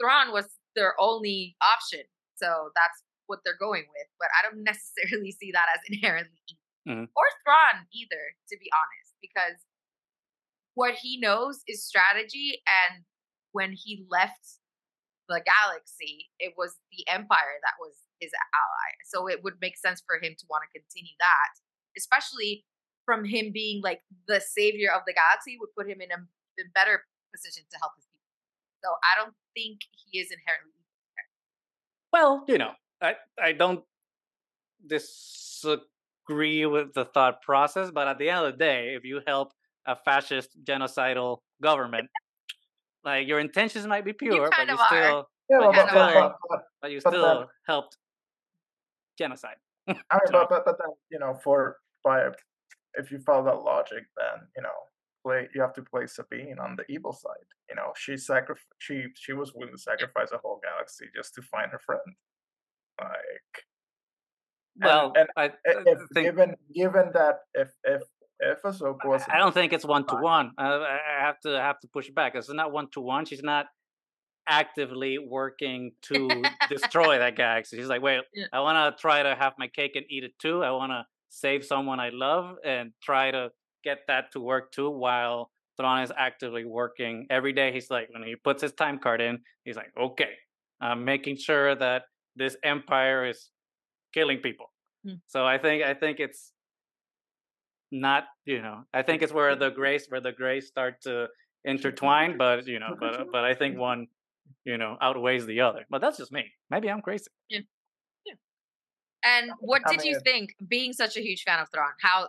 Thrawn 0.00 0.32
was 0.32 0.58
their 0.74 0.98
only 1.00 1.56
option. 1.62 2.04
So 2.36 2.70
that's 2.74 3.02
what 3.26 3.40
they're 3.44 3.56
going 3.60 3.84
with. 3.88 4.08
But 4.18 4.28
I 4.38 4.42
don't 4.48 4.62
necessarily 4.72 5.30
see 5.32 5.52
that 5.52 5.68
as 5.74 5.80
inherently 5.92 6.40
evil. 6.48 6.62
Mhm. 6.88 7.08
Or 7.14 7.26
Thrawn 7.44 7.86
either, 7.92 8.36
to 8.48 8.56
be 8.58 8.70
honest, 8.72 9.14
because 9.20 9.60
what 10.74 10.94
he 10.94 11.18
knows 11.18 11.62
is 11.66 11.84
strategy 11.84 12.62
and 12.66 13.04
when 13.52 13.72
he 13.72 14.06
left 14.10 14.60
the 15.28 15.40
galaxy, 15.44 16.30
it 16.38 16.54
was 16.56 16.76
the 16.92 17.06
Empire 17.08 17.58
that 17.62 17.74
was 17.80 17.96
his 18.20 18.30
ally. 18.32 18.90
So 19.06 19.28
it 19.28 19.42
would 19.44 19.54
make 19.60 19.76
sense 19.76 20.02
for 20.06 20.16
him 20.16 20.34
to 20.38 20.44
want 20.48 20.62
to 20.64 20.70
continue 20.80 21.14
that, 21.20 21.50
especially 21.96 22.64
from 23.04 23.24
him 23.24 23.52
being 23.52 23.82
like 23.82 24.00
the 24.26 24.40
savior 24.40 24.90
of 24.94 25.02
the 25.06 25.12
galaxy 25.14 25.56
would 25.60 25.70
put 25.76 25.88
him 25.88 26.00
in 26.00 26.10
a 26.10 26.16
in 26.58 26.66
better 26.74 27.04
position 27.34 27.64
to 27.70 27.78
help 27.78 27.92
his 27.96 28.06
people. 28.06 28.24
So 28.82 28.88
I 29.04 29.20
don't 29.22 29.34
think 29.54 29.80
he 29.92 30.18
is 30.18 30.30
inherently 30.32 30.72
evil. 30.72 30.84
Well, 32.12 32.44
you 32.48 32.58
know, 32.58 32.72
I 33.02 33.14
I 33.40 33.52
don't 33.52 33.84
disagree 34.86 36.66
with 36.66 36.94
the 36.94 37.04
thought 37.04 37.42
process, 37.42 37.90
but 37.90 38.08
at 38.08 38.18
the 38.18 38.28
end 38.30 38.44
of 38.46 38.52
the 38.52 38.58
day, 38.58 38.94
if 38.96 39.04
you 39.04 39.20
help 39.26 39.52
a 39.86 39.96
fascist 40.04 40.50
genocidal 40.64 41.38
government, 41.62 42.08
like 43.04 43.28
your 43.28 43.38
intentions 43.38 43.86
might 43.86 44.04
be 44.04 44.12
pure, 44.12 44.48
but 44.48 44.52
kind 44.52 44.68
you 44.68 44.74
of 44.74 44.80
are. 44.80 44.86
still 44.86 45.28
Yeah, 45.48 45.58
But 45.60 45.72
but, 45.72 45.76
you 45.76 45.76
but, 45.76 45.88
still- 45.88 46.12
but, 46.14 46.36
but, 46.50 46.62
but 46.82 46.90
you 46.90 47.00
But 47.04 47.10
then- 47.12 47.20
still 47.20 47.46
helped 47.66 47.96
genocide. 49.16 49.56
I 49.88 49.92
mean, 49.92 49.98
but, 50.32 50.48
but 50.48 50.64
but 50.64 50.76
then 50.78 50.88
you 51.10 51.18
know, 51.18 51.34
for 51.42 51.76
by 52.04 52.28
if 52.94 53.10
you 53.10 53.18
follow 53.18 53.44
that 53.44 53.62
logic, 53.62 54.04
then 54.16 54.48
you 54.56 54.62
know, 54.62 54.78
play 55.24 55.48
you 55.54 55.60
have 55.60 55.74
to 55.74 55.82
play 55.82 56.06
Sabine 56.06 56.58
on 56.60 56.76
the 56.76 56.84
evil 56.92 57.12
side. 57.12 57.48
You 57.68 57.76
know, 57.76 57.92
she 57.96 58.16
sacrificed 58.16 58.66
she 58.78 59.04
she 59.14 59.32
was 59.32 59.52
willing 59.54 59.74
to 59.74 59.80
sacrifice 59.80 60.30
a 60.32 60.38
whole 60.38 60.60
galaxy 60.62 61.06
just 61.14 61.34
to 61.34 61.42
find 61.42 61.70
her 61.72 61.80
friend. 61.84 62.00
Like, 63.00 63.64
Well, 64.82 65.12
and 65.16 65.28
I, 65.36 65.44
i- 65.44 65.48
I 65.66 65.82
if 65.86 65.98
think 66.14 66.26
given 66.26 66.54
given 66.74 67.10
that 67.14 67.40
if 67.54 67.70
if 67.84 68.02
if 68.40 68.62
Ahsoka 68.62 69.04
was 69.04 69.22
I 69.30 69.38
don't 69.38 69.54
think 69.54 69.72
it's 69.72 69.84
one 69.84 70.06
to 70.06 70.16
one. 70.16 70.52
I 70.58 70.98
have 71.20 71.40
to 71.40 71.50
have 71.60 71.78
to 71.80 71.88
push 71.88 72.10
back. 72.10 72.34
It's 72.34 72.50
not 72.52 72.72
one 72.72 72.88
to 72.92 73.00
one. 73.00 73.24
She's 73.24 73.42
not 73.42 73.66
actively 74.48 75.18
working 75.18 75.92
to 76.02 76.28
destroy 76.68 77.18
that 77.18 77.36
galaxy. 77.36 77.76
He's 77.76 77.88
like, 77.88 78.02
wait, 78.02 78.20
Yeah. 78.34 78.46
I 78.52 78.60
want 78.60 78.96
to 78.96 79.00
try 79.00 79.22
to 79.22 79.34
have 79.34 79.54
my 79.58 79.68
cake 79.68 79.92
and 79.96 80.04
eat 80.08 80.24
it 80.24 80.38
too. 80.38 80.62
I 80.62 80.70
want 80.70 80.92
to 80.92 81.04
save 81.28 81.64
someone 81.64 82.00
I 82.00 82.10
love 82.10 82.56
and 82.64 82.92
try 83.02 83.30
to 83.30 83.50
get 83.84 83.98
that 84.08 84.32
to 84.32 84.40
work 84.40 84.72
too. 84.72 84.90
While 84.90 85.50
Thrawn 85.76 86.02
is 86.02 86.12
actively 86.16 86.64
working 86.64 87.26
every 87.30 87.52
day. 87.52 87.72
He's 87.72 87.90
like, 87.90 88.08
when 88.10 88.22
he 88.22 88.34
puts 88.36 88.62
his 88.62 88.72
time 88.72 88.98
card 88.98 89.20
in, 89.20 89.40
he's 89.64 89.76
like, 89.76 89.92
okay, 89.98 90.30
I'm 90.80 91.04
making 91.04 91.36
sure 91.36 91.74
that 91.74 92.04
this 92.34 92.56
empire 92.62 93.26
is 93.26 93.50
killing 94.14 94.38
people. 94.38 94.66
Hmm. 95.04 95.14
So 95.26 95.46
I 95.46 95.58
think 95.58 95.82
I 95.82 95.94
think 95.94 96.20
it's 96.20 96.52
not 97.92 98.24
you 98.44 98.60
know 98.60 98.82
I 98.92 99.02
think 99.02 99.22
it's 99.22 99.32
where 99.32 99.54
the 99.54 99.70
grace 99.70 100.06
where 100.08 100.20
the 100.20 100.32
grace 100.32 100.66
start 100.66 101.00
to 101.02 101.28
intertwine, 101.64 102.36
but 102.38 102.66
you 102.66 102.78
know, 102.78 102.96
but 102.98 103.26
but 103.32 103.44
I 103.44 103.54
think 103.54 103.78
one 103.78 104.06
you 104.64 104.78
know 104.78 104.96
outweighs 105.00 105.46
the 105.46 105.60
other. 105.60 105.84
But 105.90 106.00
that's 106.00 106.18
just 106.18 106.32
me. 106.32 106.44
Maybe 106.70 106.90
I'm 106.90 107.02
crazy. 107.02 107.26
And 109.24 109.50
what 109.58 109.82
did 109.88 110.04
you 110.04 110.20
think, 110.20 110.54
being 110.68 110.92
such 110.92 111.16
a 111.16 111.20
huge 111.20 111.42
fan 111.42 111.58
of 111.58 111.68
Thrawn, 111.70 111.90
how 112.00 112.28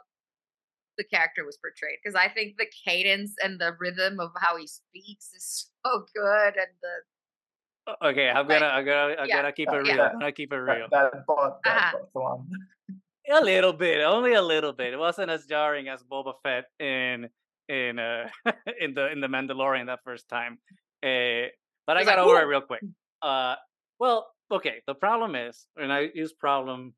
the 0.97 1.03
character 1.03 1.45
was 1.45 1.55
portrayed? 1.57 1.99
Because 2.03 2.15
I 2.15 2.27
think 2.27 2.57
the 2.57 2.65
cadence 2.85 3.35
and 3.43 3.59
the 3.59 3.75
rhythm 3.79 4.19
of 4.19 4.31
how 4.35 4.57
he 4.57 4.65
speaks 4.65 5.31
is 5.35 5.69
so 5.85 6.05
good, 6.15 6.55
and 6.55 6.73
the 6.81 7.97
Okay, 8.01 8.29
I'm 8.29 8.47
gonna 8.47 8.65
I'm 8.65 8.85
gonna 8.85 9.15
I'm 9.17 9.27
yeah, 9.29 9.37
gonna 9.37 9.51
keep 9.53 9.69
it 9.71 9.85
yeah. 9.85 9.93
real. 9.93 10.01
I'm 10.01 10.19
gonna 10.19 10.31
keep 10.31 10.51
it 10.51 10.57
real. 10.57 10.87
that, 10.91 11.11
that 11.13 11.25
bought 11.25 11.63
that 11.63 11.93
Uh-huh. 11.93 12.05
bought 12.13 12.41
A 13.29 13.43
little 13.43 13.73
bit, 13.73 14.01
only 14.01 14.33
a 14.33 14.41
little 14.41 14.73
bit. 14.73 14.93
It 14.93 14.99
wasn't 14.99 15.29
as 15.29 15.45
jarring 15.45 15.87
as 15.87 16.03
Boba 16.03 16.33
Fett 16.43 16.65
in 16.79 17.29
in 17.69 17.99
uh 17.99 18.27
in 18.81 18.93
the 18.93 19.11
in 19.11 19.21
the 19.21 19.27
Mandalorian 19.27 19.85
that 19.85 19.99
first 20.03 20.27
time. 20.27 20.59
Uh, 21.01 21.47
but 21.87 21.97
I 21.97 22.03
got 22.03 22.19
like, 22.19 22.27
over 22.27 22.39
it 22.41 22.45
real 22.45 22.61
quick. 22.61 22.83
Uh, 23.21 23.55
well, 23.99 24.27
okay. 24.51 24.81
The 24.85 24.95
problem 24.95 25.35
is, 25.35 25.67
and 25.75 25.91
I 25.91 26.09
use 26.13 26.33
problem 26.33 26.93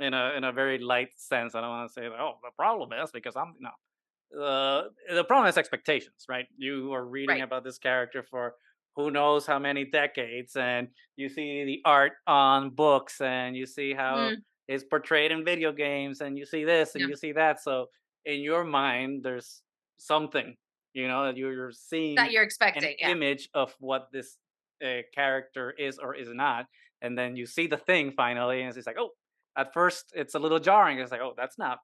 in 0.00 0.14
a 0.14 0.32
in 0.36 0.44
a 0.44 0.52
very 0.52 0.78
light 0.78 1.10
sense. 1.16 1.54
I 1.54 1.60
don't 1.60 1.70
want 1.70 1.88
to 1.88 1.92
say, 1.92 2.06
oh, 2.06 2.38
the 2.42 2.50
problem 2.56 2.92
is 2.92 3.10
because 3.10 3.36
I'm 3.36 3.54
no. 3.60 3.70
Uh, 4.38 4.88
the 5.14 5.24
problem 5.24 5.48
is 5.48 5.56
expectations, 5.56 6.26
right? 6.28 6.46
You 6.56 6.92
are 6.92 7.04
reading 7.04 7.40
Right. 7.40 7.42
about 7.42 7.64
this 7.64 7.78
character 7.78 8.22
for 8.22 8.54
who 8.96 9.10
knows 9.10 9.46
how 9.46 9.58
many 9.58 9.84
decades, 9.84 10.56
and 10.56 10.88
you 11.16 11.28
see 11.28 11.64
the 11.64 11.80
art 11.84 12.12
on 12.26 12.70
books, 12.70 13.20
and 13.20 13.56
you 13.56 13.66
see 13.66 13.94
how 13.94 14.16
Mm. 14.16 14.42
is 14.68 14.84
portrayed 14.84 15.30
in 15.32 15.44
video 15.44 15.72
games 15.72 16.20
and 16.20 16.36
you 16.36 16.44
see 16.44 16.62
this 16.62 16.94
and 16.94 17.02
Yeah. 17.02 17.08
you 17.08 17.16
see 17.16 17.32
that 17.32 17.58
so 17.58 17.86
in 18.26 18.40
your 18.42 18.64
mind 18.64 19.22
there's 19.22 19.62
something 19.96 20.54
you 20.98 21.08
know 21.08 21.22
that 21.26 21.36
you're 21.36 21.72
seeing 21.72 22.16
that 22.16 22.30
you're 22.32 22.42
an 22.42 22.46
expecting. 22.46 22.94
Yeah. 22.98 23.10
image 23.10 23.48
of 23.54 23.74
what 23.80 24.02
this 24.12 24.28
uh, 24.84 25.02
character 25.14 25.66
is 25.78 25.98
or 25.98 26.14
is 26.14 26.28
not 26.32 26.66
and 27.02 27.16
then 27.18 27.36
you 27.36 27.46
see 27.46 27.66
the 27.74 27.76
thing 27.88 28.04
finally 28.22 28.58
and 28.62 28.76
it's 28.76 28.86
like 28.86 28.98
oh 28.98 29.10
at 29.56 29.72
first 29.72 30.04
it's 30.14 30.34
a 30.34 30.38
little 30.38 30.60
jarring 30.68 30.98
it's 30.98 31.10
like 31.10 31.20
oh 31.20 31.34
that's 31.36 31.58
not 31.58 31.78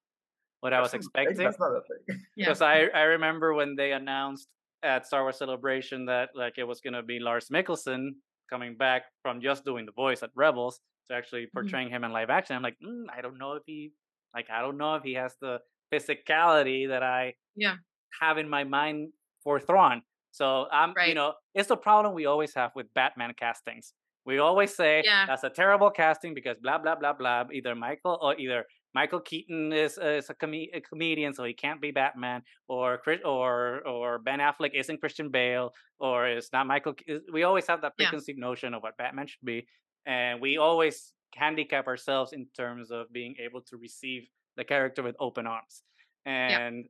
what 0.60 0.72
i 0.72 0.80
was 0.80 0.92
That's 0.92 1.06
the 1.06 1.10
thing, 1.14 1.22
expecting 1.28 1.44
That's 1.46 1.60
not 1.60 1.72
a 1.72 1.82
thing. 1.88 2.22
Yeah. 2.36 2.46
because 2.46 2.62
I, 2.62 2.76
I 2.94 3.02
remember 3.16 3.52
when 3.54 3.76
they 3.76 3.92
announced 3.92 4.48
at 4.82 5.06
Star 5.06 5.22
Wars 5.22 5.38
Celebration 5.38 6.06
that 6.06 6.30
like 6.34 6.54
it 6.56 6.64
was 6.64 6.80
gonna 6.80 7.02
be 7.02 7.18
Lars 7.18 7.48
Mikkelsen 7.56 8.02
coming 8.50 8.76
back 8.76 9.02
from 9.22 9.40
just 9.40 9.64
doing 9.64 9.84
the 9.86 9.92
voice 9.92 10.22
at 10.22 10.30
Rebels 10.34 10.80
to 11.10 11.16
actually 11.16 11.46
portraying 11.54 11.90
him 11.90 12.02
in 12.04 12.12
live 12.12 12.30
action. 12.30 12.54
I'm 12.56 12.62
like, 12.62 12.78
mm, 12.84 13.04
I 13.16 13.20
don't 13.20 13.38
know 13.38 13.52
if 13.54 13.62
he 13.66 13.92
like 14.34 14.48
I 14.50 14.60
don't 14.62 14.78
know 14.78 14.94
if 14.96 15.02
he 15.02 15.14
has 15.14 15.32
the 15.40 15.58
physicality 15.92 16.88
that 16.88 17.02
I 17.02 17.34
Yeah. 17.56 17.76
Have 18.20 18.38
in 18.38 18.48
my 18.48 18.64
mind 18.64 19.12
for 19.42 19.60
Thrawn. 19.60 20.02
So 20.30 20.66
I'm 20.72 20.94
you 21.08 21.14
know 21.14 21.34
it's 21.54 21.68
the 21.68 21.76
problem 21.76 22.14
we 22.14 22.26
always 22.26 22.54
have 22.54 22.72
with 22.74 22.92
Batman 22.94 23.34
castings. 23.38 23.94
We 24.26 24.38
always 24.38 24.74
say 24.74 25.02
Yeah. 25.04 25.26
that's 25.26 25.44
a 25.44 25.50
terrible 25.50 25.90
casting 25.90 26.34
because 26.34 26.56
blah 26.58 26.78
blah 26.78 26.94
blah 26.96 27.12
blah. 27.12 27.44
Either 27.52 27.74
Michael 27.74 28.18
or 28.22 28.34
either 28.38 28.64
Michael 28.94 29.20
Keaton 29.20 29.72
is 29.72 29.98
uh, 29.98 30.18
is 30.20 30.30
a, 30.30 30.34
com- 30.34 30.54
a 30.54 30.80
comedian, 30.80 31.34
so 31.34 31.44
he 31.44 31.52
can't 31.52 31.80
be 31.80 31.90
Batman, 31.90 32.42
or 32.68 32.98
Chris, 32.98 33.20
or 33.24 33.86
or 33.86 34.18
Ben 34.20 34.38
Affleck 34.38 34.72
isn't 34.74 35.00
Christian 35.00 35.30
Bale, 35.30 35.72
or 35.98 36.26
it's 36.28 36.50
not 36.52 36.66
Michael. 36.66 36.94
Ke- 36.94 37.20
We 37.32 37.42
always 37.42 37.66
have 37.66 37.80
that 37.82 37.92
Yeah. 37.98 38.06
preconceived 38.08 38.38
notion 38.38 38.72
of 38.72 38.82
what 38.82 38.96
Batman 38.96 39.26
should 39.26 39.44
be, 39.44 39.66
and 40.06 40.40
we 40.40 40.58
always 40.58 41.12
handicap 41.34 41.86
ourselves 41.88 42.32
in 42.32 42.46
terms 42.56 42.90
of 42.92 43.12
being 43.12 43.34
able 43.44 43.60
to 43.62 43.76
receive 43.76 44.28
the 44.56 44.64
character 44.64 45.02
with 45.02 45.16
open 45.18 45.46
arms. 45.48 45.82
And 46.24 46.86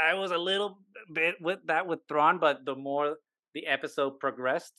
I 0.00 0.14
was 0.14 0.30
a 0.30 0.38
little 0.38 0.78
bit 1.12 1.36
with 1.40 1.60
that 1.66 1.86
with 1.86 2.00
Thrawn, 2.08 2.38
but 2.38 2.64
the 2.64 2.74
more 2.74 3.16
the 3.54 3.66
episode 3.66 4.18
progressed, 4.20 4.72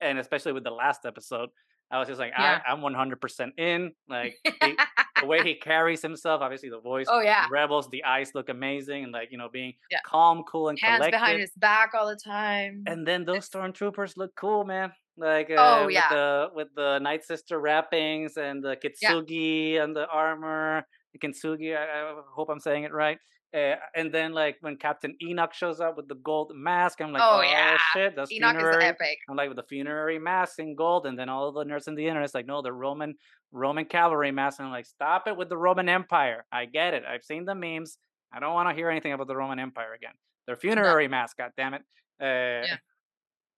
and 0.00 0.18
especially 0.18 0.52
with 0.52 0.64
the 0.64 0.70
last 0.70 1.06
episode, 1.06 1.50
I 1.90 1.98
was 1.98 2.08
just 2.08 2.18
like, 2.20 2.32
Yeah. 2.38 2.60
I, 2.66 2.70
I'm 2.72 2.80
100% 2.80 3.58
in. 3.58 3.92
Like 4.08 4.36
he, 4.62 4.76
the 5.20 5.26
way 5.26 5.42
he 5.42 5.54
carries 5.70 6.02
himself, 6.02 6.42
obviously 6.42 6.68
the 6.68 6.80
voice, 6.80 7.06
oh 7.08 7.20
yeah. 7.20 7.46
Rebels, 7.50 7.88
the 7.90 8.04
eyes 8.04 8.32
look 8.34 8.48
amazing, 8.50 9.04
and 9.04 9.12
like 9.12 9.28
you 9.32 9.38
know, 9.38 9.48
being 9.48 9.72
Yeah. 9.90 10.00
calm, 10.04 10.42
cool, 10.44 10.68
and 10.68 10.78
Hands 10.78 10.98
collected. 10.98 11.16
behind 11.16 11.40
his 11.40 11.52
back 11.56 11.92
all 11.94 12.06
the 12.08 12.16
time. 12.16 12.84
And 12.86 13.06
then 13.06 13.24
those 13.24 13.48
stormtroopers 13.48 14.16
look 14.16 14.34
cool, 14.36 14.64
man. 14.64 14.92
Like 15.16 15.50
uh, 15.50 15.54
Oh, 15.58 15.86
with 15.86 15.94
yeah. 15.94 16.08
the 16.10 16.50
with 16.54 16.68
the 16.76 16.98
Night 17.00 17.24
Sister 17.24 17.58
wrappings 17.58 18.36
and 18.36 18.62
the 18.62 18.76
Kitsugi 18.76 19.80
and 19.82 19.96
the 19.96 20.06
armor, 20.08 20.86
the 21.12 21.18
Kintsugi. 21.18 21.76
I, 21.76 21.82
I 22.10 22.14
hope 22.34 22.50
I'm 22.50 22.60
saying 22.60 22.84
it 22.84 22.92
right. 22.92 23.18
Uh, 23.54 23.76
and 23.96 24.12
then 24.12 24.32
like 24.32 24.56
when 24.60 24.76
Captain 24.76 25.16
Enoch 25.22 25.54
shows 25.54 25.80
up 25.80 25.96
with 25.96 26.06
the 26.06 26.16
gold 26.16 26.52
mask, 26.54 27.00
I'm 27.00 27.12
like, 27.12 27.22
Oh, 27.24 27.38
oh, 27.38 27.42
yeah. 27.42 27.78
shit, 27.94 28.14
that's 28.14 28.30
Enoch 28.30 28.56
is 28.56 28.60
funerary. 28.62 28.84
epic. 28.84 29.18
I'm 29.28 29.36
like 29.36 29.48
with 29.48 29.56
the 29.56 29.62
funerary 29.62 30.18
mask 30.18 30.58
in 30.58 30.74
gold, 30.74 31.06
and 31.06 31.18
then 31.18 31.28
all 31.30 31.50
the 31.50 31.64
nerds 31.64 31.88
in 31.88 31.94
the 31.94 32.06
internet, 32.06 32.24
it's 32.26 32.34
like, 32.34 32.46
no, 32.46 32.60
the 32.60 32.72
Roman 32.72 33.14
Roman 33.50 33.86
cavalry 33.86 34.30
mask. 34.32 34.58
And 34.58 34.66
I'm 34.66 34.72
like, 34.72 34.84
stop 34.86 35.26
it 35.28 35.36
with 35.36 35.48
the 35.48 35.56
Roman 35.56 35.88
Empire. 35.88 36.44
I 36.52 36.66
get 36.66 36.92
it. 36.92 37.04
I've 37.08 37.24
seen 37.24 37.46
the 37.46 37.54
memes. 37.54 37.96
I 38.32 38.40
don't 38.40 38.52
want 38.52 38.68
to 38.68 38.74
hear 38.74 38.90
anything 38.90 39.14
about 39.14 39.26
the 39.28 39.36
Roman 39.36 39.58
Empire 39.58 39.94
again. 39.94 40.12
Their 40.46 40.56
funerary 40.56 41.08
mask, 41.08 41.38
god 41.38 41.52
damn 41.56 41.72
it. 41.74 41.82
Uh, 42.20 42.66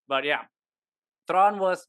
But 0.07 0.25
yeah, 0.25 0.43
Thrawn 1.27 1.59
was 1.59 1.85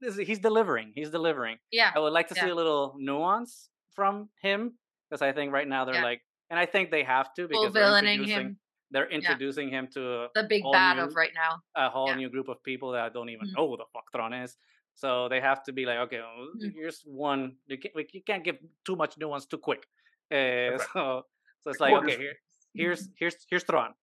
he's 0.00 0.38
delivering. 0.38 0.92
He's 0.94 1.10
delivering. 1.10 1.56
Yeah. 1.72 1.90
I 1.94 1.98
would 1.98 2.12
like 2.12 2.28
to 2.28 2.34
see 2.34 2.48
a 2.48 2.54
little 2.54 2.94
nuance 2.98 3.68
from 3.94 4.28
him 4.42 4.74
because 5.08 5.22
I 5.22 5.32
think 5.32 5.52
right 5.52 5.66
now 5.66 5.84
they're 5.84 5.94
Yeah. 5.96 6.02
like, 6.04 6.22
and 6.50 6.58
I 6.58 6.66
think 6.66 6.90
they 6.90 7.02
have 7.04 7.32
to 7.34 7.48
because 7.48 7.72
they're 7.72 7.98
introducing 7.98 8.28
him. 8.46 8.58
they're 8.90 9.08
introducing 9.10 9.68
him 9.68 9.88
to 9.94 10.00
a, 10.24 10.28
The 10.34 10.44
big 10.48 10.62
bad 10.72 10.96
new- 10.96 11.04
of 11.04 11.14
right 11.16 11.32
now. 11.34 11.60
a 11.74 11.88
whole 11.90 12.08
Yeah. 12.08 12.14
new 12.16 12.28
group 12.30 12.48
of 12.48 12.62
people 12.62 12.92
that 12.92 13.12
don't 13.12 13.28
even 13.30 13.48
Mhm. 13.48 13.54
know 13.56 13.68
who 13.68 13.76
the 13.76 13.84
fuck 13.92 14.10
Thrawn 14.12 14.32
is. 14.32 14.56
So 14.94 15.28
they 15.28 15.40
have 15.40 15.62
to 15.64 15.72
be 15.72 15.84
like, 15.84 15.98
okay, 16.06 16.20
well, 16.20 16.48
Mhm. 16.56 16.72
here's 16.72 17.02
one. 17.04 17.58
You 17.66 17.78
can't, 17.78 17.94
you 18.14 18.22
can't 18.22 18.44
give 18.44 18.58
too 18.84 18.96
much 18.96 19.18
nuance 19.18 19.44
too 19.46 19.58
quick. 19.58 19.86
Uh, 20.30 20.78
so, 20.92 21.26
so 21.60 21.70
it's 21.70 21.80
like, 21.80 21.94
okay, 21.94 22.16
here, 22.16 22.34
here's 22.74 23.08
here's 23.20 23.36
here's 23.50 23.64
Thrawn, 23.64 23.94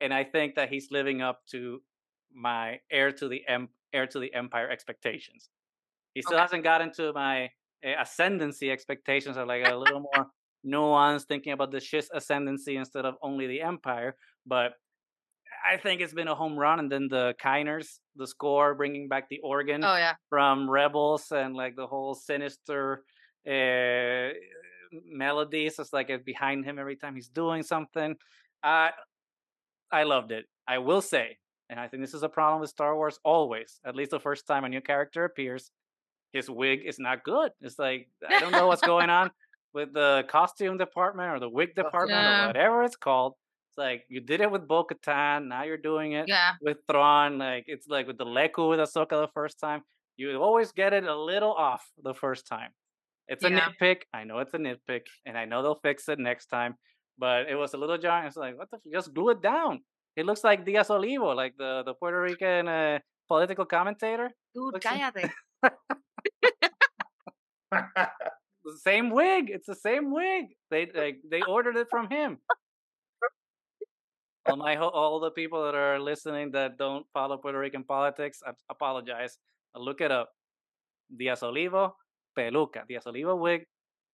and 0.00 0.12
I 0.12 0.24
think 0.24 0.54
that 0.56 0.68
he's 0.70 0.90
living 0.90 1.20
up 1.22 1.46
to 1.52 1.82
my 2.32 2.80
heir 2.90 3.12
to 3.12 3.28
the 3.28 3.46
em- 3.46 3.68
heir 3.92 4.06
to 4.06 4.18
the 4.18 4.32
empire 4.34 4.68
expectations. 4.70 5.50
He 6.14 6.22
still 6.22 6.34
Okay. 6.36 6.42
hasn't 6.42 6.64
gotten 6.64 6.92
to 6.94 7.12
my 7.12 7.50
uh, 7.84 7.94
ascendancy 8.00 8.70
expectations 8.70 9.36
of 9.36 9.46
like 9.48 9.64
a 9.66 9.74
little 9.76 10.00
more 10.00 10.30
nuance, 10.64 11.24
thinking 11.24 11.52
about 11.52 11.70
the 11.70 11.78
Chiss 11.78 12.06
ascendancy 12.14 12.76
instead 12.76 13.04
of 13.04 13.14
only 13.22 13.46
the 13.46 13.60
empire. 13.62 14.16
But 14.46 14.72
I 15.68 15.76
think 15.76 16.00
it's 16.00 16.14
been 16.14 16.28
a 16.28 16.34
home 16.34 16.58
run, 16.58 16.78
and 16.78 16.90
then 16.90 17.08
the 17.08 17.34
Kiners, 17.42 17.98
the 18.16 18.26
score, 18.26 18.74
bringing 18.74 19.08
back 19.08 19.28
the 19.28 19.40
organ 19.40 19.84
Oh 19.84 19.96
yeah. 19.96 20.14
from 20.28 20.70
Rebels 20.70 21.30
and 21.32 21.54
like 21.54 21.76
the 21.76 21.86
whole 21.86 22.14
sinister 22.14 23.02
uh, 23.46 24.28
melodies. 25.06 25.78
It's 25.78 25.92
like 25.92 26.10
it's 26.10 26.24
behind 26.24 26.64
him 26.64 26.78
every 26.78 26.96
time 26.96 27.14
he's 27.14 27.28
doing 27.28 27.62
something. 27.62 28.16
I 28.62 28.90
I 29.92 30.04
loved 30.04 30.32
it. 30.32 30.46
I 30.68 30.78
will 30.78 31.02
say, 31.02 31.38
and 31.68 31.80
I 31.80 31.88
think 31.88 32.02
this 32.02 32.14
is 32.14 32.22
a 32.22 32.28
problem 32.28 32.60
with 32.60 32.70
Star 32.70 32.94
Wars 32.96 33.18
always. 33.24 33.80
At 33.84 33.96
least 33.96 34.12
the 34.12 34.20
first 34.20 34.46
time 34.46 34.64
a 34.64 34.68
new 34.68 34.80
character 34.80 35.24
appears, 35.24 35.70
his 36.32 36.48
wig 36.48 36.80
is 36.86 36.98
not 36.98 37.24
good. 37.24 37.50
It's 37.60 37.78
like 37.78 38.08
I 38.28 38.38
don't 38.40 38.52
know 38.52 38.66
what's 38.66 38.82
going 38.82 39.10
on 39.20 39.30
with 39.72 39.92
the 39.92 40.24
costume 40.28 40.78
department 40.78 41.30
or 41.32 41.38
the 41.40 41.48
wig 41.48 41.74
department 41.74 42.20
Yeah. 42.20 42.44
or 42.44 42.46
whatever 42.48 42.82
it's 42.84 42.96
called. 42.96 43.34
It's 43.70 43.78
like 43.78 44.04
you 44.08 44.20
did 44.20 44.40
it 44.40 44.50
with 44.50 44.66
Bo 44.66 44.84
Katan, 44.84 45.46
now 45.48 45.62
you're 45.62 45.76
doing 45.78 46.12
it 46.12 46.26
Yeah. 46.28 46.52
with 46.60 46.78
Thrawn. 46.90 47.38
Like 47.38 47.64
it's 47.68 47.86
like 47.88 48.06
with 48.06 48.18
the 48.18 48.24
Leku 48.26 48.68
with 48.70 48.80
Ahsoka 48.80 49.10
the 49.10 49.28
first 49.32 49.60
time. 49.60 49.82
You 50.16 50.36
always 50.42 50.72
get 50.72 50.92
it 50.92 51.04
a 51.04 51.16
little 51.16 51.52
off 51.54 51.82
the 52.02 52.14
first 52.14 52.46
time. 52.46 52.70
It's 53.28 53.44
a 53.44 53.48
nitpick. 53.48 54.02
I 54.12 54.24
know 54.24 54.38
it's 54.40 54.52
a 54.54 54.58
nitpick, 54.58 55.02
and 55.24 55.38
I 55.38 55.44
know 55.44 55.62
they'll 55.62 55.78
fix 55.82 56.08
it 56.08 56.18
next 56.18 56.46
time. 56.46 56.74
But 57.16 57.48
it 57.48 57.54
was 57.54 57.74
a 57.74 57.78
little 57.78 57.96
jarring. 57.96 58.26
It's 58.26 58.36
like, 58.36 58.58
what 58.58 58.68
the? 58.70 58.78
F- 58.78 58.92
just 58.92 59.14
glue 59.14 59.30
it 59.30 59.40
down. 59.40 59.84
It 60.16 60.26
looks 60.26 60.42
like 60.42 60.64
Diaz 60.66 60.90
Olivo, 60.90 61.32
like 61.32 61.54
the 61.56 61.82
the 61.86 61.94
Puerto 61.94 62.20
Rican 62.20 62.66
uh, 62.66 62.98
political 63.28 63.64
commentator. 63.64 64.30
Dude, 64.54 64.74
Looks 64.74 64.84
cállate. 64.84 65.30
The 68.70 68.78
same 68.78 69.10
wig. 69.10 69.50
It's 69.50 69.66
the 69.66 69.74
same 69.74 70.12
wig. 70.12 70.46
They 70.70 70.86
like 70.94 71.18
they 71.30 71.42
ordered 71.42 71.76
it 71.76 71.88
from 71.90 72.08
him. 72.08 72.38
all 74.46 74.56
my 74.56 74.76
all 74.76 75.20
the 75.20 75.30
people 75.30 75.64
that 75.64 75.74
are 75.74 75.98
listening 75.98 76.52
that 76.52 76.78
don't 76.78 77.06
follow 77.12 77.36
Puerto 77.36 77.58
Rican 77.58 77.84
politics, 77.84 78.42
I 78.46 78.52
apologize. 78.70 79.38
I'll 79.74 79.84
look 79.84 80.00
it 80.00 80.10
up. 80.10 80.30
Diaz 81.16 81.42
Olivo, 81.42 81.96
peluca. 82.36 82.86
Diaz 82.86 83.06
Olivo 83.06 83.36
wig. 83.36 83.64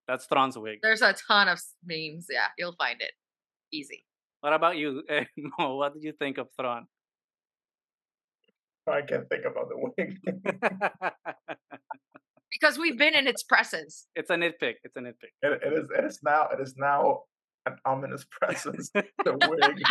That's 0.08 0.26
Thrawn's 0.26 0.56
wig. 0.56 0.78
There's 0.82 1.02
a 1.02 1.14
ton 1.28 1.48
of 1.48 1.60
memes. 1.84 2.26
Yeah, 2.30 2.48
you'll 2.58 2.76
find 2.78 3.00
it. 3.00 3.12
Easy. 3.72 4.04
What 4.40 4.52
about 4.52 4.76
you, 4.76 5.02
Mo? 5.58 5.76
What 5.76 5.94
did 5.94 6.04
you 6.04 6.12
think 6.12 6.38
of 6.38 6.48
Thrawn? 6.56 6.86
I 8.88 9.02
can't 9.02 9.28
think 9.28 9.44
about 9.44 9.68
the 9.68 9.76
wig. 9.76 10.16
Because 12.52 12.78
we've 12.78 12.96
been 12.98 13.14
in 13.14 13.26
its 13.26 13.42
presence. 13.42 14.06
it's 14.14 14.30
a 14.30 14.34
nitpick. 14.34 14.74
It's 14.84 14.96
a 14.96 15.00
nitpick. 15.00 15.32
It, 15.42 15.60
it 15.64 15.72
is. 15.72 15.88
It 15.98 16.04
is 16.04 16.20
now. 16.24 16.48
It 16.52 16.60
is 16.60 16.74
now 16.76 17.22
an 17.66 17.76
ominous 17.84 18.24
presence. 18.40 18.90
the 18.94 19.04
wig. 19.24 19.82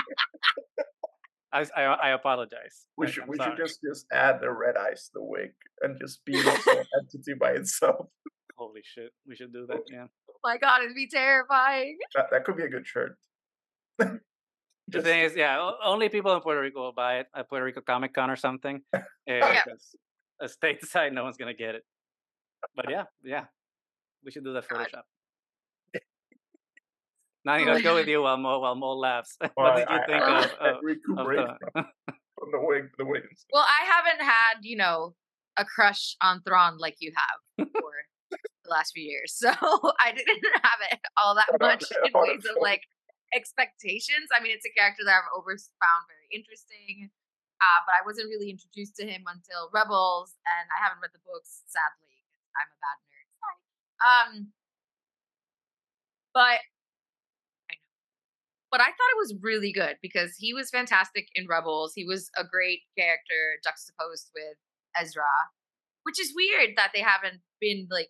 I 1.54 1.66
I, 1.76 1.82
I 1.84 2.10
apologize. 2.12 2.86
We 2.98 3.08
should. 3.08 3.24
I'm 3.24 3.30
We 3.30 3.38
sorry. 3.38 3.52
should 3.56 3.66
just 3.66 3.80
just 3.84 4.06
add 4.12 4.40
the 4.42 4.52
red 4.52 4.76
eyes 4.78 5.06
to 5.06 5.12
the 5.16 5.24
wig 5.24 5.52
and 5.82 6.00
just 6.00 6.24
be 6.26 6.40
an 6.40 6.46
entity 7.00 7.34
by 7.40 7.52
itself. 7.52 8.08
Holy 8.58 8.82
shit, 8.84 9.12
we 9.28 9.36
should 9.36 9.52
do 9.54 9.66
that. 9.68 9.82
Yeah. 9.92 10.06
Oh 10.30 10.34
my 10.44 10.58
god, 10.58 10.82
it'd 10.84 10.96
be 10.96 11.08
terrifying. 11.10 11.98
That 12.16 12.28
that 12.32 12.46
could 12.46 12.56
be 12.58 12.64
a 12.64 12.70
good 12.70 12.88
shirt. 12.88 13.18
The 14.88 15.02
thing 15.02 15.22
is, 15.22 15.36
yeah, 15.36 15.72
only 15.84 16.10
people 16.10 16.36
in 16.36 16.42
Puerto 16.42 16.62
Rico 16.62 16.80
will 16.82 16.94
buy 16.94 17.18
it 17.20 17.28
at 17.36 17.50
Puerto 17.50 17.66
Rico 17.66 17.82
Comic 17.82 18.14
Con 18.14 18.30
or 18.30 18.36
something. 18.36 18.82
Uh, 18.94 19.00
Yeah. 19.28 19.62
because 19.66 19.96
a 20.40 20.46
stateside, 20.46 21.12
no 21.12 21.24
one's 21.24 21.38
gonna 21.38 21.56
get 21.56 21.74
it. 21.76 21.84
But 22.76 22.90
yeah, 22.90 23.04
yeah, 23.24 23.46
we 24.24 24.32
should 24.32 24.44
do 24.44 24.54
that 24.54 24.68
God. 24.68 24.88
Photoshop. 24.88 26.02
Nani, 27.46 27.66
let's 27.66 27.84
go 27.84 27.96
with 27.96 28.08
you 28.14 28.22
while 28.22 28.38
Mo 28.38 28.60
while 28.60 28.76
Mo 28.76 28.94
laughs. 28.96 29.38
Well, 29.40 29.52
what 29.56 29.76
did 29.78 29.88
you 29.90 29.96
I- 29.96 30.06
think 30.06 30.24
I- 30.24 30.40
of, 30.44 30.52
I 30.62 30.70
of, 30.70 30.76
of 30.76 30.82
the? 30.84 30.96
from, 31.74 31.86
from 32.40 32.52
the 32.52 32.60
wig. 32.62 32.86
The 32.98 33.06
wigs. 33.06 33.46
Well, 33.54 33.66
I 33.68 33.86
haven't 33.86 34.24
had, 34.26 34.56
you 34.64 34.78
know, 34.78 35.14
a 35.58 35.66
crush 35.66 36.16
on 36.22 36.42
Thrawn 36.42 36.78
like 36.80 36.96
you 37.00 37.12
have 37.16 37.68
for 37.70 37.92
the 38.30 38.70
last 38.70 38.92
few 38.94 39.04
years. 39.04 39.34
So 39.36 39.50
I 39.52 40.12
didn't 40.12 40.44
have 40.64 40.80
it 40.92 41.00
all 41.22 41.36
that 41.36 41.48
much 41.62 41.84
in 42.04 42.12
ways 42.14 42.44
of 42.50 42.58
like 42.62 42.82
expectations. 43.34 44.30
I 44.36 44.42
mean, 44.42 44.52
it's 44.56 44.66
a 44.66 44.74
character 44.78 45.04
that 45.06 45.14
I've 45.14 45.32
always 45.36 45.70
found 45.80 46.10
very 46.10 46.28
interesting. 46.34 47.10
Uh, 47.62 47.80
but 47.88 47.94
I 47.96 48.04
wasn't 48.04 48.28
really 48.28 48.50
introduced 48.52 49.00
to 49.00 49.08
him 49.08 49.24
until 49.32 49.72
Rebels, 49.72 50.36
and 50.44 50.68
I 50.76 50.84
haven't 50.84 51.00
read 51.00 51.16
the 51.16 51.24
books, 51.24 51.64
sadly. 51.72 52.15
I'm 52.58 52.70
a 52.72 52.78
bad 52.82 52.98
nerd. 53.06 53.28
Sorry. 53.42 53.58
Um, 54.04 54.52
but 56.34 56.60
I 57.72 57.76
know. 57.76 57.96
But 58.72 58.82
I 58.82 58.86
thought 58.86 59.12
it 59.14 59.18
was 59.18 59.36
really 59.42 59.72
good 59.72 59.98
because 60.02 60.36
he 60.38 60.54
was 60.54 60.70
fantastic 60.70 61.28
in 61.36 61.48
Rebels. 61.48 61.94
He 61.96 62.06
was 62.06 62.30
a 62.38 62.44
great 62.44 62.82
character 62.98 63.60
juxtaposed 63.64 64.32
with 64.36 64.58
Ezra, 65.00 65.24
which 66.04 66.20
is 66.20 66.34
weird 66.36 66.76
that 66.78 66.92
they 66.94 67.02
haven't 67.02 67.42
been 67.62 67.88
like 67.90 68.10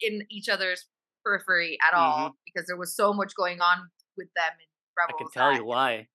in 0.00 0.22
each 0.30 0.48
other's 0.48 0.86
periphery 1.24 1.78
at 1.86 1.94
all 1.94 2.34
because 2.44 2.66
there 2.66 2.76
was 2.76 2.96
so 2.96 3.12
much 3.12 3.32
going 3.36 3.60
on 3.60 3.88
with 4.16 4.28
them 4.34 4.52
in 4.58 4.66
I 4.98 5.12
can 5.16 5.30
tell 5.32 5.50
that- 5.50 5.56
you 5.58 5.64
why. 5.64 6.08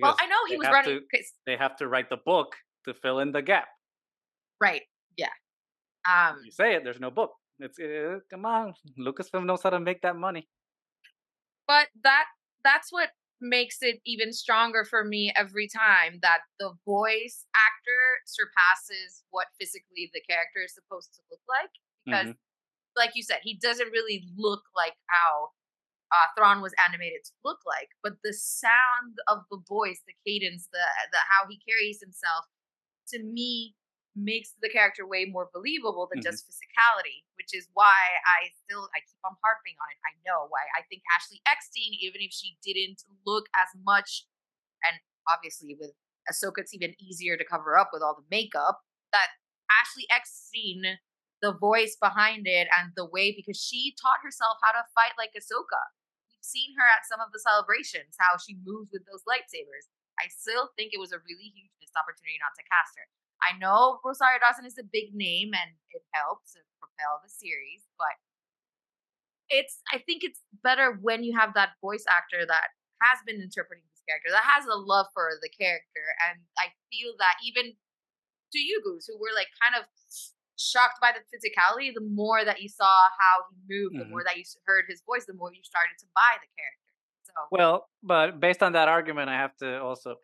Well, 0.00 0.16
I 0.18 0.26
know 0.26 0.36
he 0.48 0.56
was 0.56 0.68
running. 0.68 1.00
to- 1.10 1.24
they 1.46 1.56
have 1.56 1.76
to 1.76 1.88
write 1.88 2.10
the 2.10 2.18
book 2.18 2.56
to 2.84 2.94
fill 2.94 3.20
in 3.20 3.32
the 3.32 3.42
gap. 3.42 3.68
right. 4.60 4.82
Um. 6.08 6.40
You 6.44 6.50
say 6.50 6.74
it, 6.74 6.84
there's 6.84 7.00
no 7.00 7.10
book. 7.10 7.32
It's 7.60 7.78
uh, 7.78 8.20
come 8.30 8.46
on, 8.46 8.74
Lucasfilm 8.98 9.44
knows 9.44 9.62
how 9.62 9.70
to 9.70 9.80
make 9.80 10.00
that 10.02 10.16
money. 10.16 10.48
but 11.66 11.88
that 12.02 12.24
that's 12.64 12.90
what 12.90 13.10
makes 13.40 13.78
it 13.82 14.00
even 14.04 14.32
stronger 14.32 14.84
for 14.84 15.04
me 15.04 15.32
every 15.36 15.68
time 15.68 16.18
that 16.22 16.40
the 16.58 16.72
voice 16.84 17.44
actor 17.54 18.18
surpasses 18.26 19.22
what 19.30 19.46
physically 19.60 20.10
the 20.12 20.20
character 20.28 20.60
is 20.64 20.74
supposed 20.74 21.14
to 21.14 21.20
look 21.30 21.40
like 21.48 21.70
because 22.04 22.34
Mhm. 22.34 22.36
like 22.96 23.14
you 23.14 23.22
said 23.22 23.38
he 23.42 23.54
doesn't 23.54 23.90
really 23.92 24.26
look 24.36 24.64
like 24.74 24.96
how 25.06 25.50
uh, 26.10 26.26
Thrawn 26.36 26.60
was 26.62 26.74
animated 26.84 27.22
to 27.26 27.32
look 27.44 27.60
like 27.66 27.90
but 28.02 28.14
the 28.24 28.32
sound 28.32 29.18
of 29.28 29.44
the 29.50 29.58
voice 29.68 30.00
the 30.06 30.16
cadence 30.26 30.66
the 30.72 30.84
the 31.12 31.18
how 31.30 31.46
he 31.48 31.58
carries 31.68 32.00
himself 32.00 32.46
to 33.08 33.22
me 33.22 33.76
makes 34.14 34.54
the 34.60 34.68
character 34.68 35.06
way 35.06 35.24
more 35.24 35.50
believable 35.52 36.06
than 36.06 36.20
Mhm. 36.20 36.24
just 36.24 36.48
physicality, 36.48 37.24
which 37.34 37.54
is 37.54 37.68
why 37.72 38.20
I 38.26 38.50
still 38.64 38.90
I 38.94 39.00
keep 39.00 39.18
on 39.24 39.36
harping 39.42 39.76
on 39.80 39.90
it. 39.90 39.98
I 40.04 40.18
know 40.24 40.46
why 40.48 40.66
I 40.76 40.82
think 40.82 41.02
Ashley 41.14 41.40
Eckstein, 41.46 41.94
even 41.94 42.20
if 42.20 42.32
she 42.32 42.58
didn't 42.62 43.02
look 43.24 43.48
as 43.54 43.68
much, 43.74 44.26
and 44.82 45.00
obviously 45.28 45.74
with 45.74 45.94
Ahsoka, 46.30 46.58
it's 46.58 46.74
even 46.74 46.94
easier 47.00 47.36
to 47.36 47.44
cover 47.44 47.78
up 47.78 47.90
with 47.92 48.02
all 48.02 48.14
the 48.14 48.26
makeup. 48.30 48.84
That 49.12 49.30
Ashley 49.70 50.08
Eckstein, 50.10 50.98
the 51.40 51.52
voice 51.52 51.96
behind 51.96 52.46
it, 52.46 52.68
and 52.76 52.94
the 52.96 53.06
way 53.06 53.32
because 53.32 53.60
she 53.60 53.94
taught 53.94 54.20
herself 54.22 54.58
how 54.62 54.72
to 54.72 54.84
fight 54.94 55.16
like 55.16 55.32
Ahsoka. 55.34 55.80
We've 56.28 56.44
seen 56.44 56.74
her 56.76 56.86
at 56.86 57.06
some 57.06 57.20
of 57.20 57.32
the 57.32 57.38
celebrations, 57.40 58.16
how 58.18 58.36
she 58.36 58.56
moves 58.64 58.90
with 58.92 59.06
those 59.06 59.24
lightsabers. 59.24 59.88
I 60.18 60.28
still 60.28 60.72
think 60.76 60.92
it 60.92 60.98
was 60.98 61.12
a 61.12 61.20
really 61.20 61.48
huge 61.54 61.70
missed 61.80 61.94
opportunity 61.96 62.38
not 62.40 62.54
to 62.56 62.64
cast 62.64 62.98
her. 62.98 63.08
I 63.42 63.56
know 63.58 64.00
Rosario 64.04 64.38
Dawson 64.40 64.66
is 64.66 64.78
a 64.78 64.86
big 64.86 65.14
name 65.14 65.54
and 65.54 65.70
it 65.94 66.02
helps 66.12 66.52
to 66.54 66.60
propel 66.80 67.20
the 67.22 67.30
series, 67.30 67.86
but 67.98 68.14
it's 69.48 69.80
I 69.92 69.98
think 69.98 70.24
it's 70.24 70.42
better 70.62 70.98
when 71.00 71.24
you 71.24 71.36
have 71.38 71.54
that 71.54 71.78
voice 71.80 72.04
actor 72.08 72.44
that 72.44 72.68
has 73.00 73.18
been 73.24 73.40
interpreting 73.40 73.84
this 73.88 74.02
character, 74.06 74.30
that 74.30 74.44
has 74.44 74.66
a 74.66 74.74
love 74.76 75.06
for 75.14 75.30
the 75.40 75.48
character. 75.48 76.04
And 76.28 76.42
I 76.58 76.74
feel 76.90 77.14
that 77.18 77.38
even 77.44 77.72
to 78.52 78.58
you, 78.58 78.80
Gus, 78.84 79.06
who 79.06 79.16
were 79.16 79.32
like 79.34 79.48
kind 79.60 79.78
of 79.78 79.86
shocked 80.58 80.98
by 81.00 81.12
the 81.14 81.22
physicality, 81.30 81.94
the 81.94 82.02
more 82.02 82.44
that 82.44 82.60
you 82.60 82.68
saw 82.68 83.08
how 83.14 83.46
he 83.50 83.56
moved, 83.68 83.94
the 83.96 84.04
Mhm. 84.04 84.10
more 84.10 84.24
that 84.24 84.36
you 84.36 84.44
heard 84.66 84.86
his 84.88 85.02
voice, 85.02 85.24
the 85.26 85.34
more 85.34 85.52
you 85.52 85.62
started 85.62 85.96
to 86.00 86.06
buy 86.14 86.34
the 86.42 86.48
character. 86.58 86.92
So 87.22 87.32
Well, 87.50 87.88
but 88.02 88.40
based 88.40 88.62
on 88.62 88.72
that 88.72 88.88
argument, 88.88 89.30
I 89.30 89.36
have 89.36 89.56
to 89.58 89.80
also 89.80 90.16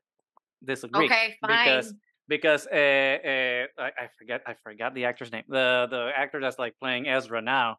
disagree. 0.64 1.04
okay, 1.06 1.38
fine. 1.40 1.58
Because 1.58 1.94
because 2.28 2.66
uh, 2.66 2.74
uh, 2.74 3.66
I, 3.78 3.90
I 4.04 4.08
forget 4.18 4.42
I 4.46 4.54
forgot 4.62 4.94
the 4.94 5.04
actor's 5.04 5.30
name. 5.32 5.44
The 5.48 5.86
the 5.90 6.10
actor 6.16 6.40
that's 6.40 6.58
like 6.58 6.74
playing 6.80 7.08
Ezra 7.08 7.40
now, 7.42 7.78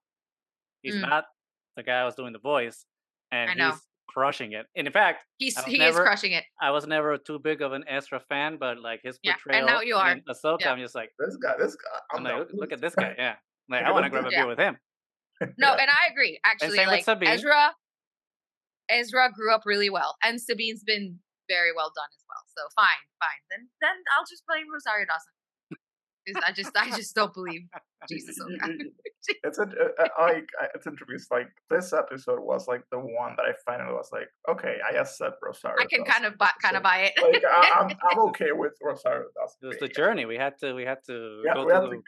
he's 0.81 0.95
Mm. 0.95 1.01
not 1.09 1.25
the 1.75 1.83
guy 1.83 1.99
who 2.01 2.05
was 2.05 2.15
doing 2.15 2.33
the 2.33 2.39
voice, 2.39 2.85
and 3.31 3.49
I 3.51 3.53
know. 3.55 3.71
he's 3.71 3.81
crushing 4.07 4.53
it. 4.53 4.65
And 4.75 4.87
in 4.87 4.93
fact, 4.93 5.25
He's 5.37 5.59
he 5.65 5.77
never- 5.77 6.01
is 6.03 6.07
crushing 6.07 6.31
it. 6.33 6.43
I 6.61 6.71
was 6.71 6.85
never 6.87 7.17
too 7.17 7.39
big 7.39 7.61
of 7.61 7.73
an 7.73 7.83
Ezra 7.87 8.19
fan, 8.29 8.57
but 8.57 8.79
like 8.79 9.01
his 9.03 9.19
Yeah, 9.23 9.31
and 9.33 9.41
portrayal 9.41 9.65
now 9.67 9.81
you 9.81 9.95
are. 9.95 10.11
in 10.11 10.21
Ahsoka, 10.29 10.61
Yeah. 10.61 10.71
I'm 10.71 10.79
just 10.79 10.95
like, 10.95 11.09
This 11.19 11.35
guy, 11.37 11.53
this 11.59 11.75
guy. 11.75 11.99
I'm 12.13 12.17
I'm 12.19 12.23
like, 12.23 12.37
look, 12.37 12.49
look 12.53 12.71
at 12.73 12.81
this 12.81 12.95
guy. 12.95 13.13
Yeah, 13.17 13.35
like 13.67 13.83
I 13.83 13.91
want 13.91 14.05
to 14.05 14.09
grab 14.09 14.25
a 14.25 14.29
guy. 14.29 14.37
beer 14.37 14.47
with 14.47 14.59
him. 14.59 14.77
No, 15.57 15.73
Yeah. 15.75 15.77
and 15.81 15.89
I 15.89 16.11
agree. 16.11 16.39
Actually, 16.45 16.85
like 16.85 17.03
Ezra, 17.07 17.73
Ezra 18.89 19.31
grew 19.33 19.53
up 19.53 19.63
really 19.65 19.89
well, 19.89 20.15
and 20.23 20.39
Sabine's 20.39 20.83
been 20.83 21.19
very 21.47 21.71
well 21.75 21.91
done 21.95 22.09
as 22.13 22.23
well. 22.27 22.43
So 22.55 22.61
fine, 22.75 23.03
fine. 23.19 23.41
Then 23.51 23.69
then 23.81 23.95
I'll 24.17 24.25
just 24.29 24.43
blame 24.47 24.65
Rosario 24.71 25.05
Dawson. 25.05 25.31
I 26.43 26.51
just 26.51 26.71
I 26.75 26.89
just 26.89 27.13
don't 27.13 27.33
believe 27.33 27.61
Jesus. 28.09 28.35
You- 28.37 28.57
okay. 28.63 28.71
you- 28.73 28.77
you- 28.85 28.91
it's 29.43 29.57
a, 29.57 29.63
uh, 29.63 29.65
uh, 30.03 30.07
like 30.21 30.47
uh, 30.61 30.67
it's 30.75 30.85
introduced 30.87 31.31
like 31.31 31.47
this 31.69 31.93
episode 31.93 32.39
was 32.39 32.67
like 32.67 32.83
the 32.91 32.99
one 32.99 33.35
that 33.37 33.45
I 33.45 33.53
finally 33.65 33.93
was 33.93 34.09
like, 34.11 34.27
okay, 34.49 34.77
I 34.87 34.95
accept 34.97 35.37
Rosario. 35.41 35.77
I 35.81 35.85
can 35.85 35.99
Dawson 36.03 36.13
kind 36.13 36.25
of 36.25 36.37
buy, 36.37 36.49
kind 36.61 36.77
of 36.77 36.83
buy 36.83 36.97
it. 37.09 37.13
Like 37.21 37.43
I, 37.43 37.71
I'm 37.79 37.89
I'm 38.09 38.19
okay 38.29 38.51
with 38.53 38.73
Rosario 38.81 39.25
Dawson. 39.35 39.57
It 39.63 39.67
was 39.67 39.77
the 39.79 39.87
journey. 39.87 40.25
We 40.25 40.35
had 40.37 40.57
to, 40.59 40.73
we 40.73 40.83
had 40.83 40.99
to 41.07 41.41
Yeah, 41.45 41.53
go 41.55 41.65
we 41.65 41.69
to 41.71 41.73
had 41.75 41.83
the. 41.83 41.89
to- 41.89 42.03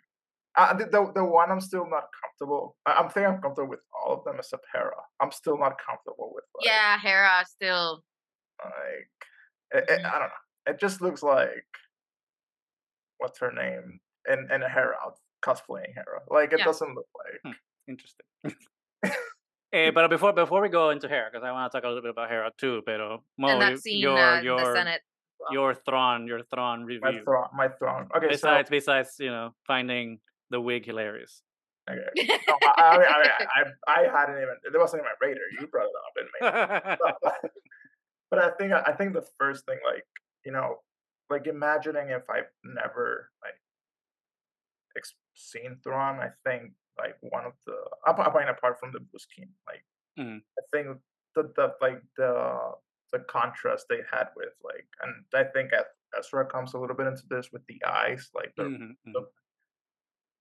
Uh, 0.58 0.74
the, 0.74 0.86
the 0.86 1.12
the 1.22 1.24
one 1.24 1.52
I'm 1.52 1.62
still 1.62 1.86
not 1.88 2.06
comfortable. 2.22 2.76
I, 2.88 2.94
I'm 3.00 3.10
thinking 3.10 3.32
I'm 3.34 3.42
comfortable 3.42 3.70
with 3.70 3.82
all 3.94 4.14
of 4.18 4.24
them 4.26 4.36
except 4.40 4.66
Hera. 4.74 4.98
I'm 5.22 5.32
still 5.32 5.58
not 5.58 5.74
comfortable 5.88 6.32
with 6.34 6.46
like, 6.58 6.66
yeah, 6.66 6.98
Hera 7.00 7.46
still. 7.48 8.02
Like 8.64 9.10
it, 9.72 9.90
it- 9.90 10.02
Mhm. 10.02 10.06
I 10.14 10.20
don't 10.20 10.30
know. 10.30 10.44
It 10.74 10.80
just 10.80 11.02
looks 11.02 11.24
like 11.24 11.66
what's 13.20 13.40
her 13.40 13.52
name 13.52 14.00
and 14.26 14.52
and 14.52 14.64
Hera 14.64 14.96
out 15.04 15.18
cosplaying 15.44 15.94
Hera. 15.96 16.22
Like 16.30 16.54
it 16.54 16.60
Yeah. 16.60 16.66
doesn't 16.66 16.94
look 16.96 17.08
like 17.16 17.56
Interesting. 17.88 18.26
Eh, 19.74 19.92
but 19.92 20.10
before 20.10 20.32
before 20.32 20.62
we 20.62 20.70
go 20.70 20.92
into 20.92 21.10
Hera, 21.10 21.30
because 21.30 21.44
I 21.44 21.52
want 21.52 21.70
to 21.72 21.78
talk 21.78 21.84
a 21.84 21.88
little 21.90 22.02
bit 22.02 22.12
about 22.12 22.30
Hera 22.30 22.52
too, 22.58 22.82
pero 22.86 23.22
Mo, 23.38 23.50
and 23.50 23.62
that 23.62 23.80
scene 23.80 24.00
your 24.00 24.18
uh, 24.18 24.40
your 24.42 24.60
Senate. 24.74 25.02
your 25.52 25.76
Thrawn 25.76 26.26
your 26.26 26.42
Thrawn 26.44 26.82
my 26.82 26.86
review. 26.86 27.22
throne. 27.24 27.48
My 27.54 27.68
throne. 27.68 28.08
Okay, 28.16 28.30
Besides 28.30 28.70
besides 28.70 29.16
you 29.20 29.30
know 29.30 29.54
finding 29.68 30.20
the 30.52 30.60
wig 30.62 30.86
hilarious. 30.86 31.44
okay. 31.90 32.00
No, 32.48 32.56
I, 32.64 32.96
I, 32.96 32.98
mean, 32.98 33.08
I, 33.08 33.18
mean, 33.64 33.74
I, 33.88 33.94
I 34.08 34.20
hadn't 34.20 34.38
even. 34.38 34.56
It 34.64 34.78
wasn't 34.80 35.02
even 35.04 35.12
my 35.12 35.28
radar. 35.28 35.44
You 35.60 35.68
brought 35.68 35.88
it 35.92 36.00
up 36.08 36.16
in 36.16 36.26
made. 37.44 37.52
but, 38.30 38.40
I 38.40 38.52
think 38.58 38.74
I 38.74 38.94
think 38.94 39.14
the 39.14 39.28
first 39.40 39.66
thing, 39.66 39.80
like 39.92 40.06
you 40.46 40.52
know, 40.52 40.82
like 41.30 41.48
imagining 41.48 42.10
if 42.10 42.30
I've 42.30 42.52
never 42.64 43.32
like 43.44 43.60
ex- 44.98 45.16
seen 45.36 45.78
Thrawn, 45.84 46.20
I 46.20 46.32
think 46.46 46.74
like 46.98 47.16
one 47.22 47.46
of 47.46 47.54
the 47.66 47.78
I 48.06 48.12
mean, 48.40 48.48
apart 48.50 48.80
from 48.80 48.92
the 48.92 49.00
blue 49.00 49.20
scheme, 49.20 49.54
like 49.68 49.84
Mhm. 50.20 50.42
I 50.60 50.62
think 50.72 51.02
the 51.36 51.44
the 51.56 51.76
like 51.82 52.02
the 52.18 52.76
the 53.14 53.20
contrast 53.20 53.86
they 53.90 54.02
had 54.12 54.28
with 54.36 54.54
like, 54.64 54.88
and 55.02 55.26
I 55.34 55.46
think 55.46 55.72
Ez- 55.74 55.86
Ezra 56.18 56.46
comes 56.46 56.74
a 56.74 56.80
little 56.80 56.96
bit 56.96 57.08
into 57.08 57.24
this 57.30 57.52
with 57.52 57.66
the 57.68 57.82
eyes, 57.86 58.30
like 58.34 58.54
the 58.56 58.64
Mhm, 58.64 58.98
mhm. 59.08 59.14
the 59.14 59.32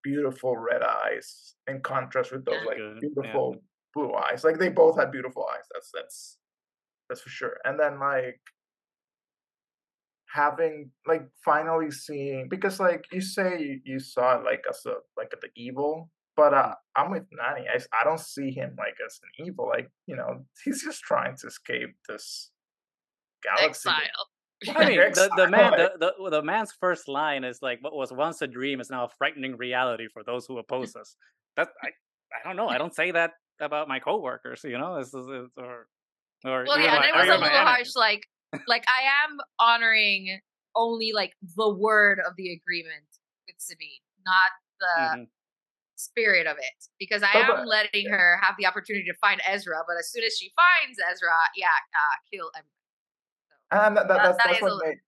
beautiful 0.03 0.57
red 0.57 0.83
eyes 0.83 1.57
in 1.67 1.81
contrast 1.83 2.33
with 2.33 2.45
those 2.45 2.65
like 2.65 2.77
Good, 2.79 2.95
yeah. 2.95 3.01
beautiful 3.01 3.63
blue 3.95 4.15
eyes. 4.15 4.45
Like 4.45 4.59
they 4.59 4.69
both 4.69 4.97
had 4.97 5.11
beautiful 5.11 5.47
eyes. 5.53 5.67
That's 5.73 5.91
that's 5.93 6.39
that's 7.09 7.21
for 7.21 7.29
sure. 7.29 7.59
And 7.65 7.79
then 7.79 7.99
like 8.01 8.41
having 10.37 10.91
like 11.07 11.23
finally 11.45 11.91
seeing 11.91 12.49
because 12.49 12.79
like 12.79 13.05
you 13.13 13.21
say 13.21 13.59
you, 13.61 13.81
you 13.85 13.99
saw 13.99 14.39
it 14.39 14.45
like 14.45 14.63
as 14.69 14.85
a 14.87 14.95
like 15.17 15.31
the 15.31 15.49
evil 15.57 16.11
but 16.37 16.53
uh, 16.53 16.75
i'm 16.95 17.11
with 17.11 17.23
nani 17.33 17.67
I 17.69 17.79
I 17.99 18.05
don't 18.05 18.21
see 18.21 18.51
him 18.51 18.77
like 18.77 18.97
as 19.07 19.19
an 19.23 19.47
evil 19.47 19.67
like 19.69 19.89
you 20.07 20.17
know 20.17 20.45
he's 20.65 20.83
just 20.83 21.01
trying 21.03 21.37
to 21.39 21.47
escape 21.47 21.91
this 22.09 22.51
galaxy 23.43 23.89
that- 23.89 23.97
Exile. 23.97 24.27
I 24.75 24.89
mean, 24.89 24.99
the, 25.13 25.31
the 25.37 25.49
man, 25.51 25.73
the, 25.73 25.91
the 26.01 26.31
the 26.31 26.43
man's 26.43 26.73
first 26.81 27.09
line 27.09 27.45
is 27.45 27.59
like, 27.61 27.81
"What 27.83 27.95
was 27.95 28.11
once 28.11 28.41
a 28.41 28.47
dream 28.47 28.81
is 28.81 28.89
now 28.89 29.05
a 29.05 29.09
frightening 29.19 29.59
reality 29.59 30.07
for 30.11 30.23
those 30.25 30.47
who 30.47 30.57
oppose 30.57 30.97
us." 30.97 31.15
That 31.59 31.69
I, 31.83 31.89
I 31.89 32.49
don't 32.49 32.57
know. 32.57 32.67
I 32.67 32.79
don't 32.79 32.95
say 32.95 33.11
that 33.11 33.33
about 33.61 33.87
my 33.87 33.99
coworkers, 33.99 34.65
you 34.65 34.79
know, 34.79 34.99
this 34.99 35.13
is, 35.13 35.27
or 35.59 35.89
or 36.47 36.65
Well, 36.67 36.79
yeah, 36.81 36.95
my- 36.95 36.97
and 36.97 37.05
it 37.07 37.15
was 37.17 37.29
a 37.29 37.39
little 37.39 37.49
harsh. 37.59 37.95
Like, 37.97 38.27
like 38.67 38.85
I 38.89 39.03
am 39.25 39.39
honoring 39.59 40.41
only 40.75 41.13
like 41.13 41.33
the 41.57 41.73
word 41.75 42.21
of 42.27 42.35
the 42.37 42.53
agreement 42.53 43.07
with 43.47 43.57
Sabine, 43.59 44.01
not 44.25 44.53
the 44.81 45.17
Mhm. 45.23 45.29
spirit 45.97 46.47
of 46.47 46.59
it, 46.59 46.85
because 46.99 47.23
I 47.23 47.33
But- 47.33 47.43
am 47.43 47.47
but- 47.49 47.67
letting 47.67 48.09
her 48.11 48.39
have 48.43 48.55
the 48.59 48.67
opportunity 48.67 49.07
to 49.07 49.15
find 49.19 49.41
Ezra. 49.47 49.83
But 49.89 49.97
as 49.99 50.11
soon 50.13 50.25
as 50.25 50.37
she 50.37 50.53
finds 50.55 50.99
Ezra, 51.11 51.33
yeah, 51.55 51.69
uh, 51.69 52.17
kill 52.33 52.51
everybody. 52.55 52.73
and 53.73 53.97
that, 53.97 54.07
that, 54.07 54.09
That- 54.09 54.23
that's, 54.23 54.39
that 54.39 54.47
that's 54.53 54.63
what 54.63 54.87
make, 54.87 54.99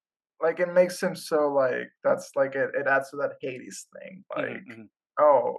like 0.40 0.58
it 0.60 0.72
makes 0.72 1.00
him 1.02 1.14
so 1.14 1.48
like 1.52 1.90
that's 2.02 2.30
like 2.34 2.54
it, 2.56 2.70
it 2.74 2.86
adds 2.88 3.10
to 3.10 3.16
that 3.16 3.32
hades 3.40 3.86
thing 3.96 4.24
Mhm, 4.32 4.36
like 4.36 4.64
mhm. 4.66 4.88
oh 5.20 5.58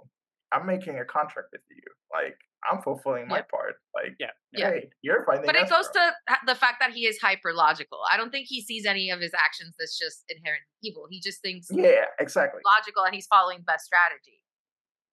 i'm 0.51 0.65
making 0.65 0.99
a 0.99 1.05
contract 1.05 1.47
with 1.53 1.61
you 1.69 1.81
like 2.13 2.37
i'm 2.69 2.81
fulfilling 2.81 3.27
my 3.27 3.37
Yep. 3.37 3.49
part 3.51 3.75
like 3.95 4.15
Yeah, 4.19 4.31
Yeah. 4.51 4.69
hey 4.71 4.89
you're 5.01 5.23
finding 5.25 5.45
But 5.45 5.55
it 5.55 5.69
goes 5.69 5.87
Ezra. 5.89 6.13
to 6.29 6.37
the 6.45 6.55
fact 6.55 6.77
that 6.81 6.91
he 6.91 7.05
is 7.05 7.17
hyper 7.19 7.53
logical. 7.53 7.99
I 8.11 8.17
don't 8.17 8.31
think 8.31 8.47
he 8.47 8.61
sees 8.61 8.85
any 8.85 9.09
of 9.11 9.19
his 9.21 9.33
actions 9.33 9.75
that's 9.79 9.97
just 9.97 10.23
inherent 10.29 10.63
evil. 10.83 11.07
He 11.09 11.19
just 11.21 11.41
thinks 11.41 11.67
yeah 11.71 12.05
exactly 12.19 12.61
logical 12.65 13.03
and 13.03 13.13
he's 13.15 13.27
following 13.27 13.61
best 13.61 13.85
strategy. 13.85 14.43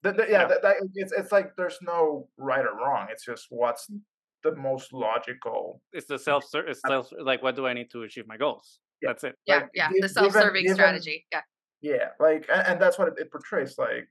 The- 0.03 0.13
the- 0.13 0.23
yeah, 0.31 0.43
Yeah. 0.43 0.47
That, 0.49 0.63
that, 0.63 0.77
it's 0.95 1.13
it's 1.13 1.33
like 1.33 1.55
there's 1.57 1.79
no 1.83 2.29
right 2.37 2.65
or 2.65 2.75
wrong. 2.77 3.09
It's 3.11 3.25
just 3.25 3.47
what's 3.51 3.87
Mm. 3.91 4.01
the 4.43 4.55
most 4.57 4.93
logical. 4.93 5.83
It's 5.93 6.07
the 6.07 6.19
self. 6.19 6.45
It's 6.55 6.81
self. 6.87 7.11
Like, 7.19 7.43
what 7.43 7.57
do 7.57 7.67
I 7.67 7.73
need 7.73 7.91
to 7.93 8.03
achieve 8.03 8.27
my 8.27 8.37
goals? 8.37 8.79
Yeah. 9.03 9.09
That's 9.11 9.25
it. 9.25 9.35
Yeah, 9.47 9.57
Like, 9.57 9.71
yeah, 9.75 9.89
gi- 9.91 10.01
the 10.01 10.09
self-serving 10.09 10.63
given- 10.65 10.77
strategy. 10.77 11.27
Yeah, 11.33 11.43
Yeah, 11.81 12.09
like 12.21 12.49
and, 12.49 12.63
and 12.69 12.81
that's 12.81 12.99
what 12.99 13.09
it, 13.09 13.15
it 13.19 13.31
portrays. 13.31 13.77
Like 13.79 14.09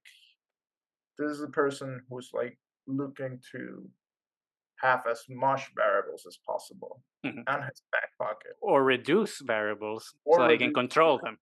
this 1.18 1.32
is 1.32 1.42
a 1.42 1.48
person 1.48 1.90
who's 2.10 2.30
like 2.34 2.58
looking 2.88 3.40
to 3.52 3.90
have 4.82 5.04
as 5.10 5.24
much 5.30 5.72
variables 5.76 6.26
as 6.28 6.38
possible 6.46 7.02
Mhm. 7.26 7.44
in 7.48 7.62
his 7.64 7.82
back 7.92 8.10
pocket. 8.18 8.56
Or 8.62 8.84
reduce 8.84 9.40
variables 9.42 10.14
Or 10.26 10.38
so 10.40 10.48
they 10.48 10.58
can 10.58 10.74
control 10.74 11.20
them. 11.24 11.40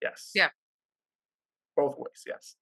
Yes. 0.00 0.32
Yeah. 0.34 0.50
Both 1.76 1.96
ways. 1.98 2.24
Yes. 2.26 2.56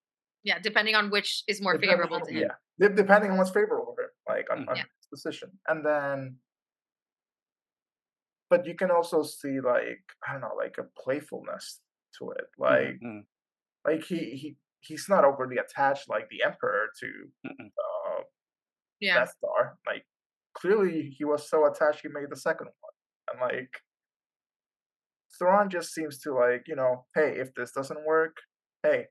yeah, 0.45 0.59
depending 0.59 0.97
on 0.97 1.09
which 1.11 1.45
is 1.47 1.63
more 1.63 1.75
Depending 1.75 1.91
favorable 1.91 2.17
on- 2.17 2.27
to 2.27 2.33
him. 2.33 2.49
Yeah, 2.49 2.89
de- 2.89 2.95
depending 2.97 3.31
on 3.31 3.39
what's 3.39 3.51
favorable 3.53 3.95
for 3.95 4.03
him, 4.05 4.11
like 4.29 4.51
on, 4.51 4.65
Mhm. 4.67 4.69
on 4.71 4.77
Yeah. 4.77 4.83
his 4.99 5.07
position, 5.07 5.61
and 5.69 5.87
then, 5.87 6.41
but 8.51 8.67
you 8.67 8.75
can 8.75 8.91
also 8.91 9.23
see 9.23 9.61
like 9.61 10.03
I 10.27 10.33
don't 10.33 10.41
know, 10.43 10.55
like 10.57 10.79
a 10.79 10.85
playfulness 10.85 11.81
to 12.19 12.31
it, 12.33 12.49
like 12.59 12.99
Mhm, 13.01 13.27
like 13.85 14.03
he 14.05 14.37
he 14.37 14.57
he's 14.81 15.09
not 15.09 15.25
overly 15.25 15.59
attached 15.59 16.09
like 16.09 16.29
the 16.29 16.43
emperor 16.43 16.91
to 17.01 17.33
uh, 17.47 17.92
Yeah, 19.03 19.19
Death 19.19 19.35
Star. 19.37 19.77
Like 19.87 20.07
clearly 20.55 21.15
he 21.17 21.25
was 21.25 21.49
so 21.51 21.67
attached 21.67 22.01
he 22.03 22.09
made 22.09 22.31
the 22.31 22.37
second 22.37 22.69
one, 22.81 22.93
and 23.31 23.41
like 23.41 23.71
Thrawn 25.39 25.69
just 25.69 25.93
seems 25.93 26.19
to 26.21 26.33
like 26.33 26.65
you 26.69 26.77
know, 26.77 27.05
hey, 27.15 27.35
if 27.39 27.53
this 27.55 27.73
doesn't 27.73 28.07
work, 28.07 28.37
hey, 28.83 29.07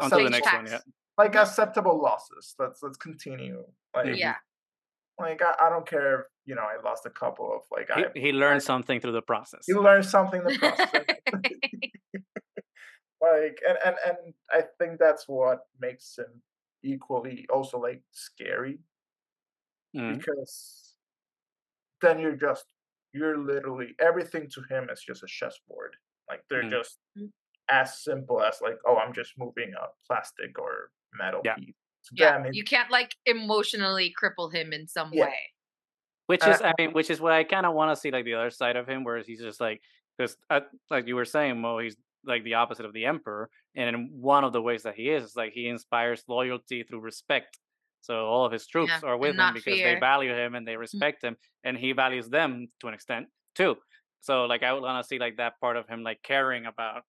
On 0.00 0.10
to 0.10 0.16
the 0.16 0.24
acceptable- 0.26 0.30
next 0.30 0.52
one. 0.52 0.66
Yeah. 0.66 0.80
like 1.16 1.36
acceptable 1.36 2.02
losses. 2.02 2.54
Let's 2.58 2.80
let's 2.82 2.98
continue. 2.98 3.64
Like 3.94 4.16
yeah, 4.16 4.32
mm-hmm. 4.32 5.24
like 5.24 5.42
I, 5.42 5.66
I 5.66 5.70
don't 5.70 5.88
care 5.88 6.20
if 6.20 6.26
you 6.44 6.56
know 6.56 6.62
I 6.62 6.82
lost 6.84 7.06
a 7.06 7.10
couple 7.10 7.52
of 7.54 7.62
like 7.70 7.88
I 7.90 8.10
He, 8.14 8.20
he 8.20 8.32
learned 8.32 8.62
something 8.62 9.00
through 9.00 9.12
the 9.12 9.22
process. 9.22 9.60
He 9.66 9.74
learned 9.74 10.06
something 10.06 10.40
in 10.40 10.46
the 10.48 10.58
process. 10.58 10.88
like 13.22 13.58
and, 13.68 13.78
and 13.86 13.96
and 14.06 14.16
I 14.50 14.62
think 14.78 14.98
that's 14.98 15.28
what 15.28 15.60
makes 15.80 16.18
him 16.18 16.42
equally 16.82 17.46
also 17.48 17.78
like 17.78 18.02
scary 18.10 18.80
Mhm. 19.94 20.18
because 20.18 20.94
then 22.00 22.18
you're 22.18 22.36
just 22.36 22.66
you're 23.12 23.38
literally 23.38 23.94
everything 24.00 24.48
to 24.50 24.60
him 24.68 24.90
is 24.90 25.00
just 25.02 25.22
a 25.22 25.26
chessboard. 25.26 25.96
Like 26.28 26.42
they're 26.50 26.64
Mm. 26.64 26.70
just 26.70 26.98
Mm. 27.16 27.30
as 27.68 28.02
simple 28.02 28.42
as 28.42 28.60
like 28.60 28.78
oh 28.86 28.96
I'm 28.96 29.12
just 29.12 29.38
moving 29.38 29.72
a 29.74 29.86
plastic 30.06 30.58
or 30.58 30.90
metal 31.12 31.40
Yeah. 31.44 31.54
piece. 31.54 31.74
To 32.06 32.14
yeah. 32.16 32.42
them, 32.42 32.52
You 32.52 32.64
can't 32.64 32.90
like 32.90 33.14
emotionally 33.24 34.12
cripple 34.20 34.52
him 34.52 34.72
in 34.72 34.86
some 34.88 35.12
Yeah. 35.12 35.26
way. 35.26 35.52
Which 36.26 36.42
Uh, 36.42 36.50
is, 36.50 36.60
I 36.62 36.72
mean, 36.78 36.92
which 36.92 37.08
is 37.10 37.20
what 37.20 37.32
I 37.32 37.44
kind 37.44 37.66
of 37.66 37.74
want 37.74 37.94
to 37.94 37.96
see, 38.00 38.10
like 38.10 38.24
the 38.24 38.34
other 38.34 38.50
side 38.50 38.76
of 38.76 38.86
him, 38.88 39.04
where 39.04 39.18
he's 39.22 39.40
just 39.40 39.60
like, 39.60 39.82
because 40.16 40.36
like 40.90 41.06
you 41.06 41.16
were 41.16 41.24
saying, 41.26 41.60
Mo, 41.60 41.78
he's 41.78 41.96
like 42.24 42.42
the 42.44 42.54
opposite 42.54 42.86
of 42.86 42.92
the 42.94 43.04
emperor, 43.04 43.50
and 43.74 43.94
in 43.94 44.20
one 44.20 44.42
of 44.44 44.52
the 44.52 44.60
ways 44.62 44.82
that 44.84 44.94
he 44.96 45.10
is, 45.10 45.24
is 45.24 45.36
like 45.36 45.52
he 45.52 45.68
inspires 45.68 46.24
loyalty 46.28 46.82
through 46.82 47.00
respect. 47.00 47.58
So 48.04 48.26
all 48.26 48.44
of 48.44 48.52
his 48.52 48.66
troops 48.66 48.92
Yeah, 48.92 49.00
are 49.02 49.16
with 49.16 49.38
him 49.38 49.52
because 49.52 49.82
they 49.82 49.94
fear. 49.94 49.96
Mm. 49.96 50.00
value 50.00 50.34
him 50.34 50.54
and 50.54 50.66
they 50.68 50.76
respect 50.76 51.24
him, 51.24 51.36
and 51.64 51.76
he 51.78 51.92
values 51.92 52.28
them 52.28 52.68
to 52.80 52.88
an 52.88 52.94
extent 52.94 53.28
too. 53.54 53.76
So 54.20 54.44
like 54.46 54.62
I 54.62 54.72
would 54.72 54.82
want 54.82 55.02
to 55.02 55.08
see 55.08 55.18
like 55.18 55.36
that 55.38 55.58
part 55.60 55.76
of 55.76 55.88
him 55.88 56.02
like 56.02 56.22
caring 56.22 56.66
about 56.66 57.02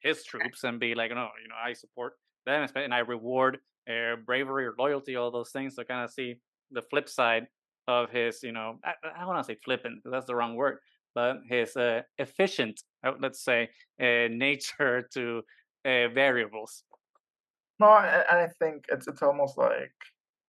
his 0.00 0.24
troops 0.24 0.64
and 0.64 0.80
be 0.80 0.94
like, 0.94 1.10
no, 1.10 1.28
you 1.42 1.48
know, 1.48 1.54
I 1.62 1.72
support 1.74 2.14
them 2.46 2.68
and 2.74 2.94
I 2.94 2.98
reward 3.00 3.58
uh, 3.88 4.16
bravery 4.24 4.66
or 4.66 4.74
loyalty, 4.78 5.16
all 5.16 5.30
those 5.30 5.50
things. 5.50 5.76
So 5.76 5.84
kind 5.84 6.04
of 6.04 6.10
see 6.10 6.36
the 6.70 6.82
flip 6.82 7.08
side 7.08 7.46
of 7.88 8.10
his, 8.10 8.42
you 8.42 8.52
know, 8.52 8.78
I, 8.84 8.94
I 9.16 9.24
want 9.26 9.38
to 9.38 9.44
say 9.44 9.58
flippant, 9.64 10.02
that's 10.04 10.26
the 10.26 10.34
wrong 10.36 10.54
word, 10.56 10.78
but 11.14 11.38
his 11.48 11.76
uh, 11.76 12.02
efficient, 12.18 12.82
let's 13.20 13.44
say, 13.44 13.70
uh, 14.00 14.28
nature 14.30 15.08
to 15.14 15.42
uh, 15.84 16.08
variables. 16.08 16.84
No, 17.78 17.88
and 17.96 18.38
I 18.38 18.48
think 18.60 18.86
it's 18.88 19.08
it's 19.08 19.22
almost 19.22 19.58
like 19.58 19.92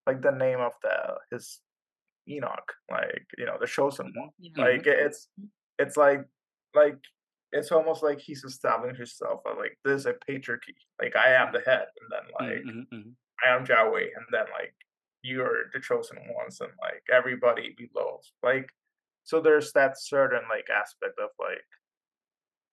like 0.06 0.22
the 0.22 0.30
name 0.32 0.60
of 0.60 0.72
the 0.82 1.14
his 1.30 1.60
Enoch, 2.28 2.72
like 2.90 3.26
you 3.38 3.46
know, 3.46 3.56
the 3.60 3.66
chosen 3.66 4.12
one. 4.14 4.30
Mm-hmm. 4.42 4.60
Like 4.60 4.86
it's 4.86 5.28
it's 5.78 5.96
like 5.96 6.22
like 6.74 6.98
it's 7.52 7.70
almost 7.72 8.02
like 8.02 8.20
he's 8.20 8.44
establishing 8.44 8.96
himself 8.96 9.40
like 9.58 9.78
this 9.84 10.00
is 10.00 10.06
a 10.06 10.14
patriarchy. 10.14 10.74
Like 11.00 11.16
I 11.16 11.34
am 11.34 11.52
the 11.52 11.60
head, 11.60 11.86
and 12.00 12.10
then 12.10 12.24
like 12.40 12.64
Mhm, 12.64 12.86
mhm, 12.92 12.98
mhm. 13.06 13.14
I 13.44 13.54
am 13.56 13.66
Yahweh, 13.66 14.08
and 14.16 14.26
then 14.32 14.46
like 14.52 14.74
you're 15.22 15.70
the 15.72 15.80
chosen 15.80 16.18
ones, 16.36 16.60
and 16.60 16.72
like 16.80 17.02
everybody 17.12 17.74
below. 17.78 18.20
Like 18.42 18.68
so, 19.24 19.40
there's 19.40 19.72
that 19.72 19.98
certain 19.98 20.42
like 20.50 20.66
aspect 20.70 21.18
of 21.18 21.30
like 21.38 21.64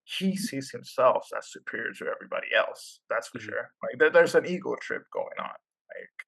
he 0.04 0.36
sees 0.36 0.72
himself 0.72 1.28
as 1.38 1.52
superior 1.52 1.94
to 1.94 2.08
everybody 2.08 2.48
else. 2.56 3.00
That's 3.10 3.30
for 3.30 3.40
Mhm. 3.40 3.44
sure. 3.44 3.72
Like 3.84 4.00
there, 4.00 4.10
there's 4.10 4.36
an 4.36 4.46
ego 4.46 4.76
trip 4.82 5.04
going 5.12 5.38
on. 5.40 5.56
Like, 5.96 6.26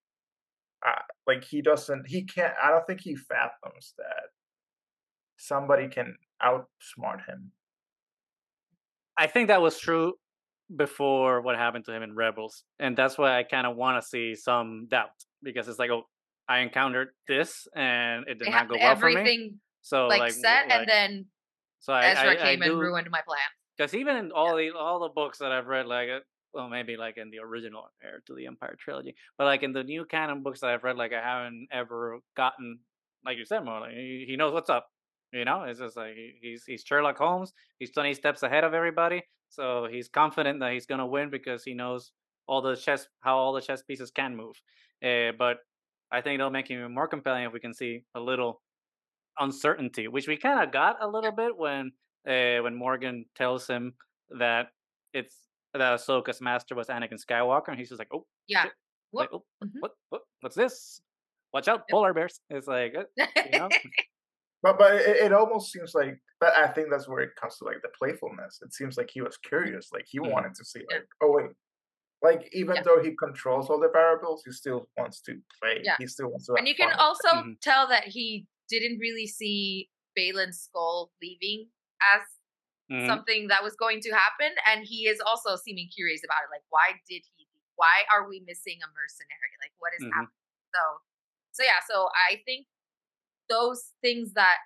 uh, 0.86 1.02
like 1.28 1.44
he 1.44 1.62
doesn't, 1.62 2.08
he 2.08 2.24
can't. 2.24 2.54
I 2.62 2.70
don't 2.70 2.86
think 2.86 3.02
he 3.02 3.16
fathoms 3.16 3.94
that 3.98 4.30
somebody 5.38 5.88
can 5.88 6.16
outsmart 6.42 7.26
him. 7.28 7.52
I 9.18 9.28
think 9.28 9.48
that 9.48 9.62
was 9.62 9.80
true 9.80 10.14
before 10.76 11.42
what 11.42 11.56
happened 11.56 11.86
to 11.86 11.94
him 11.94 12.04
in 12.04 12.16
Rebels, 12.16 12.64
and 12.80 12.98
that's 12.98 13.18
why 13.18 13.38
I 13.38 13.44
kind 13.44 13.68
of 13.68 13.76
want 13.76 14.02
to 14.02 14.08
see 14.08 14.36
some 14.36 14.88
doubt 14.90 15.10
because 15.42 15.68
it's 15.68 15.80
like, 15.80 15.92
oh, 15.92 16.04
I 16.48 16.60
encountered 16.60 17.10
this 17.28 17.68
and 17.76 18.26
it 18.28 18.40
did 18.40 18.48
They 18.48 18.52
not 18.52 18.68
go 18.68 18.76
well 18.80 18.96
for 18.96 19.10
me. 19.10 19.54
So 19.82 20.08
like, 20.08 20.20
like, 20.20 20.32
set, 20.32 20.68
like 20.68 20.80
and 20.80 20.88
then 20.88 21.26
so 21.80 21.94
I, 21.94 22.06
Ezra 22.06 22.32
I, 22.32 22.36
came 22.36 22.64
I 22.64 22.68
and 22.68 22.80
ruined 22.80 23.08
my 23.12 23.22
plan. 23.26 23.40
because 23.78 23.94
even 23.94 24.16
in 24.18 24.32
all 24.32 24.56
the 24.56 24.72
all 24.72 25.00
the 25.02 25.10
books 25.10 25.40
that 25.40 25.52
I've 25.52 25.68
read, 25.68 25.86
like 25.86 26.10
uh, 26.10 26.20
well, 26.54 26.70
maybe 26.70 26.98
like 26.98 27.18
in 27.18 27.32
the 27.32 27.40
original 27.40 27.86
Heir 28.04 28.22
to 28.28 28.36
the 28.36 28.46
Empire 28.48 28.76
trilogy, 28.80 29.16
but 29.38 29.46
like 29.46 29.64
in 29.64 29.74
the 29.74 29.84
new 29.84 30.06
canon 30.06 30.44
books 30.44 30.60
that 30.62 30.70
I've 30.70 30.84
read, 30.84 30.98
like 30.98 31.14
I 31.14 31.22
haven't 31.22 31.68
ever 31.72 32.20
gotten, 32.36 32.80
like 33.26 33.38
you 33.38 33.46
said, 33.46 33.66
more 33.66 33.80
like 33.80 33.94
he, 33.94 34.26
he 34.28 34.36
knows 34.36 34.54
what's 34.54 34.70
up. 34.70 34.88
You 35.32 35.46
know, 35.46 35.64
it's 35.64 35.80
just 35.80 35.98
like 35.98 36.14
he, 36.14 36.34
he's 36.42 36.64
he's 36.66 36.84
Sherlock 36.86 37.18
Holmes. 37.18 37.54
He's 37.80 37.92
twenty 37.92 38.14
steps 38.14 38.44
ahead 38.44 38.64
of 38.64 38.74
everybody, 38.74 39.24
so 39.50 39.88
he's 39.92 40.08
confident 40.08 40.60
that 40.60 40.74
he's 40.74 40.86
gonna 40.86 41.08
win 41.08 41.30
because 41.30 41.64
he 41.64 41.74
knows 41.74 42.12
all 42.48 42.62
the 42.62 42.76
chess 42.76 43.08
how 43.22 43.38
all 43.38 43.54
the 43.54 43.62
chess 43.62 43.82
pieces 43.82 44.12
can 44.12 44.36
move. 44.36 44.56
Uh, 45.04 45.32
but 45.38 45.58
I 46.12 46.22
think 46.22 46.36
it'll 46.36 46.52
make 46.52 46.70
him 46.70 46.80
even 46.80 46.94
more 46.94 47.08
compelling 47.08 47.46
if 47.46 47.54
we 47.54 47.60
can 47.60 47.74
see 47.74 48.04
a 48.14 48.20
little 48.20 48.62
uncertainty, 49.40 50.08
which 50.08 50.28
we 50.28 50.38
kind 50.38 50.64
of 50.64 50.72
got 50.72 50.98
a 51.02 51.08
little 51.08 51.32
bit 51.32 51.58
when 51.58 51.92
uh, 52.28 52.62
when 52.62 52.76
Morgan 52.76 53.26
tells 53.36 53.68
him 53.68 53.94
that 54.38 54.68
it's 55.14 55.36
that 55.74 56.00
Ahsoka's 56.00 56.42
master 56.42 56.76
was 56.76 56.88
Anakin 56.88 57.20
Skywalker, 57.24 57.70
and 57.70 57.78
he's 57.80 57.90
just 57.90 58.00
like, 58.00 58.10
"Oh, 58.14 58.26
Yeah. 58.48 58.64
shit." 58.64 58.74
like, 59.12 59.32
Whoop. 59.32 59.44
oh, 59.62 59.66
Mhm. 59.66 59.80
what, 59.80 59.92
what, 60.10 60.22
what's 60.42 60.56
this? 60.56 61.02
Watch 61.54 61.68
out, 61.68 61.88
polar 61.90 62.14
bears!" 62.14 62.40
It's 62.50 62.68
like, 62.68 62.96
uh, 62.96 63.06
you 63.52 63.60
know, 63.60 63.70
But 64.64 64.78
but 64.80 64.96
it, 64.96 65.18
it 65.26 65.34
almost 65.34 65.72
seems 65.74 65.94
like 65.94 66.18
that. 66.40 66.54
I 66.58 66.68
think 66.72 66.88
that's 66.90 67.08
where 67.08 67.20
it 67.22 67.36
comes 67.36 67.58
to 67.58 67.66
like 67.66 67.82
the 67.82 67.90
playfulness. 68.00 68.60
It 68.62 68.74
seems 68.74 68.96
like 68.98 69.10
he 69.14 69.22
was 69.22 69.36
curious, 69.38 69.92
like 69.92 70.06
he 70.08 70.20
Mhm. 70.20 70.32
wanted 70.32 70.56
to 70.56 70.64
see, 70.64 70.80
Yeah. 70.90 70.98
like, 71.00 71.08
oh 71.22 71.32
wait, 71.34 71.52
like 72.22 72.48
even 72.54 72.76
Yeah. 72.78 72.84
though 72.84 73.02
he 73.04 73.14
controls 73.16 73.70
all 73.70 73.78
the 73.80 73.90
variables, 73.90 74.44
he 74.46 74.52
still 74.54 74.90
wants 74.98 75.20
to 75.24 75.42
play. 75.60 75.82
Yeah. 75.84 75.98
He 76.00 76.08
still 76.08 76.30
wants 76.30 76.46
to. 76.48 76.54
and 76.54 76.60
have 76.60 76.68
you 76.70 76.76
can 76.76 76.90
fun 76.92 76.98
with 76.98 77.00
it. 77.00 77.04
also 77.04 77.30
Mhm. 77.50 77.60
tell 77.60 77.88
that 77.88 78.06
he 78.06 78.48
didn't 78.70 79.00
really 79.00 79.28
see 79.28 79.90
Baylan 80.18 80.54
Skoll 80.56 81.10
leaving 81.22 81.70
as 82.16 82.22
mhm, 82.94 83.06
something 83.08 83.48
that 83.48 83.64
was 83.64 83.76
going 83.76 84.00
to 84.02 84.12
happen, 84.12 84.54
and 84.70 84.86
he 84.86 85.08
is 85.08 85.20
also 85.20 85.56
seeming 85.56 85.90
curious 85.90 86.22
about 86.24 86.44
it. 86.46 86.52
Like, 86.54 86.64
why 86.70 86.94
did 87.10 87.24
he? 87.36 87.48
Why 87.76 88.06
are 88.14 88.30
we 88.30 88.40
missing 88.46 88.78
a 88.86 88.88
mercenary? 88.94 89.54
Like, 89.60 89.74
what 89.80 89.94
is 89.98 90.04
Mhm. 90.04 90.12
happening? 90.14 90.46
So, 90.76 90.82
so 91.54 91.64
yeah. 91.64 91.80
So 91.90 92.10
I 92.30 92.42
think 92.46 92.68
those 93.50 93.94
things 94.02 94.34
that 94.34 94.58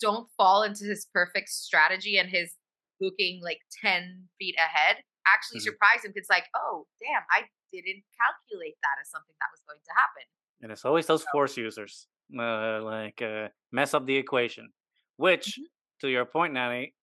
don't 0.00 0.28
fall 0.36 0.62
into 0.62 0.84
his 0.84 1.06
perfect 1.12 1.48
strategy 1.48 2.18
and 2.18 2.28
his 2.30 2.54
looking 3.00 3.40
like 3.42 3.60
10 3.82 4.28
feet 4.38 4.54
ahead 4.58 5.02
actually 5.26 5.58
Mhm. 5.58 5.64
surprise 5.64 6.04
him 6.04 6.12
'cause 6.12 6.20
it's 6.22 6.30
like 6.30 6.48
oh 6.54 6.86
damn 7.00 7.22
i 7.30 7.48
didn't 7.72 8.04
calculate 8.16 8.76
that 8.82 8.96
as 9.00 9.10
something 9.10 9.34
that 9.40 9.48
was 9.52 9.60
going 9.66 9.80
to 9.84 9.92
happen 9.92 10.22
and 10.62 10.72
it's 10.72 10.84
always 10.86 11.06
those 11.06 11.24
force 11.24 11.56
users, 11.58 12.08
uh, 12.38 12.80
like 12.82 13.20
uh, 13.20 13.48
mess 13.72 13.92
up 13.92 14.06
the 14.06 14.16
equation. 14.16 14.72
Which, 15.16 15.58
Mhm. 15.58 15.64
To 16.00 16.08
your 16.08 16.24
point, 16.26 16.52
Nani, 16.52 16.94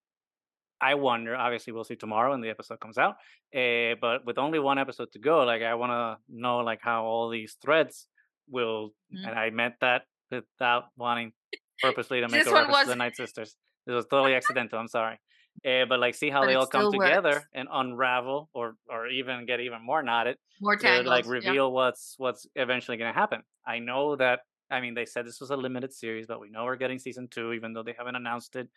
I 0.81 0.95
wonder. 0.95 1.35
Obviously, 1.35 1.73
we'll 1.73 1.83
see 1.83 1.95
tomorrow 1.95 2.31
when 2.31 2.41
the 2.41 2.49
episode 2.49 2.79
comes 2.79 2.97
out. 2.97 3.15
Uh, 3.55 3.95
but 3.99 4.25
with 4.25 4.37
only 4.37 4.59
one 4.59 4.77
episode 4.77 5.11
to 5.13 5.19
go, 5.19 5.43
like 5.43 5.61
I 5.61 5.75
want 5.75 5.91
to 5.91 6.17
know 6.29 6.57
like 6.59 6.79
how 6.81 7.05
all 7.05 7.29
these 7.29 7.57
threads 7.63 8.07
will. 8.49 8.91
Mhm. 9.13 9.27
And 9.27 9.39
I 9.39 9.49
meant 9.49 9.75
that 9.81 10.03
without 10.29 10.85
wanting 10.97 11.33
purposely 11.81 12.21
to 12.21 12.27
make 12.29 12.45
a 12.45 12.51
reference 12.51 12.81
to 12.83 12.87
the 12.89 12.95
Night 12.95 13.15
Sisters. 13.15 13.55
This 13.85 13.93
was 13.95 14.05
totally 14.05 14.35
accidental. 14.35 14.79
I'm 14.79 14.87
sorry. 14.87 15.19
Uh, 15.65 15.85
but 15.87 15.99
like, 15.99 16.15
see 16.15 16.29
how 16.29 16.41
But 16.41 16.47
they 16.47 16.55
all 16.55 16.65
come 16.67 16.91
together 16.91 17.29
works. 17.33 17.47
and 17.53 17.67
unravel, 17.71 18.49
or 18.53 18.75
or 18.89 19.07
even 19.07 19.45
get 19.45 19.59
even 19.59 19.85
more 19.85 20.01
knotted 20.01 20.37
more 20.59 20.75
to 20.75 20.81
tangles 20.81 21.07
like 21.07 21.25
yeah. 21.25 21.31
reveal 21.31 21.71
what's 21.71 22.15
what's 22.17 22.47
eventually 22.55 22.97
going 22.97 23.13
to 23.13 23.19
happen. 23.19 23.43
I 23.65 23.79
know 23.79 24.15
that. 24.15 24.41
I 24.73 24.81
mean, 24.81 24.95
they 24.95 25.05
said 25.05 25.25
this 25.27 25.39
was 25.39 25.51
a 25.51 25.55
limited 25.55 25.93
series, 25.93 26.25
but 26.25 26.39
we 26.39 26.49
know 26.49 26.65
we're 26.65 26.75
getting 26.75 26.97
season 26.97 27.27
two, 27.27 27.53
even 27.53 27.73
though 27.73 27.83
they 27.83 27.93
haven't 27.95 28.15
announced 28.15 28.55
it. 28.55 28.67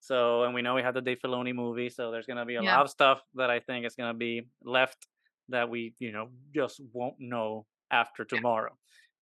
So, 0.00 0.44
and 0.44 0.54
we 0.54 0.62
know 0.62 0.74
we 0.74 0.82
have 0.82 0.94
the 0.94 1.02
Dave 1.02 1.18
Filoni 1.22 1.54
movie, 1.54 1.90
so 1.90 2.10
there's 2.10 2.26
going 2.26 2.38
to 2.38 2.46
be 2.46 2.56
a 2.56 2.62
Yeah. 2.62 2.76
lot 2.76 2.84
of 2.84 2.90
stuff 2.90 3.20
that 3.34 3.50
I 3.50 3.60
think 3.60 3.84
is 3.84 3.94
going 3.94 4.12
to 4.12 4.18
be 4.18 4.48
left 4.64 5.06
that 5.50 5.68
we, 5.68 5.94
you 5.98 6.10
know, 6.10 6.30
just 6.54 6.80
won't 6.92 7.16
know 7.18 7.66
after 7.90 8.24
tomorrow. 8.24 8.76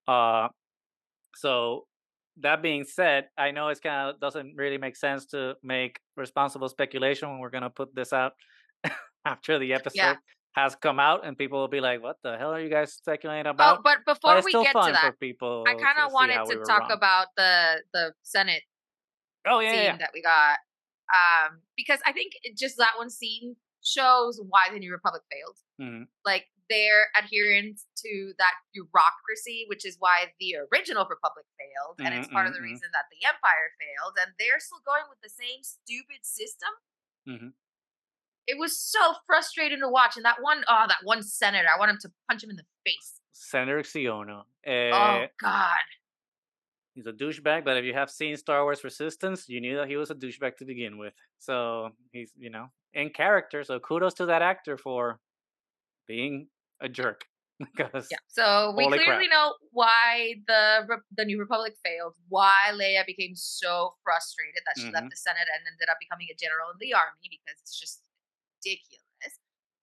Uh, 0.06 0.48
so 1.34 1.86
that 2.38 2.62
being 2.62 2.84
said, 2.84 3.28
I 3.36 3.50
know 3.50 3.68
it's 3.68 3.80
kind 3.80 4.10
of 4.10 4.20
doesn't 4.20 4.54
really 4.56 4.78
make 4.78 4.96
sense 4.96 5.26
to 5.26 5.56
make 5.62 5.98
responsible 6.16 6.68
speculation 6.68 7.28
when 7.28 7.40
we're 7.40 7.50
going 7.50 7.62
to 7.62 7.70
put 7.70 7.94
this 7.94 8.12
out 8.12 8.34
after 9.24 9.58
the 9.58 9.72
episode 9.72 10.18
has 10.54 10.76
come 10.76 11.00
out, 11.00 11.24
and 11.26 11.36
people 11.38 11.58
will 11.60 11.68
be 11.68 11.80
like, 11.80 12.02
"What 12.02 12.18
the 12.22 12.36
hell 12.38 12.52
are 12.52 12.60
you 12.60 12.70
guys 12.70 12.92
speculating 12.94 13.46
about?" 13.50 13.80
oh 13.80 13.80
but 13.82 13.98
But 14.24 14.38
before 14.38 14.38
it's 14.38 14.46
we 14.46 14.56
get 14.56 14.80
to 14.82 14.92
that 14.92 15.00
for 15.00 15.12
people. 15.12 15.64
i 15.66 15.74
kind 15.74 15.98
of 16.06 16.12
wanted 16.12 16.34
how 16.34 16.46
we 16.46 16.54
to 16.54 16.60
talk 16.66 16.84
wrong. 16.84 16.90
about 16.90 17.28
the 17.36 17.82
the 17.92 18.14
senate 18.22 18.62
Oh 19.46 19.60
yeah, 19.60 19.72
scene 19.72 19.82
yeah, 19.82 19.98
that 19.98 20.10
we 20.12 20.22
got 20.22 20.58
um 21.12 21.60
because 21.76 22.00
i 22.06 22.12
think 22.12 22.32
just 22.56 22.76
that 22.78 22.92
one 22.96 23.10
scene 23.10 23.56
shows 23.84 24.40
why 24.48 24.68
the 24.72 24.78
new 24.78 24.92
republic 24.92 25.22
failed 25.30 25.56
Mhm. 25.78 26.04
like 26.24 26.46
their 26.70 27.08
adherence 27.18 27.86
to 27.96 28.34
that 28.38 28.54
bureaucracy, 28.74 29.66
which 29.68 29.84
is 29.84 29.96
why 30.00 30.32
the 30.40 30.56
original 30.72 31.06
republic 31.10 31.46
failed, 31.58 31.98
and 32.04 32.14
it's 32.14 32.28
part 32.28 32.46
of 32.46 32.52
mhm, 32.52 32.58
the 32.58 32.60
mhm. 32.60 32.62
reason 32.62 32.88
that 32.92 33.06
the 33.10 33.26
empire 33.26 33.72
failed, 33.80 34.14
and 34.22 34.32
they're 34.38 34.60
still 34.60 34.80
going 34.86 35.04
with 35.10 35.18
the 35.22 35.30
same 35.30 35.62
stupid 35.62 36.24
system. 36.24 36.70
It 38.46 38.58
was 38.58 38.78
so 38.78 39.14
frustrating 39.26 39.80
to 39.80 39.88
watch, 39.88 40.16
and 40.16 40.24
that 40.24 40.36
one, 40.40 40.62
oh, 40.68 40.84
that 40.88 40.98
one 41.04 41.22
senator, 41.22 41.68
I 41.74 41.78
want 41.78 41.90
him 41.90 41.98
to 42.02 42.12
punch 42.28 42.44
him 42.44 42.50
in 42.50 42.56
the 42.56 42.64
face. 42.84 43.20
Senator 43.32 43.80
Xiono. 43.82 44.40
Uh, 44.66 44.70
oh 44.70 45.26
God, 45.40 45.84
He's 46.94 47.06
a 47.06 47.12
douchebag, 47.12 47.64
but 47.64 47.76
if 47.76 47.84
you 47.84 47.92
have 47.94 48.08
seen 48.08 48.36
Star 48.36 48.62
Wars 48.62 48.84
Resistance, 48.84 49.48
you 49.48 49.60
knew 49.60 49.76
that 49.76 49.88
he 49.88 49.96
was 49.96 50.10
a 50.10 50.14
douchebag 50.14 50.56
to 50.58 50.64
begin 50.64 50.96
with. 50.96 51.12
So 51.40 51.90
he's, 52.12 52.30
you 52.38 52.50
know, 52.50 52.66
in 52.92 53.10
character. 53.10 53.64
So 53.64 53.80
kudos 53.80 54.14
to 54.14 54.26
that 54.26 54.42
actor 54.42 54.76
for 54.78 55.18
being 56.06 56.46
a 56.80 56.88
jerk. 56.88 57.24
because 57.58 58.08
yeah. 58.10 58.18
So 58.26 58.74
we 58.76 58.86
clearly 58.86 59.04
crap. 59.04 59.30
know 59.30 59.54
why 59.70 60.34
the 60.48 60.86
the 61.16 61.24
new 61.24 61.38
republic 61.38 61.74
failed. 61.84 62.14
Why 62.28 62.70
Leia 62.72 63.06
became 63.06 63.34
so 63.36 63.94
frustrated 64.02 64.62
that 64.66 64.80
she 64.80 64.88
Mhm. 64.88 64.94
left 64.94 65.10
the 65.10 65.16
Senate 65.16 65.46
and 65.54 65.64
ended 65.66 65.88
up 65.88 65.98
becoming 66.00 66.26
a 66.32 66.34
general 66.34 66.70
in 66.70 66.78
the 66.80 66.94
army 66.94 67.28
because 67.30 67.60
it's 67.60 67.78
just 67.78 68.02
ridiculous. 68.64 69.00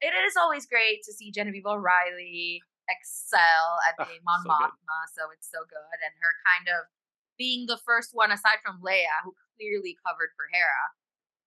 It 0.01 0.17
is 0.17 0.33
always 0.33 0.65
great 0.65 1.05
to 1.05 1.13
see 1.13 1.29
Genevieve 1.29 1.65
O'Reilly 1.69 2.63
excel 2.89 3.77
at 3.87 3.93
Ah, 4.01 4.05
being 4.09 4.21
Mon 4.25 4.41
so. 4.41 4.49
Mothma, 4.49 4.97
so 5.13 5.29
it's 5.29 5.45
so 5.45 5.61
good, 5.69 5.97
and 6.01 6.13
her 6.17 6.33
kind 6.41 6.67
of 6.73 6.89
being 7.37 7.69
the 7.69 7.77
first 7.77 8.09
one 8.13 8.31
aside 8.33 8.57
from 8.65 8.81
Leia 8.81 9.21
who 9.23 9.33
clearly 9.55 9.97
covered 10.05 10.33
for 10.35 10.49
Hera. 10.51 10.85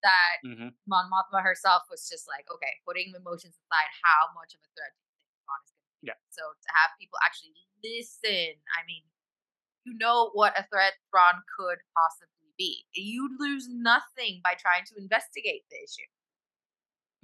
That 0.03 0.39
Mhm. 0.45 0.77
Mon 0.87 1.11
Mothma 1.11 1.43
herself 1.43 1.83
was 1.91 2.09
just 2.09 2.29
like, 2.29 2.47
okay, 2.51 2.79
putting 2.85 3.13
emotions 3.15 3.57
aside, 3.59 3.91
how 4.03 4.33
much 4.35 4.55
of 4.55 4.61
a 4.63 4.69
threat 4.77 4.93
do 4.95 5.03
you 5.03 5.11
think 5.19 5.35
Thrawn 5.45 5.61
is 5.65 5.71
going 5.73 5.89
to 5.91 5.99
be? 6.01 6.07
Yeah. 6.15 6.19
So 6.31 6.53
to 6.55 6.69
have 6.79 6.95
people 6.99 7.19
actually 7.25 7.57
listen, 7.83 8.63
I 8.77 8.85
mean, 8.87 9.03
you 9.85 9.95
know 9.95 10.31
what 10.31 10.57
a 10.59 10.63
threat 10.65 10.95
Thrawn 11.11 11.43
could 11.57 11.79
possibly 11.97 12.53
be. 12.57 12.87
You'd 12.93 13.41
lose 13.41 13.67
nothing 13.69 14.41
by 14.45 14.55
trying 14.55 14.85
to 14.87 14.97
investigate 14.97 15.69
the 15.71 15.83
issue. 15.83 16.07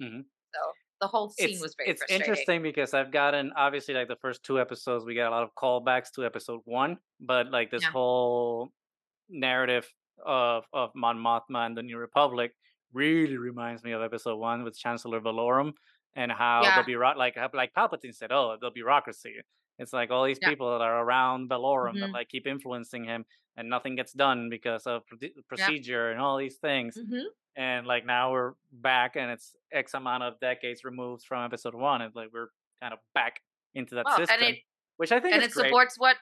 Mhm. 0.01 0.25
So 0.53 0.61
the 0.99 1.07
whole 1.07 1.29
scene 1.29 1.59
it's 1.59 1.61
was 1.61 1.75
very 1.77 1.89
it's 1.91 2.03
interesting 2.09 2.61
because 2.61 2.93
I've 2.93 3.11
gotten 3.11 3.51
obviously 3.55 3.93
like 3.93 4.07
the 4.07 4.15
first 4.17 4.43
two 4.43 4.59
episodes 4.59 5.05
we 5.05 5.13
get 5.13 5.27
a 5.27 5.31
lot 5.31 5.43
of 5.43 5.55
callbacks 5.55 6.11
to 6.15 6.25
episode 6.25 6.61
one, 6.65 6.99
but 7.19 7.49
like 7.51 7.71
this 7.71 7.83
Yeah. 7.83 7.89
whole 7.89 8.71
narrative 9.29 9.91
of 10.25 10.65
of 10.73 10.91
Mon 10.95 11.17
Mothma 11.17 11.65
and 11.67 11.77
the 11.77 11.83
New 11.83 11.97
Republic 11.97 12.53
really 12.93 13.37
reminds 13.37 13.83
me 13.83 13.91
of 13.93 14.01
episode 14.01 14.37
one 14.37 14.63
with 14.63 14.77
Chancellor 14.77 15.21
Valorum 15.21 15.73
and 16.15 16.31
how 16.31 16.61
Yeah. 16.63 16.75
the 16.75 16.83
bureau 16.83 17.13
like 17.17 17.35
like 17.53 17.73
Palpatine 17.73 18.15
said, 18.15 18.31
oh, 18.31 18.57
the 18.61 18.71
bureaucracy. 18.71 19.41
It's 19.79 19.93
like 19.93 20.11
all 20.11 20.25
these 20.25 20.39
Yeah. 20.41 20.49
people 20.49 20.71
that 20.71 20.81
are 20.81 21.03
around 21.03 21.49
Valorum 21.49 21.99
that 21.99 22.09
Mhm. 22.09 22.13
like 22.13 22.29
keep 22.29 22.47
influencing 22.47 23.05
him, 23.05 23.25
and 23.57 23.69
nothing 23.69 23.95
gets 23.95 24.13
done 24.13 24.49
because 24.49 24.85
of 24.87 25.05
proce- 25.07 25.35
procedure 25.47 26.11
and 26.11 26.19
all 26.21 26.37
these 26.37 26.57
things 26.59 27.01
Mhm. 27.01 27.25
And 27.57 27.85
like 27.85 28.05
now 28.05 28.31
we're 28.31 28.53
back 28.71 29.15
and 29.15 29.29
it's 29.31 29.53
x 29.73 29.93
amount 29.93 30.23
of 30.23 30.39
decades 30.39 30.83
removed 30.83 31.23
from 31.27 31.43
episode 31.45 31.75
one 31.75 32.01
and 32.01 32.13
like 32.15 32.29
we're 32.33 32.49
kind 32.81 32.93
of 32.93 32.99
back 33.13 33.41
into 33.75 33.95
that 33.95 34.05
Well, 34.05 34.17
system 34.17 34.37
it- 34.41 34.59
which 34.97 35.11
i 35.11 35.19
think 35.19 35.33
and 35.33 35.43
it 35.43 35.51
great 35.51 35.65
supports 35.67 35.95
what 35.97 36.17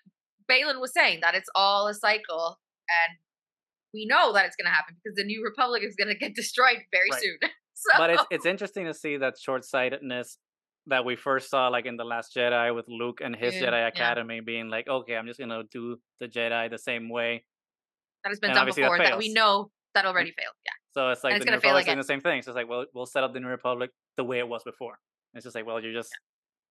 Baylan 0.50 0.80
was 0.82 0.92
saying 0.94 1.20
that 1.22 1.36
it's 1.36 1.50
all 1.54 1.88
a 1.88 1.94
cycle, 1.94 2.58
and 2.90 3.18
we 3.94 4.08
know 4.08 4.34
that 4.34 4.46
it's 4.48 4.56
going 4.56 4.66
to 4.66 4.72
happen 4.74 4.96
because 5.04 5.16
the 5.16 5.24
New 5.24 5.44
Republic 5.44 5.84
is 5.84 5.96
going 5.96 6.08
to 6.08 6.16
get 6.16 6.34
destroyed 6.34 6.78
very 6.92 7.10
Right. 7.12 7.22
soon. 7.22 7.38
so, 7.76 7.92
but 8.00 8.10
it's 8.10 8.24
it's 8.32 8.46
interesting 8.48 8.86
to 8.86 8.94
see 8.94 9.18
that 9.18 9.38
short-sightedness 9.38 10.40
that 10.88 11.06
we 11.06 11.16
first 11.16 11.52
saw 11.52 11.68
like 11.68 11.86
in 11.86 11.98
the 11.98 12.04
last 12.04 12.34
jedi 12.36 12.74
with 12.74 12.86
luke 12.88 13.20
and 13.24 13.36
his 13.36 13.54
Yeah, 13.56 13.62
jedi 13.68 13.80
yeah. 13.82 13.88
academy 13.88 14.40
being 14.40 14.70
like 14.70 14.88
okay 14.88 15.16
i'm 15.18 15.28
just 15.28 15.40
gonna 15.40 15.62
do 15.72 15.98
the 16.20 16.28
jedi 16.28 16.68
the 16.72 16.80
same 16.80 17.10
way 17.10 17.44
that 18.24 18.30
has 18.30 18.40
been 18.40 18.50
and 18.52 18.56
done 18.58 18.66
that 18.66 18.76
before 18.76 18.98
that 18.98 19.18
we 19.20 19.32
know 19.32 19.70
that 19.94 20.06
already 20.06 20.32
failed. 20.32 20.56
Yeah, 20.66 20.78
so 20.94 21.10
it's 21.10 21.24
like 21.24 21.34
it's 21.36 21.46
the 21.46 21.46
new 21.46 21.52
gonna 21.52 21.58
republic's 21.58 21.86
doing 21.86 21.98
the 21.98 22.04
same 22.04 22.22
thing 22.22 22.42
so 22.42 22.52
it's 22.52 22.56
like 22.56 22.68
well 22.68 22.86
we'll 22.94 23.06
set 23.06 23.24
up 23.24 23.34
the 23.34 23.40
new 23.40 23.48
republic 23.48 23.92
the 24.18 24.24
way 24.24 24.40
it 24.40 24.48
was 24.48 24.64
before 24.64 24.98
it's 25.34 25.44
just 25.44 25.56
like 25.56 25.66
well 25.66 25.80
you're 25.82 25.94
just 25.94 26.12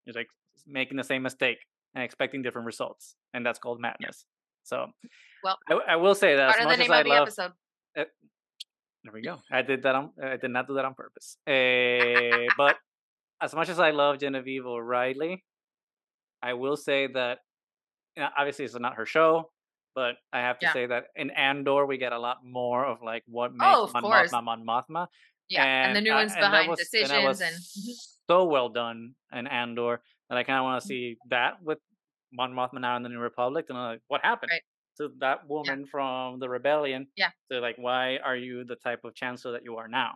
you're 0.04 0.14
like 0.14 0.28
making 0.66 0.96
the 0.96 1.04
same 1.04 1.22
mistake 1.22 1.58
and 1.94 2.04
expecting 2.04 2.42
different 2.42 2.66
results 2.66 3.14
and 3.34 3.44
that's 3.44 3.58
called 3.58 3.80
madness 3.80 4.26
so 4.64 4.86
Well, 5.42 5.58
I, 5.68 5.92
I 5.92 5.96
will 5.96 6.14
say 6.14 6.36
that 6.36 6.50
as 6.50 6.56
part 6.56 6.64
of 6.64 6.64
the 6.64 6.68
much 6.68 6.78
name 6.78 6.90
as 6.90 6.96
I 6.96 6.98
of 7.00 7.04
the 7.04 7.10
love, 7.10 7.22
episode. 7.22 7.52
There 9.04 9.12
we 9.14 9.22
go. 9.22 9.38
I 9.50 9.62
did 9.62 9.82
that 9.84 9.94
on. 9.94 10.10
I 10.22 10.36
did 10.36 10.50
not 10.50 10.66
do 10.66 10.74
that 10.74 10.84
on 10.84 10.94
purpose. 10.94 11.38
Eh, 11.46 12.46
but 12.58 12.76
as 13.40 13.54
much 13.54 13.68
as 13.68 13.78
I 13.78 13.90
love 13.90 14.18
Genevieve 14.18 14.66
O'Reilly, 14.66 15.44
I 16.42 16.54
will 16.54 16.76
say 16.76 17.06
that 17.06 17.38
you 18.16 18.22
know, 18.24 18.28
obviously 18.36 18.64
it's 18.64 18.78
not 18.78 18.96
her 18.96 19.06
show, 19.06 19.50
but 19.98 20.14
I 20.32 20.38
have 20.48 20.58
to 20.60 20.66
Yeah. 20.66 20.72
say 20.76 20.86
that 20.86 21.04
in 21.16 21.28
Andor 21.32 21.84
we 21.90 21.96
get 21.98 22.12
a 22.12 22.18
lot 22.28 22.38
more 22.44 22.82
of 22.92 23.02
like 23.02 23.24
what 23.26 23.50
makes 23.52 23.64
Oh, 23.74 23.90
Mon. 23.94 24.02
Mothma 24.04 24.40
Mon 24.44 24.60
Mothma. 24.64 25.02
Yeah, 25.48 25.64
and, 25.64 25.96
the 25.96 26.00
new 26.06 26.12
uh, 26.12 26.20
ones 26.22 26.32
and 26.32 26.40
behind 26.40 26.68
was- 26.70 26.78
decisions 26.78 27.10
and, 27.10 27.24
was 27.26 27.40
and 27.40 27.56
Mhm. 27.56 27.94
so 28.30 28.44
well 28.54 28.68
done 28.68 29.14
in 29.32 29.44
Andor 29.48 29.94
that 30.28 30.38
I 30.38 30.42
kind 30.44 30.58
of 30.58 30.62
Mm-hmm. 30.62 30.70
want 30.70 30.82
to 30.82 30.86
see 30.86 31.16
that 31.34 31.52
with 31.68 31.80
Mon 32.32 32.52
Mothma 32.58 32.80
now 32.80 32.94
in 32.96 33.02
the 33.02 33.08
New 33.08 33.18
Republic. 33.30 33.64
And 33.68 33.76
I'm 33.78 33.88
like, 33.94 34.02
what 34.12 34.20
happened 34.30 34.50
Right. 34.52 34.62
to 34.98 35.08
that 35.24 35.48
woman 35.48 35.86
from 35.86 36.38
the 36.38 36.48
rebellion? 36.48 37.08
Yeah. 37.16 37.30
So 37.50 37.58
like, 37.58 37.76
why 37.76 38.18
are 38.18 38.36
you 38.36 38.62
the 38.64 38.76
type 38.76 39.02
of 39.04 39.14
chancellor 39.16 39.52
that 39.56 39.64
you 39.64 39.78
are 39.78 39.88
now? 39.88 40.10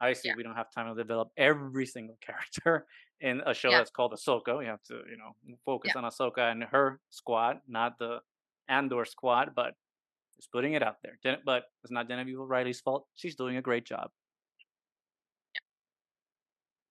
Obviously, 0.00 0.28
Yeah. 0.30 0.36
we 0.36 0.42
don't 0.46 0.54
have 0.62 0.70
time 0.70 0.86
to 0.94 0.94
develop 1.04 1.28
every 1.38 1.86
single 1.86 2.16
character 2.28 2.86
in 3.20 3.40
a 3.46 3.54
show 3.54 3.70
Yeah. 3.70 3.78
that's 3.78 3.90
called 3.90 4.12
Ahsoka. 4.12 4.52
We 4.58 4.66
have 4.66 4.82
to, 4.90 4.94
you 5.10 5.16
know, 5.16 5.32
focus 5.64 5.96
on 5.96 6.04
Ahsoka 6.04 6.52
and 6.52 6.62
her 6.64 7.00
squad, 7.08 7.54
not 7.66 7.98
the 7.98 8.20
Andor 8.68 9.04
squad. 9.04 9.50
But 9.54 9.74
just 10.36 10.50
putting 10.52 10.74
it 10.74 10.82
out 10.82 10.96
there. 11.02 11.18
Gen- 11.22 11.38
But 11.44 11.64
it's 11.82 11.90
not 11.92 12.08
Genevieve 12.08 12.38
O'Reilly's 12.38 12.80
fault. 12.80 13.06
She's 13.14 13.34
doing 13.36 13.56
a 13.56 13.62
great 13.62 13.86
job. 13.86 14.10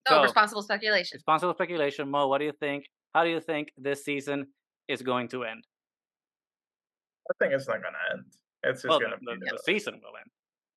so, 0.07 0.15
So- 0.15 0.21
responsible 0.23 0.61
speculation. 0.61 1.17
Responsible 1.17 1.53
speculation, 1.53 2.09
Mo. 2.09 2.27
What 2.27 2.39
do 2.39 2.45
you 2.45 2.51
think? 2.53 2.85
How 3.13 3.23
do 3.23 3.29
you 3.29 3.39
think 3.39 3.71
this 3.77 4.03
season 4.03 4.47
is 4.87 5.01
going 5.01 5.27
to 5.29 5.43
end? 5.45 5.65
I 7.29 7.33
think 7.39 7.53
it's 7.53 7.67
not 7.67 7.81
gonna 7.81 7.97
end. 8.13 8.25
It's 8.63 8.81
just 8.83 8.89
Well, 8.89 8.99
gonna 8.99 9.15
the, 9.21 9.31
be 9.33 9.39
the, 9.45 9.51
the 9.53 9.57
season 9.63 9.95
will 9.95 10.15
end 10.17 10.29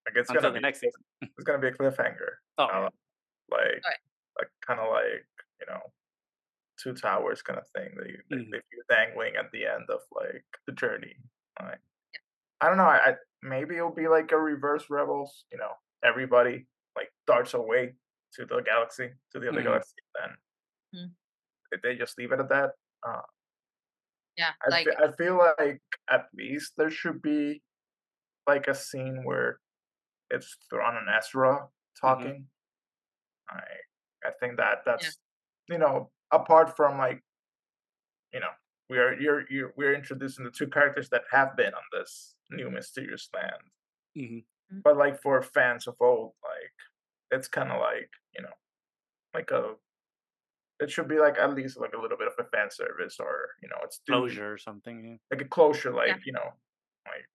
like 0.07 0.17
it's 0.17 0.31
gonna 0.31 0.41
the 0.41 0.51
be 0.53 0.61
next 0.61 0.81
season. 0.81 1.03
it's 1.21 1.45
gonna 1.45 1.59
be 1.59 1.69
a 1.69 1.73
cliffhanger. 1.73 2.37
Oh, 2.59 2.65
uh, 2.65 2.89
like 3.51 3.61
Right. 3.85 4.01
like 4.39 4.49
kind 4.67 4.81
of 4.81 4.89
like 4.91 5.27
you 5.61 5.67
know 5.69 5.81
two 6.83 6.95
towers 6.95 7.43
kind 7.43 7.59
of 7.59 7.67
thing 7.77 7.95
that 7.97 8.09
you 8.09 8.23
that 8.31 8.39
Mhm. 8.39 8.51
leave 8.53 8.63
you 8.73 8.83
dangling 8.89 9.37
at 9.37 9.51
the 9.53 9.67
end 9.67 9.89
of 9.91 10.01
like 10.13 10.45
the 10.67 10.73
journey. 10.73 11.17
Like 11.61 11.81
I 12.61 12.69
don't 12.69 12.79
know. 12.79 12.85
I, 12.85 13.11
I 13.13 13.17
maybe 13.43 13.77
it'll 13.77 13.93
be 13.95 14.09
like 14.09 14.33
a 14.33 14.39
reverse 14.41 14.91
rebels. 14.91 15.45
You 15.53 15.59
know, 15.59 15.75
everybody 16.05 16.69
like 16.97 17.13
darts 17.27 17.55
away 17.55 17.97
to 18.35 18.47
the 18.47 18.61
galaxy 18.63 19.13
to 19.33 19.41
the 19.41 19.49
other 19.51 19.63
Mhm. 19.63 19.65
galaxy. 19.65 19.97
Then 20.21 20.37
Mm. 20.95 21.15
if 21.73 21.83
they 21.83 21.97
just 21.97 22.19
leave 22.19 22.33
it 22.33 22.41
at 22.41 22.49
that. 22.49 22.73
Uh, 23.07 23.23
Yeah, 24.37 24.53
I, 24.65 24.71
like 24.71 24.85
fe- 24.85 24.97
I 24.99 25.13
feel 25.13 25.37
like 25.59 25.83
at 26.09 26.29
least 26.33 26.75
there 26.77 26.91
should 26.91 27.21
be 27.23 27.63
like 28.47 28.69
a 28.69 28.75
scene 28.75 29.25
where 29.25 29.61
it's 30.31 30.57
Thrawn 30.71 30.97
and 30.97 31.09
Ezra 31.11 31.69
talking. 32.01 32.49
I 33.51 33.63
I 34.25 34.31
think 34.41 34.57
that 34.57 34.79
that's 34.85 35.19
you 35.69 35.79
know 35.79 36.11
apart 36.33 36.77
from 36.77 36.99
like 36.99 37.23
you 38.33 38.41
know 38.41 38.51
we 38.91 38.99
are 38.99 39.15
you're 39.21 39.45
you're 39.51 39.73
we're 39.77 39.95
introducing 39.95 40.45
the 40.45 40.51
two 40.51 40.67
characters 40.67 41.09
that 41.11 41.23
have 41.31 41.57
been 41.57 41.75
on 41.75 41.83
this 41.93 42.35
new 42.51 42.71
mysterious 42.71 43.29
land, 43.35 43.63
Mhm. 44.17 44.45
but 44.71 44.97
like 44.97 45.21
for 45.21 45.43
fans 45.43 45.87
of 45.87 45.97
old, 46.01 46.33
like 46.43 46.73
it's 47.31 47.49
kind 47.49 47.71
of 47.71 47.81
like 47.81 48.11
you 48.35 48.43
know 48.43 48.53
like 49.35 49.51
a 49.51 49.75
it 50.81 50.91
should 50.91 51.09
be 51.09 51.19
like 51.19 51.39
at 51.39 51.55
least 51.55 51.79
like 51.79 51.93
a 51.95 52.01
little 52.01 52.17
bit 52.17 52.29
of 52.29 52.35
a 52.39 52.45
fan 52.51 52.71
service 52.71 53.17
or 53.21 53.51
you 53.63 53.69
know 53.69 53.77
it's 53.83 54.01
due- 54.07 54.13
closure 54.13 54.53
or 54.53 54.59
something. 54.59 55.05
yeah. 55.05 55.17
like 55.31 55.43
a 55.43 55.49
closure, 55.49 55.93
like 55.93 56.21
you 56.25 56.33
know, 56.33 56.49
like, 57.07 57.29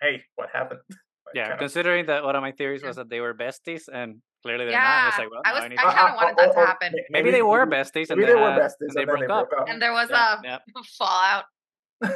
hey, 0.00 0.24
what 0.36 0.48
happened? 0.52 0.80
Like, 1.24 1.36
Yeah, 1.36 1.44
kinda- 1.50 1.58
considering 1.58 2.06
that 2.06 2.24
one 2.24 2.34
of 2.34 2.42
my 2.42 2.50
theories 2.52 2.82
Yeah. 2.82 2.88
was 2.88 2.96
that 2.96 3.08
they 3.08 3.20
were 3.20 3.32
besties, 3.34 3.88
and 3.92 4.22
clearly 4.42 4.64
they're 4.66 4.74
not. 4.74 4.82
yeah, 4.82 5.08
It's 5.08 5.18
like, 5.18 5.30
well, 5.30 5.42
I 5.44 5.50
now 5.50 5.54
was. 5.54 5.78
I 5.78 5.88
I 5.88 5.92
kind 5.94 6.08
of 6.10 6.16
wanted 6.20 6.34
oh, 6.38 6.42
that 6.46 6.52
to 6.60 6.66
happen, 6.66 6.92
may- 6.94 7.06
maybe 7.10 7.30
they 7.30 7.42
were 7.42 7.66
besties, 7.66 8.10
and 8.10 8.18
Maybe 8.20 8.32
they 8.32 8.34
were 8.38 8.50
had- 8.52 8.62
besties 8.62 8.90
and 8.90 8.96
they 8.96 9.02
and 9.02 9.08
then 9.10 9.16
broke 9.16 9.28
they 9.28 9.34
up. 9.34 9.50
broke 9.50 9.60
up. 9.62 9.68
and 9.68 9.80
there 9.82 9.92
was 9.92 10.08
Yeah, 10.10 10.34
a 10.34 10.40
yeah. 10.44 10.58
fallout. 10.98 11.44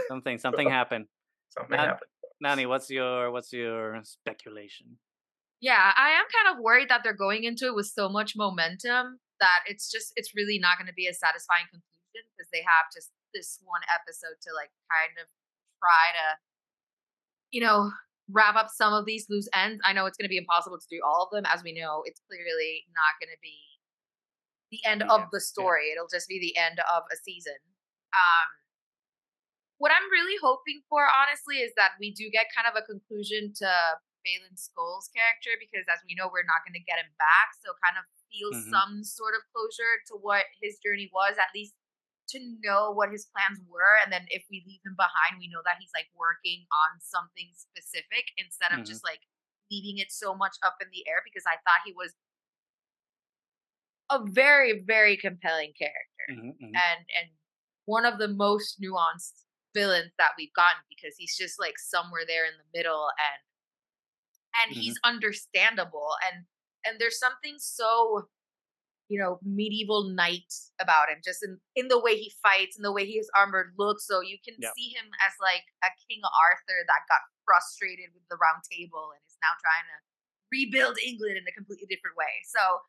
Something, 0.08 0.38
something 0.38 0.68
happened. 0.68 1.06
Something 1.50 1.76
Nan- 1.76 1.88
happened. 1.88 2.10
Nani, 2.40 2.66
what's 2.66 2.90
your 2.90 3.30
what's 3.30 3.52
your 3.52 4.00
speculation? 4.04 4.98
Yeah, 5.60 5.92
I 5.96 6.10
am 6.20 6.26
kind 6.28 6.54
of 6.54 6.62
worried 6.62 6.90
that 6.90 7.00
they're 7.02 7.16
going 7.16 7.44
into 7.44 7.64
it 7.66 7.74
with 7.74 7.86
so 7.86 8.08
much 8.10 8.34
momentum 8.36 9.20
that 9.40 9.60
it's 9.66 9.90
just 9.90 10.12
it's 10.16 10.34
really 10.34 10.58
not 10.58 10.76
going 10.76 10.86
to 10.88 10.92
be 10.92 11.06
a 11.06 11.14
satisfying 11.14 11.64
conclusion 11.70 12.28
because 12.36 12.48
they 12.52 12.60
have 12.60 12.92
just 12.92 13.10
this 13.32 13.58
one 13.64 13.80
episode 13.88 14.36
to 14.42 14.52
like 14.54 14.68
kind 14.92 15.16
of 15.20 15.26
try 15.80 16.12
to 16.12 16.26
you 17.52 17.60
know 17.64 17.90
wrap 18.30 18.56
up 18.56 18.68
some 18.70 18.92
of 18.92 19.04
these 19.06 19.26
loose 19.30 19.48
ends. 19.54 19.80
I 19.84 19.92
know 19.92 20.06
it's 20.06 20.16
going 20.18 20.26
to 20.26 20.32
be 20.32 20.38
impossible 20.38 20.78
to 20.78 20.86
do 20.90 21.00
all 21.06 21.22
of 21.24 21.30
them 21.30 21.46
as 21.46 21.62
we 21.62 21.72
know 21.72 22.02
it's 22.04 22.20
clearly 22.28 22.84
not 22.94 23.14
going 23.20 23.30
to 23.32 23.38
be 23.42 23.58
the 24.70 24.82
end 24.88 25.02
The 25.02 25.12
of 25.12 25.30
the 25.30 25.38
yeah. 25.38 25.46
story. 25.46 25.90
It'll 25.92 26.10
just 26.10 26.26
be 26.28 26.40
the 26.40 26.56
end 26.58 26.80
of 26.80 27.02
a 27.12 27.16
season. 27.22 27.58
Um 28.14 28.48
what 29.78 29.92
I'm 29.92 30.08
really 30.08 30.40
hoping 30.40 30.80
for, 30.88 31.04
honestly, 31.04 31.60
is 31.60 31.72
that 31.76 32.00
we 32.00 32.08
do 32.10 32.30
get 32.32 32.48
kind 32.56 32.64
of 32.64 32.80
a 32.80 32.84
conclusion 32.88 33.52
to 33.60 33.68
Baylan 34.24 34.56
Skoll's 34.56 35.12
character 35.12 35.52
because, 35.60 35.84
as 35.92 36.00
we 36.08 36.16
know, 36.16 36.32
we're 36.32 36.48
not 36.48 36.64
going 36.64 36.74
to 36.80 36.82
get 36.88 36.96
him 36.96 37.12
back. 37.20 37.52
So, 37.60 37.76
kind 37.84 38.00
of 38.00 38.08
feel 38.32 38.50
Mhm. 38.56 38.72
some 38.72 38.94
sort 39.04 39.36
of 39.36 39.44
closure 39.52 40.00
to 40.08 40.14
what 40.16 40.46
his 40.64 40.80
journey 40.80 41.10
was, 41.12 41.36
at 41.36 41.52
least 41.54 41.76
to 42.28 42.38
know 42.62 42.90
what 42.92 43.10
his 43.12 43.26
plans 43.26 43.60
were. 43.68 43.98
And 44.02 44.12
then, 44.12 44.26
if 44.28 44.44
we 44.50 44.64
leave 44.66 44.80
him 44.84 44.96
behind, 44.96 45.38
we 45.38 45.48
know 45.48 45.62
that 45.64 45.78
he's 45.80 45.92
like 45.94 46.08
working 46.16 46.66
on 46.72 47.00
something 47.00 47.50
specific 47.54 48.32
instead 48.38 48.72
of 48.72 48.84
Mhm. 48.84 48.84
just 48.84 49.04
like 49.04 49.20
leaving 49.70 49.98
it 49.98 50.12
so 50.12 50.34
much 50.34 50.56
up 50.62 50.76
in 50.80 50.88
the 50.92 51.06
air 51.08 51.22
because 51.24 51.44
I 51.46 51.56
thought 51.66 51.82
he 51.84 51.92
was 51.92 52.14
a 54.10 54.20
very, 54.24 54.82
very 54.86 55.16
compelling 55.16 55.72
character 55.78 56.28
Mhm, 56.28 56.56
mhm. 56.60 56.82
and 56.90 57.00
and 57.20 57.30
one 57.86 58.04
of 58.04 58.18
the 58.18 58.28
most 58.28 58.80
nuanced 58.80 59.44
villains 59.74 60.12
that 60.18 60.32
we've 60.38 60.52
gotten 60.54 60.82
because 60.88 61.16
he's 61.16 61.36
just 61.36 61.58
like 61.60 61.78
somewhere 61.78 62.22
there 62.26 62.44
in 62.46 62.52
the 62.58 62.78
middle 62.78 63.08
and 63.18 63.40
and 64.62 64.74
Mhm. 64.74 64.76
he's 64.76 64.98
understandable 65.04 66.10
and 66.26 66.46
and 66.84 67.00
there's 67.00 67.18
something 67.18 67.56
so 67.58 68.28
you 69.08 69.18
know 69.18 69.38
medieval 69.46 70.10
knight 70.10 70.50
about 70.82 71.06
him 71.08 71.22
just 71.22 71.42
in 71.42 71.58
in 71.78 71.86
the 71.88 71.98
way 71.98 72.18
he 72.18 72.32
fights 72.42 72.74
and 72.74 72.84
the 72.84 72.92
way 72.92 73.06
his 73.06 73.30
armor 73.38 73.70
looks 73.78 74.06
so 74.06 74.20
you 74.20 74.38
can 74.42 74.58
Yeah. 74.58 74.74
see 74.74 74.90
him 74.90 75.06
as 75.22 75.34
like 75.38 75.62
a 75.86 75.90
king 76.06 76.22
arthur 76.26 76.82
that 76.86 77.06
got 77.06 77.22
frustrated 77.46 78.10
with 78.14 78.26
the 78.26 78.38
round 78.38 78.66
table 78.66 79.14
and 79.14 79.22
is 79.22 79.38
now 79.38 79.54
trying 79.62 79.86
to 79.86 79.98
rebuild 80.50 80.98
england 81.02 81.38
in 81.38 81.46
a 81.46 81.54
completely 81.54 81.86
different 81.86 82.18
way 82.18 82.42
so 82.46 82.82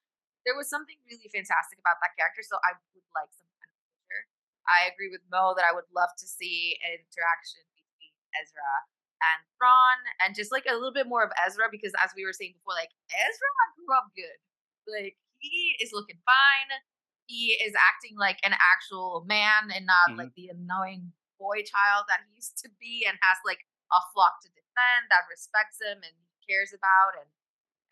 there 0.45 0.57
was 0.57 0.69
something 0.69 0.97
really 1.05 1.29
fantastic 1.29 1.77
about 1.77 2.01
that 2.01 2.17
character 2.17 2.41
so 2.41 2.57
i 2.65 2.73
would 2.73 3.05
like 3.13 3.29
some 3.37 3.49
kind 3.61 3.69
of 3.69 3.77
closure 3.85 4.23
i 4.65 4.89
agree 4.89 5.13
with 5.13 5.21
mo 5.29 5.53
that 5.53 5.65
i 5.65 5.73
would 5.73 5.87
love 5.93 6.09
to 6.17 6.25
see 6.25 6.77
an 6.81 6.97
interaction 6.97 7.61
between 7.77 8.13
ezra 8.41 8.89
and 9.17 9.41
Thrawn, 9.57 9.97
and 10.21 10.37
just 10.37 10.53
like 10.53 10.69
a 10.69 10.77
little 10.77 10.93
bit 10.93 11.09
more 11.09 11.25
of 11.25 11.33
Ezra, 11.41 11.65
because 11.73 11.89
as 11.97 12.13
we 12.13 12.21
were 12.21 12.33
saying 12.37 12.53
before, 12.53 12.77
like 12.77 12.93
Ezra 13.09 13.49
grew 13.73 13.89
up 13.97 14.13
good. 14.13 14.37
Like 14.85 15.17
he 15.39 15.75
is 15.79 15.91
looking 15.93 16.19
fine. 16.25 16.81
He 17.27 17.59
is 17.59 17.73
acting 17.75 18.15
like 18.17 18.39
an 18.43 18.53
actual 18.55 19.25
man 19.27 19.69
and 19.71 19.85
not 19.85 20.09
Mhm. 20.09 20.17
like 20.17 20.33
the 20.35 20.49
annoying 20.49 21.13
boy 21.37 21.63
child 21.63 22.05
that 22.07 22.21
he 22.27 22.35
used 22.35 22.57
to 22.59 22.69
be, 22.79 23.05
and 23.05 23.17
has 23.21 23.37
like 23.45 23.67
a 23.91 24.01
flock 24.13 24.41
to 24.41 24.49
defend 24.49 25.09
that 25.09 25.27
respects 25.29 25.79
him 25.81 26.01
and 26.03 26.15
cares 26.47 26.73
about. 26.73 27.15
And 27.19 27.29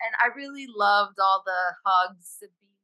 and 0.00 0.14
I 0.20 0.26
really 0.26 0.66
loved 0.66 1.18
all 1.18 1.42
the 1.44 1.76
hugs 1.84 2.28
Sabine 2.38 2.76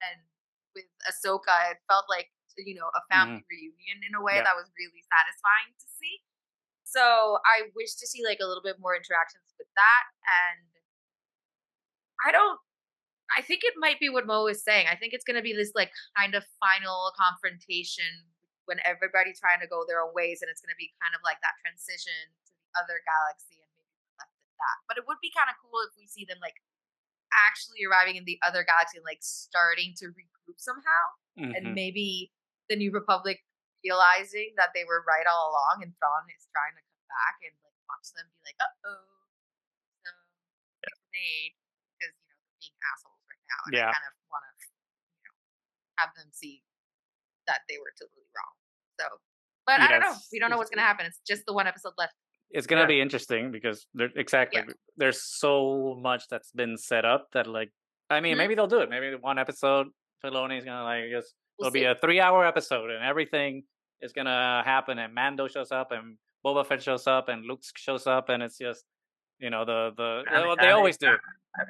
and 0.00 0.26
with 0.74 0.86
Ahsoka. 1.06 1.70
It 1.70 1.78
felt 1.88 2.08
like 2.08 2.32
you 2.56 2.74
know 2.74 2.90
a 2.94 3.02
family 3.08 3.44
reunion 3.48 4.02
in 4.04 4.14
a 4.14 4.22
way 4.22 4.36
Yeah. 4.36 4.44
that 4.44 4.56
was 4.56 4.70
really 4.78 5.02
satisfying 5.02 5.74
to 5.78 5.88
see. 5.88 6.24
So 6.84 7.40
I 7.44 7.70
wish 7.74 7.94
to 7.96 8.06
see 8.06 8.24
like 8.24 8.40
a 8.40 8.46
little 8.46 8.62
bit 8.62 8.78
more 8.78 8.94
interactions 8.96 9.54
with 9.58 9.68
that. 9.74 10.04
And 10.26 10.68
I 12.24 12.30
don't 12.32 12.60
I 13.36 13.42
think 13.42 13.62
it 13.64 13.74
might 13.76 13.98
be 14.00 14.08
what 14.08 14.26
Mo 14.26 14.46
is 14.46 14.62
saying. 14.62 14.86
I 14.90 14.96
think 14.96 15.12
it's 15.12 15.24
gonna 15.24 15.42
be 15.42 15.52
this 15.52 15.72
like 15.74 15.90
kind 16.16 16.34
of 16.34 16.44
final 16.60 17.12
confrontation 17.16 18.28
when 18.66 18.78
everybody's 18.86 19.40
trying 19.40 19.60
to 19.60 19.66
go 19.66 19.84
their 19.88 20.00
own 20.00 20.14
ways 20.14 20.40
and 20.42 20.50
it's 20.50 20.60
gonna 20.60 20.78
be 20.78 20.92
kind 21.02 21.14
of 21.16 21.20
like 21.24 21.40
that 21.42 21.56
transition 21.64 22.14
to 22.46 22.52
the 22.54 22.68
other 22.78 23.00
galaxy 23.04 23.58
and 23.58 23.70
maybe 23.74 23.98
left 24.20 24.32
at 24.36 24.54
that. 24.60 24.76
But 24.86 24.96
it 25.00 25.04
would 25.08 25.18
be 25.22 25.32
kind 25.34 25.50
of 25.50 25.56
cool 25.58 25.80
if 25.88 25.96
we 25.98 26.06
see 26.06 26.24
them 26.28 26.38
like 26.40 26.60
actually 27.48 27.80
arriving 27.88 28.16
in 28.20 28.24
the 28.28 28.38
other 28.44 28.62
galaxy 28.62 28.98
and 29.00 29.06
like 29.08 29.24
starting 29.24 29.96
to 29.96 30.12
regroup 30.12 30.60
somehow 30.60 31.04
and 31.56 31.72
Mhm. 31.72 31.74
maybe 31.74 32.30
the 32.68 32.76
New 32.76 32.92
Republic 32.92 33.40
realizing 33.82 34.52
that 34.56 34.70
they 34.76 34.84
were 34.84 35.02
right 35.08 35.26
all 35.26 35.50
along 35.50 35.82
and 35.82 35.96
Thrawn 35.98 36.28
is 36.30 36.46
trying 36.52 36.76
to 36.76 36.82
come 36.84 37.04
back 37.08 37.36
and 37.42 37.54
like 37.64 37.74
watch 37.88 38.12
them 38.14 38.28
be 38.30 38.40
like, 38.46 38.56
uh 38.60 38.88
oh, 38.88 39.08
so 40.04 40.10
made 41.12 41.56
because 41.98 42.14
you 42.20 42.28
know 42.30 42.38
being 42.60 42.76
assholes 42.92 43.11
now, 43.52 43.60
and 43.66 43.74
Yeah. 43.76 43.88
I 43.90 43.92
kind 43.92 44.06
of 44.08 44.14
want 44.32 44.42
to 44.48 44.66
you 45.20 45.22
know 45.28 45.34
have 46.00 46.10
them 46.16 46.28
see 46.32 46.62
that 47.46 47.60
they 47.68 47.76
were 47.78 47.92
totally 48.00 48.26
wrong. 48.36 48.54
So, 49.00 49.06
but 49.66 49.80
I 49.80 49.88
don't 49.88 50.00
know. 50.00 50.14
We 50.32 50.38
don't 50.38 50.50
know 50.50 50.56
what's 50.58 50.70
gonna 50.70 50.86
happen. 50.86 51.06
It's 51.06 51.20
just 51.26 51.44
the 51.46 51.52
one 51.52 51.66
episode 51.66 51.94
left. 51.98 52.14
It's 52.50 52.66
gonna 52.66 52.82
Yeah. 52.82 52.86
be 52.96 53.00
interesting 53.00 53.50
because 53.50 53.86
there 53.94 54.10
exactly 54.16 54.62
there's 54.96 55.22
so 55.22 55.96
much 56.00 56.28
that's 56.28 56.50
been 56.52 56.76
set 56.76 57.04
up 57.04 57.30
that 57.32 57.46
like 57.46 57.70
I 58.10 58.20
mean 58.20 58.34
Mhm. 58.34 58.38
maybe 58.38 58.54
they'll 58.54 58.66
do 58.66 58.80
it. 58.80 58.90
Maybe 58.90 59.14
one 59.16 59.38
episode 59.38 59.88
Filoni's 60.24 60.64
gonna 60.64 60.84
like 60.84 61.10
just 61.10 61.34
We'll 61.58 61.68
it'll 61.68 61.74
be 61.74 61.84
a 61.84 61.94
three 61.94 62.20
hour 62.20 62.44
episode 62.46 62.90
and 62.90 63.04
everything 63.04 63.64
is 64.00 64.12
gonna 64.12 64.62
happen 64.64 64.98
and 64.98 65.14
Mando 65.14 65.48
shows 65.48 65.70
up 65.72 65.92
and 65.92 66.18
Boba 66.44 66.66
Fett 66.66 66.82
shows 66.82 67.06
up 67.06 67.28
and 67.28 67.44
Luke 67.46 67.62
shows 67.76 68.06
up 68.06 68.28
and 68.28 68.42
it's 68.42 68.58
just 68.58 68.84
you 69.42 69.50
know 69.50 69.64
the 69.64 69.90
the 69.96 70.10
Ana- 70.32 70.46
what 70.48 70.58
they 70.60 70.66
Ana- 70.68 70.76
always 70.76 70.96
do. 70.96 71.12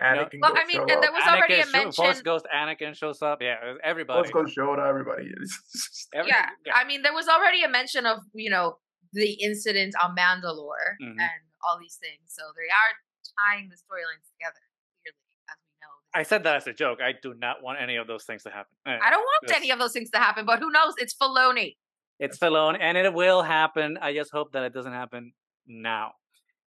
And 0.01 0.17
know? 0.21 0.29
Well, 0.43 0.53
I 0.55 0.65
mean, 0.65 0.77
show 0.77 0.83
and 0.83 1.03
there 1.03 1.11
up. 1.11 1.19
was 1.19 1.25
already 1.27 1.55
a 1.55 1.65
Anakin 1.65 1.91
sho- 1.91 2.03
Force 2.05 2.23
Ghost 2.23 2.47
Anakin 2.55 2.95
shows 2.97 3.21
up. 3.21 3.39
Yeah, 3.43 3.57
everybody. 3.83 4.19
Let's 4.21 4.31
go 4.31 4.47
show 4.47 4.77
to 4.77 4.83
everybody. 4.83 5.25
Every- 6.15 6.31
yeah, 6.31 6.51
I 6.73 6.85
mean, 6.85 7.03
there 7.03 7.13
was 7.21 7.27
already 7.27 7.65
a 7.65 7.69
mention 7.69 8.07
of 8.07 8.19
you 8.33 8.49
know 8.51 8.79
the 9.13 9.33
incident 9.49 9.95
on 10.03 10.15
Mandalore 10.15 10.95
Mhm. 11.03 11.19
and 11.29 11.41
all 11.65 11.77
these 11.81 11.97
things. 12.01 12.23
So 12.29 12.43
they 12.55 12.71
are 12.81 12.93
tying 13.41 13.69
the 13.71 13.77
storylines 13.77 14.27
together 14.39 14.63
clearly, 15.03 15.35
as 15.51 15.57
we 15.67 15.75
know. 15.83 15.95
I 16.15 16.23
said 16.23 16.45
that 16.45 16.55
as 16.57 16.67
a 16.69 16.73
joke. 16.73 17.01
I 17.03 17.13
do 17.21 17.35
not 17.35 17.57
want 17.65 17.81
any 17.81 17.97
of 17.97 18.07
those 18.07 18.25
things 18.25 18.45
to 18.45 18.51
happen. 18.51 18.73
Eh, 18.87 18.99
I 19.03 19.11
don't 19.11 19.27
want 19.33 19.43
Yes. 19.49 19.57
any 19.57 19.71
of 19.73 19.79
those 19.81 19.93
things 19.93 20.11
to 20.11 20.19
happen, 20.19 20.47
but 20.47 20.61
who 20.61 20.71
knows? 20.71 20.95
It's 20.99 21.15
Filoni. 21.15 21.77
It's 22.21 22.39
Filoni, 22.39 22.79
and 22.81 22.97
it 22.97 23.13
will 23.13 23.43
happen. 23.43 23.99
I 24.01 24.15
just 24.15 24.31
hope 24.31 24.53
that 24.53 24.63
it 24.63 24.73
doesn't 24.73 24.93
happen 24.93 25.33
now. 25.67 26.13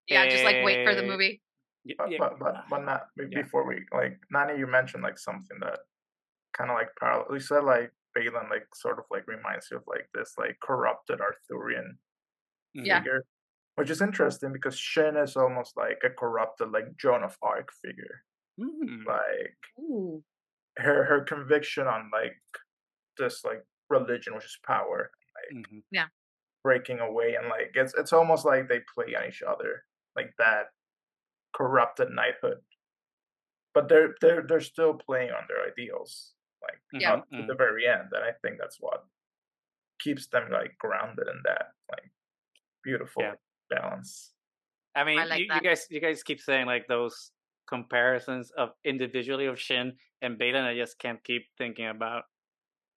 Yeah, 0.07 0.27
just 0.29 0.43
like 0.43 0.63
wait 0.63 0.85
for 0.85 0.95
the 0.95 1.03
Eh, 1.03 1.07
movie. 1.07 1.41
But, 1.97 2.11
yeah, 2.11 2.17
but 2.19 2.39
but 2.39 2.55
but 2.69 2.83
not 2.85 3.07
be- 3.17 3.27
Yeah. 3.31 3.41
before 3.43 3.65
we 3.67 3.85
like 3.91 4.19
Nani, 4.31 4.57
you 4.57 4.67
mentioned 4.67 5.03
like 5.03 5.17
something 5.19 5.59
that 5.61 5.79
kind 6.57 6.71
of 6.71 6.75
like 6.77 6.89
parallel. 6.99 7.27
You 7.33 7.39
said 7.39 7.63
like 7.63 7.91
Baylan 8.17 8.49
like 8.49 8.67
sort 8.75 8.97
of 8.99 9.05
like 9.11 9.27
reminds 9.27 9.69
you 9.71 9.77
of 9.77 9.83
like 9.87 10.07
this 10.13 10.33
like 10.37 10.57
corrupted 10.61 11.19
Arthurian 11.21 11.99
mhm. 12.77 12.85
Yeah. 12.85 12.99
figure, 12.99 13.25
which 13.75 13.89
is 13.89 14.01
interesting 14.01 14.51
because 14.53 14.77
Shin 14.77 15.15
is 15.17 15.35
almost 15.35 15.77
like 15.77 15.99
a 16.03 16.09
corrupted 16.09 16.71
like 16.71 16.95
Joan 16.97 17.23
of 17.23 17.37
Arc 17.41 17.69
figure. 17.83 18.23
Mm. 18.59 19.05
Like 19.05 19.57
Ooh. 19.79 20.23
her 20.77 21.03
her 21.05 21.21
conviction 21.21 21.87
on 21.87 22.09
like 22.11 22.37
this 23.17 23.43
like 23.43 23.63
religion, 23.89 24.33
which 24.35 24.45
is 24.45 24.57
power, 24.65 25.11
Mhm. 25.53 26.09
breaking 26.63 26.99
away 26.99 27.35
and 27.35 27.47
like 27.49 27.71
it's 27.75 27.93
it's 27.93 28.13
almost 28.13 28.45
like 28.45 28.67
they 28.67 28.79
play 28.95 29.13
on 29.15 29.27
each 29.27 29.43
other 29.43 29.83
like 30.15 30.33
that 30.37 30.67
corrupted 31.53 32.09
knighthood 32.11 32.57
but 33.73 33.87
they're 33.89 34.15
they're 34.21 34.45
they're 34.47 34.61
still 34.61 34.93
playing 34.93 35.29
on 35.29 35.43
their 35.47 35.65
ideals 35.71 36.33
like 36.61 36.79
Yeah. 36.93 37.13
up 37.13 37.29
to 37.29 37.37
the 37.37 37.43
mm-hmm. 37.43 37.57
very 37.57 37.87
end 37.87 38.09
and 38.11 38.23
i 38.23 38.31
think 38.41 38.57
that's 38.59 38.77
what 38.79 39.05
keeps 39.99 40.27
them 40.27 40.49
like 40.51 40.77
grounded 40.77 41.27
in 41.27 41.41
that 41.45 41.67
like 41.91 42.11
beautiful 42.83 43.23
Yeah. 43.23 43.33
balance 43.69 44.35
I 44.95 45.03
mean, 45.03 45.17
like 45.27 45.39
you, 45.41 45.47
you 45.53 45.61
guys, 45.61 45.85
you 45.89 45.99
guys 45.99 46.23
keep 46.23 46.39
saying 46.39 46.65
like 46.67 46.87
those 46.87 47.31
comparisons 47.67 48.51
of 48.57 48.69
individually 48.85 49.45
of 49.45 49.59
Shin 49.59 49.93
and 50.21 50.39
Baylan. 50.39 50.63
I 50.63 50.75
just 50.75 50.97
can't 50.99 51.21
keep 51.23 51.43
thinking 51.57 51.87
about 51.87 52.23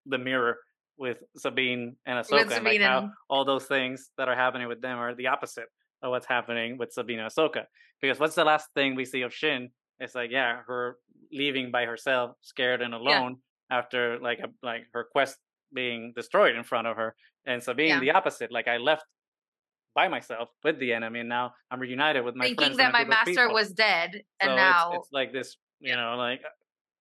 the 0.06 0.18
mirror 0.18 0.58
with 0.96 1.18
Sabine 1.36 1.96
and 2.06 2.18
Ahsoka, 2.24 2.40
and 2.42 2.50
like 2.50 2.58
Sabine 2.58 2.80
how 2.82 3.10
all 3.28 3.44
those 3.44 3.66
things 3.66 4.10
that 4.16 4.28
are 4.28 4.36
happening 4.36 4.68
with 4.68 4.80
them 4.80 4.98
are 4.98 5.14
the 5.14 5.26
opposite 5.26 5.66
of 6.02 6.10
what's 6.10 6.26
happening 6.26 6.78
with 6.78 6.92
Sabina 6.92 7.26
Ahsoka. 7.26 7.64
Because 8.00 8.18
what's 8.20 8.34
the 8.34 8.44
last 8.44 8.68
thing 8.74 8.94
we 8.94 9.04
see 9.04 9.22
of 9.22 9.32
Shin? 9.34 9.70
It's 9.98 10.14
like, 10.14 10.30
yeah, 10.30 10.60
her 10.66 10.96
leaving 11.32 11.70
by 11.70 11.84
herself, 11.84 12.36
scared 12.42 12.82
and 12.82 12.94
alone, 12.94 13.38
after 13.70 14.18
like 14.20 14.38
a, 14.38 14.48
like 14.62 14.84
her 14.92 15.08
quest 15.10 15.36
being 15.74 16.12
destroyed 16.14 16.56
in 16.56 16.64
front 16.64 16.86
of 16.86 16.96
her, 16.96 17.14
and 17.46 17.62
Sabine 17.62 17.88
Yeah. 17.88 18.00
the 18.00 18.12
opposite. 18.12 18.50
Like 18.52 18.68
I 18.68 18.76
left 18.78 19.04
by 19.94 20.08
myself 20.08 20.50
with 20.62 20.78
the 20.78 20.92
enemy, 20.92 21.20
and 21.20 21.28
now 21.28 21.52
I'm 21.70 21.80
reunited 21.80 22.24
with 22.24 22.36
my 22.36 22.46
Thinking 22.46 22.76
that 22.76 22.92
my 22.92 23.04
master 23.04 23.52
was 23.52 23.72
dead, 23.72 24.22
and 24.40 24.50
So 24.50 24.56
now 24.56 24.92
it's, 24.92 25.06
it's 25.06 25.12
like 25.12 25.32
this, 25.32 25.56
you 25.80 25.96
know, 25.96 26.14
like 26.16 26.40
uh, 26.44 26.48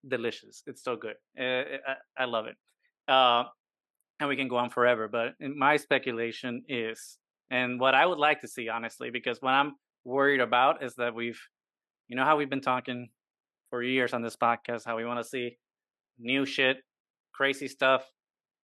delicious. 0.07 0.63
It's 0.65 0.83
so 0.83 0.95
good. 0.95 1.15
Uh, 1.39 1.77
I, 1.87 2.23
I 2.23 2.25
love 2.25 2.47
it. 2.47 2.55
Uh, 3.07 3.43
and 4.19 4.27
we 4.27 4.35
can 4.35 4.47
go 4.47 4.57
on 4.57 4.71
forever, 4.71 5.07
but 5.07 5.35
in 5.39 5.57
my 5.57 5.77
speculation 5.77 6.63
is, 6.67 7.19
and 7.49 7.79
what 7.79 7.95
I 7.95 8.05
would 8.05 8.17
like 8.19 8.41
to 8.41 8.47
see, 8.47 8.69
honestly, 8.69 9.09
because 9.09 9.41
what 9.41 9.53
I'm 9.53 9.75
worried 10.03 10.41
about 10.41 10.83
is 10.83 10.95
that 10.95 11.13
we've, 11.15 11.39
you 12.07 12.15
know, 12.15 12.23
how 12.23 12.37
we've 12.37 12.49
been 12.49 12.61
talking 12.61 13.09
for 13.69 13.83
years 13.83 14.13
on 14.13 14.21
this 14.21 14.35
podcast, 14.35 14.85
how 14.85 14.95
we 14.97 15.05
want 15.05 15.19
to 15.19 15.23
see 15.27 15.57
new 16.19 16.45
shit, 16.45 16.77
crazy 17.33 17.67
stuff, 17.67 18.05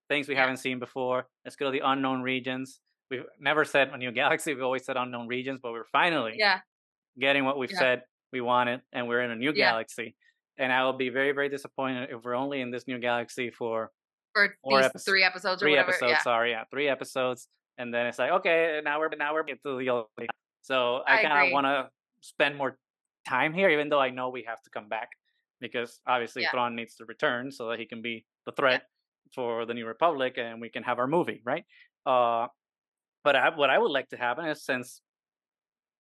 things 0.10 0.28
we 0.28 0.34
Yeah. 0.36 0.42
haven't 0.42 0.58
seen 0.58 0.80
before. 0.80 1.28
Let's 1.46 1.56
go 1.56 1.66
to 1.66 1.72
the 1.72 1.82
unknown 1.88 2.22
regions. 2.22 2.80
We've 3.12 3.26
never 3.40 3.66
said 3.66 3.90
a 3.90 3.98
new 4.04 4.12
galaxy. 4.12 4.54
We've 4.54 4.64
always 4.64 4.86
said 4.86 4.98
unknown 4.98 5.28
regions, 5.28 5.60
but 5.62 5.72
we're 5.72 5.84
finally 5.86 6.34
yeah, 6.38 6.62
getting 7.20 7.46
what 7.46 7.58
we've 7.58 7.72
Yeah. 7.72 7.80
said 7.80 8.04
we 8.32 8.42
wanted, 8.42 8.82
and 8.92 9.08
we're 9.08 9.22
in 9.22 9.32
a 9.32 9.36
new 9.36 9.54
galaxy. 9.54 10.16
And 10.58 10.72
I 10.72 10.84
will 10.86 10.94
be 10.94 11.10
very, 11.10 11.32
very 11.32 11.50
disappointed 11.50 12.10
if 12.12 12.24
we're 12.24 12.36
only 12.36 12.62
in 12.62 12.72
this 12.72 12.88
new 12.88 13.00
galaxy 13.00 13.50
for 13.50 13.92
for 14.34 14.56
Four 14.64 14.80
episodes- 14.80 15.06
three 15.06 15.24
episodes 15.24 15.62
or 15.62 15.66
three 15.66 15.78
episodes. 15.78 16.22
Sorry, 16.24 16.52
yeah, 16.52 16.64
three 16.72 16.88
episodes, 16.90 17.48
and 17.78 17.94
then 17.94 18.06
it's 18.06 18.20
like, 18.20 18.32
okay, 18.32 18.82
now 18.84 19.00
we're 19.00 19.10
now 19.18 19.34
we're 19.34 19.44
to 19.44 19.78
the 19.78 19.90
old. 19.90 20.06
So 20.62 21.02
I, 21.08 21.20
I 21.20 21.24
kind 21.24 21.48
of 21.48 21.52
want 21.52 21.66
to 21.66 21.90
spend 22.22 22.58
more 22.58 22.78
time 23.28 23.54
here, 23.54 23.70
even 23.70 23.90
though 23.90 24.00
I 24.00 24.10
know 24.10 24.30
we 24.30 24.44
have 24.44 24.62
to 24.64 24.70
come 24.70 24.90
back 24.90 25.10
because 25.60 26.00
obviously 26.06 26.44
Yeah. 26.44 26.52
Thrawn 26.52 26.76
needs 26.76 26.96
to 26.96 27.06
return 27.06 27.52
so 27.52 27.70
that 27.70 27.80
he 27.80 27.86
can 27.86 28.02
be 28.02 28.26
the 28.46 28.52
threat 28.52 28.84
for 29.34 29.66
the 29.66 29.74
New 29.74 29.88
Republic, 29.88 30.38
and 30.38 30.62
we 30.62 30.70
can 30.70 30.84
have 30.84 31.00
our 31.00 31.08
movie, 31.08 31.42
right? 31.46 31.66
Uh, 32.06 32.48
but 33.24 33.36
I, 33.36 33.50
what 33.56 33.70
I 33.70 33.78
would 33.78 33.92
like 33.92 34.10
to 34.10 34.18
happen 34.18 34.46
is 34.46 34.64
since 34.64 35.02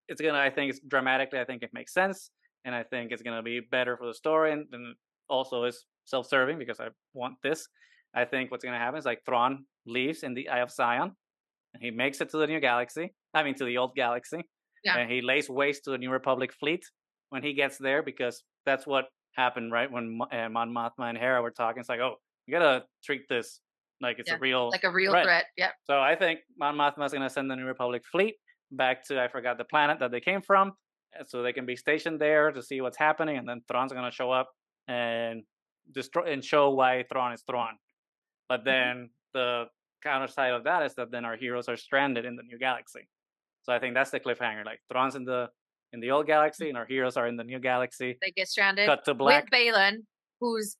it's 0.07 0.21
gonna, 0.21 0.38
I 0.38 0.49
think 0.49 0.71
it's 0.71 0.82
dramatically, 0.82 1.39
I 1.39 1.45
think 1.45 1.63
it 1.63 1.71
makes 1.74 1.93
sense, 1.93 2.30
and 2.65 2.76
I 2.76 2.84
think 2.84 3.11
it's 3.11 3.24
gonna 3.24 3.41
be 3.41 3.61
better 3.61 3.97
for 3.97 4.05
the 4.05 4.13
story, 4.13 4.51
and, 4.51 4.67
and 4.74 4.95
also 5.30 5.63
is 5.63 5.86
self-serving 6.05 6.59
because 6.59 6.80
I 6.80 6.89
want 7.13 7.36
this. 7.41 7.67
I 8.13 8.26
think 8.26 8.51
what's 8.51 8.63
gonna 8.63 8.78
happen 8.78 8.99
is 8.99 9.05
like 9.05 9.24
Thrawn 9.26 9.65
leaves 9.88 10.24
in 10.24 10.34
the 10.34 10.49
Eye 10.49 10.59
of 10.59 10.71
Sion, 10.71 11.15
he 11.82 11.91
makes 11.91 12.21
it 12.21 12.30
to 12.32 12.38
the 12.38 12.47
new 12.47 12.59
galaxy. 12.59 13.13
I 13.34 13.43
mean, 13.43 13.55
to 13.55 13.65
the 13.65 13.78
old 13.78 13.95
galaxy, 13.95 14.43
Yeah. 14.84 14.97
and 14.97 15.11
he 15.11 15.21
lays 15.21 15.49
waste 15.49 15.86
to 15.86 15.91
the 15.91 15.97
New 15.97 16.11
Republic 16.11 16.53
fleet 16.53 16.84
when 17.30 17.43
he 17.43 17.53
gets 17.53 17.78
there 17.78 18.03
because 18.03 18.43
that's 18.65 18.86
what 18.86 19.05
happened, 19.36 19.71
right? 19.71 19.91
When 19.91 20.19
uh, 20.32 20.49
Mon 20.49 20.71
Mothma 20.71 21.09
and 21.09 21.17
Hera 21.17 21.41
were 21.41 21.51
talking, 21.51 21.80
it's 21.80 21.89
like, 21.89 21.99
oh, 21.99 22.15
you 22.45 22.51
gotta 22.53 22.86
treat 23.03 23.24
this 23.30 23.61
like 24.01 24.19
it's 24.19 24.30
Yeah, 24.30 24.36
a 24.36 24.39
real 24.39 24.69
like 24.69 24.84
a 24.84 24.91
real 24.91 25.11
Right. 25.13 25.24
threat. 25.24 25.45
Yeah, 25.57 25.71
so 25.86 25.99
I 25.99 26.15
think 26.15 26.41
Mon 26.57 26.76
Mothma 26.76 27.05
is 27.05 27.11
going 27.13 27.24
to 27.24 27.30
send 27.30 27.49
the 27.49 27.55
New 27.55 27.65
Republic 27.65 28.03
fleet 28.11 28.36
back 28.71 29.03
to 29.07 29.21
I 29.21 29.28
forgot 29.28 29.57
the 29.57 29.65
planet 29.65 29.99
that 29.99 30.11
they 30.11 30.19
came 30.19 30.41
from, 30.41 30.74
uh, 31.19 31.24
so 31.26 31.41
they 31.41 31.53
can 31.53 31.65
be 31.65 31.76
stationed 31.76 32.19
there 32.19 32.51
to 32.51 32.61
see 32.61 32.82
what's 32.82 32.97
happening, 32.97 33.38
and 33.38 33.47
then 33.47 33.61
Thrawn's 33.67 33.91
to 33.91 34.11
show 34.11 34.32
up 34.32 34.49
and 34.88 35.43
destroy 35.91 36.32
and 36.34 36.43
show 36.43 36.69
why 36.71 37.03
Thrawn 37.11 37.34
is 37.34 37.43
Thrawn. 37.43 37.78
But 38.49 38.65
then 38.65 39.09
the 39.34 39.65
counter 40.04 40.28
side 40.28 40.51
of 40.54 40.64
that 40.66 40.84
is 40.84 40.93
that 40.95 41.12
then 41.12 41.26
our 41.26 41.36
heroes 41.38 41.68
are 41.70 41.78
stranded 41.78 42.26
in 42.26 42.36
the 42.36 42.43
new 42.43 42.58
galaxy. 42.60 43.08
So 43.64 43.74
I 43.74 43.80
think 43.80 43.93
that's 43.95 44.12
the 44.12 44.20
cliffhanger. 44.20 44.66
Like 44.66 44.80
Thrawn's 44.91 45.16
in 45.16 45.26
the 45.26 45.49
in 45.93 45.99
the 46.01 46.12
old 46.12 46.26
galaxy, 46.28 46.70
and 46.70 46.78
our 46.78 46.86
heroes 46.86 47.18
are 47.18 47.28
in 47.28 47.38
the 47.38 47.43
new 47.43 47.60
galaxy. 47.60 48.18
they 48.22 48.32
get 48.32 48.47
stranded 48.47 48.88
Cut 48.88 49.06
to 49.06 49.14
black. 49.14 49.43
with 49.43 49.51
Balin, 49.51 50.08
who's 50.39 50.76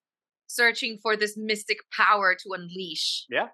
searching 0.48 0.98
for 1.02 1.16
this 1.16 1.36
mystic 1.38 1.78
power 1.96 2.36
to 2.36 2.50
unleash. 2.54 3.26
Yeah. 3.30 3.48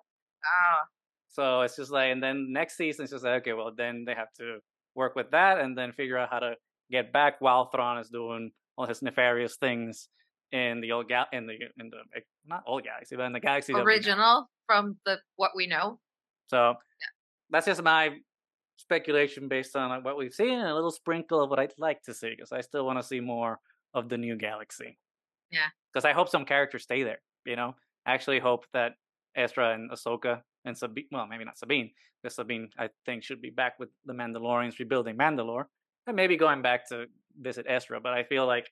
Ah, 0.46 0.82
So 1.30 1.62
it's 1.62 1.76
just 1.76 1.92
like, 1.92 2.12
and 2.14 2.24
then 2.24 2.52
next 2.52 2.78
season 2.78 3.04
it's 3.04 3.12
just 3.12 3.24
like, 3.26 3.42
okay, 3.42 3.54
well 3.54 3.72
then 3.76 4.04
they 4.06 4.16
have 4.16 4.32
to 4.40 4.60
work 4.96 5.16
with 5.16 5.32
that 5.32 5.60
and 5.60 5.78
then 5.78 5.92
figure 5.92 6.18
out 6.18 6.30
how 6.32 6.40
to 6.40 6.56
get 6.90 7.12
back 7.14 7.36
while 7.40 7.70
Thrawn 7.70 8.00
is 8.00 8.10
doing 8.10 8.52
all 8.78 8.88
his 8.88 9.02
nefarious 9.02 9.58
things 9.58 10.08
in 10.52 10.82
the 10.82 10.92
old 10.94 11.08
gal 11.10 11.26
in 11.32 11.46
the 11.46 11.54
in 11.78 11.90
the 11.92 12.02
not 12.50 12.64
old 12.68 12.84
galaxy, 12.84 13.16
but 13.16 13.24
in 13.24 13.34
the 13.34 13.40
galaxy 13.40 13.74
that 13.74 13.80
we 13.80 13.84
know. 13.84 13.88
original 13.88 14.50
from 14.66 14.98
the 15.06 15.18
what 15.36 15.52
we 15.56 15.68
know. 15.68 16.00
So 16.48 16.76
that's 17.50 17.66
just 17.66 17.82
my 17.84 18.18
speculation 18.78 19.48
based 19.48 19.76
on 19.76 20.04
what 20.04 20.18
we've 20.18 20.34
seen 20.34 20.60
and 20.60 20.68
a 20.68 20.74
little 20.74 20.92
sprinkle 20.92 21.44
of 21.44 21.50
what 21.50 21.60
I'd 21.60 21.74
like 21.78 22.02
to 22.04 22.14
see 22.14 22.32
because 22.32 22.52
I 22.52 22.62
still 22.62 22.86
want 22.86 23.00
to 23.00 23.04
see 23.04 23.20
more 23.20 23.60
of 23.94 24.10
the 24.10 24.18
new 24.18 24.36
galaxy. 24.36 24.98
Yeah. 25.52 25.68
Because 25.94 26.06
I 26.06 26.14
hope 26.14 26.30
some 26.30 26.46
characters 26.46 26.84
stay 26.84 27.04
there. 27.04 27.20
You 27.46 27.56
know, 27.56 27.76
I 28.06 28.14
actually 28.14 28.40
hope 28.40 28.66
that 28.74 28.94
Ezra 29.36 29.74
and 29.74 29.92
Ahsoka 29.92 30.42
and 30.66 30.78
Sabine, 30.78 31.08
well, 31.12 31.28
maybe 31.28 31.46
not 31.46 31.58
Sabine, 31.58 31.92
because 32.22 32.36
Sabine 32.36 32.70
I 32.78 32.90
think 33.06 33.24
should 33.24 33.42
be 33.42 33.50
back 33.50 33.74
with 33.80 33.90
the 34.06 34.14
Mandalorians 34.14 34.80
rebuilding 34.80 35.18
Mandalore, 35.18 35.66
and 36.08 36.16
maybe 36.16 36.38
going 36.38 36.62
back 36.62 36.88
to 36.90 37.06
visit 37.40 37.66
Ezra. 37.68 38.00
But 38.00 38.14
I 38.14 38.24
feel 38.24 38.46
like 38.46 38.68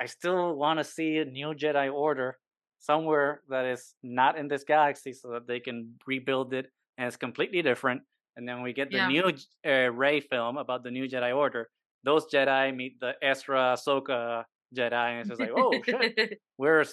I 0.00 0.06
still 0.06 0.56
want 0.56 0.78
to 0.78 0.84
see 0.84 1.18
a 1.18 1.24
new 1.24 1.54
Jedi 1.54 1.92
Order 1.92 2.36
somewhere 2.78 3.42
that 3.48 3.64
is 3.66 3.94
not 4.02 4.38
in 4.38 4.48
this 4.48 4.64
galaxy, 4.64 5.12
so 5.12 5.30
that 5.30 5.46
they 5.46 5.60
can 5.60 5.94
rebuild 6.06 6.52
it 6.54 6.70
and 6.96 7.06
it's 7.06 7.16
completely 7.16 7.62
different. 7.62 8.02
And 8.36 8.48
then 8.48 8.62
we 8.62 8.72
get 8.72 8.90
the 8.90 8.98
Yeah. 8.98 9.08
new 9.08 9.32
uh, 9.66 9.90
Rey 9.92 10.20
film 10.20 10.58
about 10.58 10.82
the 10.84 10.90
new 10.90 11.08
Jedi 11.08 11.34
Order. 11.36 11.68
Those 12.04 12.26
Jedi 12.32 12.74
meet 12.74 13.00
the 13.00 13.14
Ezra 13.22 13.74
Ahsoka 13.76 14.44
Jedi, 14.74 14.92
and 14.92 15.20
it's 15.20 15.28
just 15.28 15.40
like, 15.40 15.50
oh 15.54 15.82
shit, 15.82 16.38
we're 16.58 16.84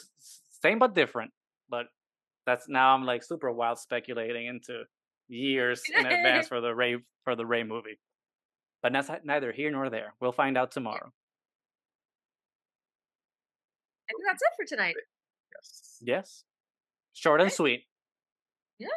same 0.63 0.79
but 0.79 0.95
different. 0.95 1.31
But 1.69 1.87
that's 2.45 2.67
now 2.67 2.93
I'm 2.95 3.05
like 3.05 3.23
super 3.23 3.51
wild 3.51 3.77
speculating 3.79 4.47
into 4.47 4.83
years 5.27 5.83
in 5.95 6.05
advance 6.05 6.47
for 6.51 6.61
the 6.61 6.73
Rey 6.73 6.97
for 7.23 7.35
the 7.35 7.45
Rey 7.45 7.63
movie. 7.63 7.99
But 8.81 8.93
that's 8.93 9.09
neither 9.23 9.51
here 9.51 9.71
nor 9.71 9.89
there. 9.89 10.13
We'll 10.19 10.31
find 10.31 10.57
out 10.57 10.71
tomorrow. 10.71 11.11
I 14.09 14.13
think 14.13 14.23
that's 14.27 14.41
it 14.41 14.49
for 14.57 14.65
tonight. 14.75 14.95
Yes. 15.55 15.97
Yes, 16.01 16.43
short 17.13 17.41
and 17.41 17.51
sweet 17.51 17.83
Yeah. 18.79 18.87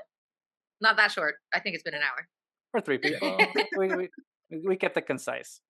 Not 0.81 0.97
that 0.97 1.11
short. 1.13 1.37
I 1.55 1.61
think 1.61 1.75
it's 1.75 1.83
been 1.83 1.95
an 1.95 2.03
hour. 2.03 2.29
for 2.73 2.81
three 2.81 2.99
people. 2.99 3.37
we, 3.77 3.89
we 3.97 4.09
we 4.67 4.77
kept 4.77 4.97
it 4.97 5.07
concise. 5.07 5.61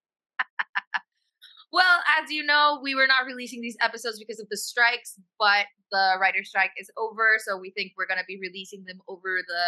Well, 1.71 2.01
as 2.19 2.31
you 2.31 2.43
know, 2.43 2.79
we 2.81 2.95
were 2.95 3.05
not 3.05 3.25
releasing 3.27 3.61
these 3.61 3.77
episodes 3.79 4.17
because 4.17 4.39
of 4.39 4.47
the 4.49 4.57
strikes, 4.57 5.13
but 5.37 5.67
the 5.91 6.15
writer 6.19 6.43
strike 6.43 6.71
is 6.77 6.89
over, 6.97 7.37
so 7.45 7.57
we 7.57 7.69
think 7.69 7.93
we're 7.95 8.07
going 8.07 8.17
to 8.19 8.25
be 8.27 8.39
releasing 8.41 8.85
them 8.85 8.99
over 9.07 9.37
the 9.47 9.65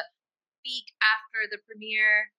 week 0.65 0.85
after 1.13 1.45
the 1.51 1.59
premiere 1.67 2.29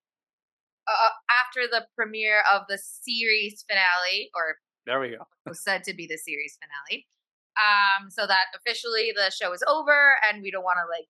uh, 0.89 1.15
after 1.47 1.69
the 1.71 1.87
premiere 1.95 2.43
of 2.53 2.63
the 2.69 2.77
series 2.79 3.65
finale 3.69 4.31
or 4.35 4.57
There 4.85 4.99
we 4.99 5.11
go. 5.11 5.23
was 5.47 5.63
said 5.63 5.85
to 5.85 5.95
be 5.95 6.07
the 6.09 6.17
series 6.19 6.59
finale. 6.59 7.07
Um, 7.61 8.09
so 8.09 8.25
that 8.27 8.49
officially 8.57 9.13
the 9.13 9.29
show 9.29 9.53
is 9.53 9.61
over 9.69 10.17
and 10.25 10.41
we 10.41 10.49
don't 10.49 10.65
want 10.65 10.81
to 10.81 10.89
like 10.89 11.05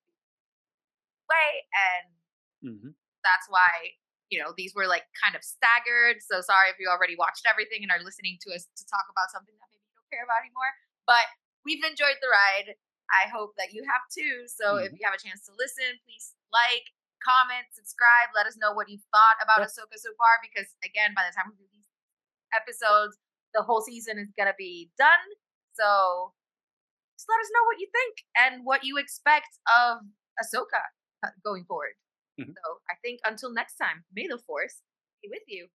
wait 1.30 1.62
and 1.70 2.07
hmm 2.62 2.90
that's 3.22 3.47
why 3.47 3.95
you 4.26 4.43
know 4.43 4.51
these 4.59 4.74
were 4.74 4.90
like 4.90 5.07
kind 5.14 5.38
of 5.38 5.47
staggered 5.47 6.18
so 6.18 6.43
sorry 6.43 6.66
if 6.74 6.78
you 6.82 6.90
already 6.90 7.14
watched 7.14 7.47
everything 7.47 7.86
and 7.86 7.95
are 7.95 8.03
listening 8.03 8.43
to 8.43 8.51
us 8.51 8.66
to 8.74 8.82
talk 8.90 9.07
about 9.07 9.30
something 9.30 9.55
that 9.62 9.70
maybe 9.70 9.86
you 9.86 9.95
don't 9.95 10.11
care 10.11 10.26
about 10.26 10.43
anymore 10.43 10.72
but 11.07 11.30
we've 11.62 11.82
enjoyed 11.86 12.18
the 12.18 12.26
ride. 12.26 12.74
I 13.14 13.30
hope 13.30 13.55
that 13.61 13.70
you 13.70 13.86
have 13.86 14.03
too 14.11 14.51
so 14.51 14.82
if 14.82 14.90
you 14.99 15.07
have 15.07 15.14
a 15.14 15.22
chance 15.22 15.47
to 15.47 15.55
listen 15.55 15.95
please 16.03 16.34
like 16.51 16.90
comment 17.22 17.70
subscribe 17.70 18.34
let 18.34 18.51
us 18.51 18.59
know 18.59 18.74
what 18.74 18.90
you 18.90 18.99
thought 19.14 19.38
about 19.38 19.62
Yeah. 19.62 19.70
ahsoka 19.70 19.95
so 19.95 20.11
far 20.18 20.43
because 20.43 20.74
again 20.82 21.14
by 21.14 21.22
the 21.28 21.34
time 21.36 21.53
we 21.53 21.61
do 21.61 21.68
these 21.70 21.86
episodes 22.51 23.20
the 23.55 23.62
whole 23.62 23.84
season 23.84 24.16
is 24.18 24.32
going 24.34 24.49
to 24.51 24.57
be 24.59 24.90
done 24.99 25.22
so 25.75 26.33
just 27.16 27.29
let 27.29 27.41
us 27.41 27.51
know 27.53 27.64
what 27.66 27.79
you 27.81 27.89
think 27.93 28.14
and 28.37 28.64
what 28.64 28.85
you 28.85 28.99
expect 28.99 29.49
of 29.81 30.01
ahsoka 30.43 30.83
uh, 31.25 31.31
going 31.45 31.64
forward 31.64 31.95
Mhm. 32.41 32.55
so 32.57 32.81
I 32.89 32.95
think 33.03 33.20
until 33.25 33.53
next 33.53 33.77
time, 33.77 34.05
may 34.12 34.27
the 34.27 34.39
force 34.39 34.81
be 35.20 35.29
with 35.29 35.45
you. 35.47 35.68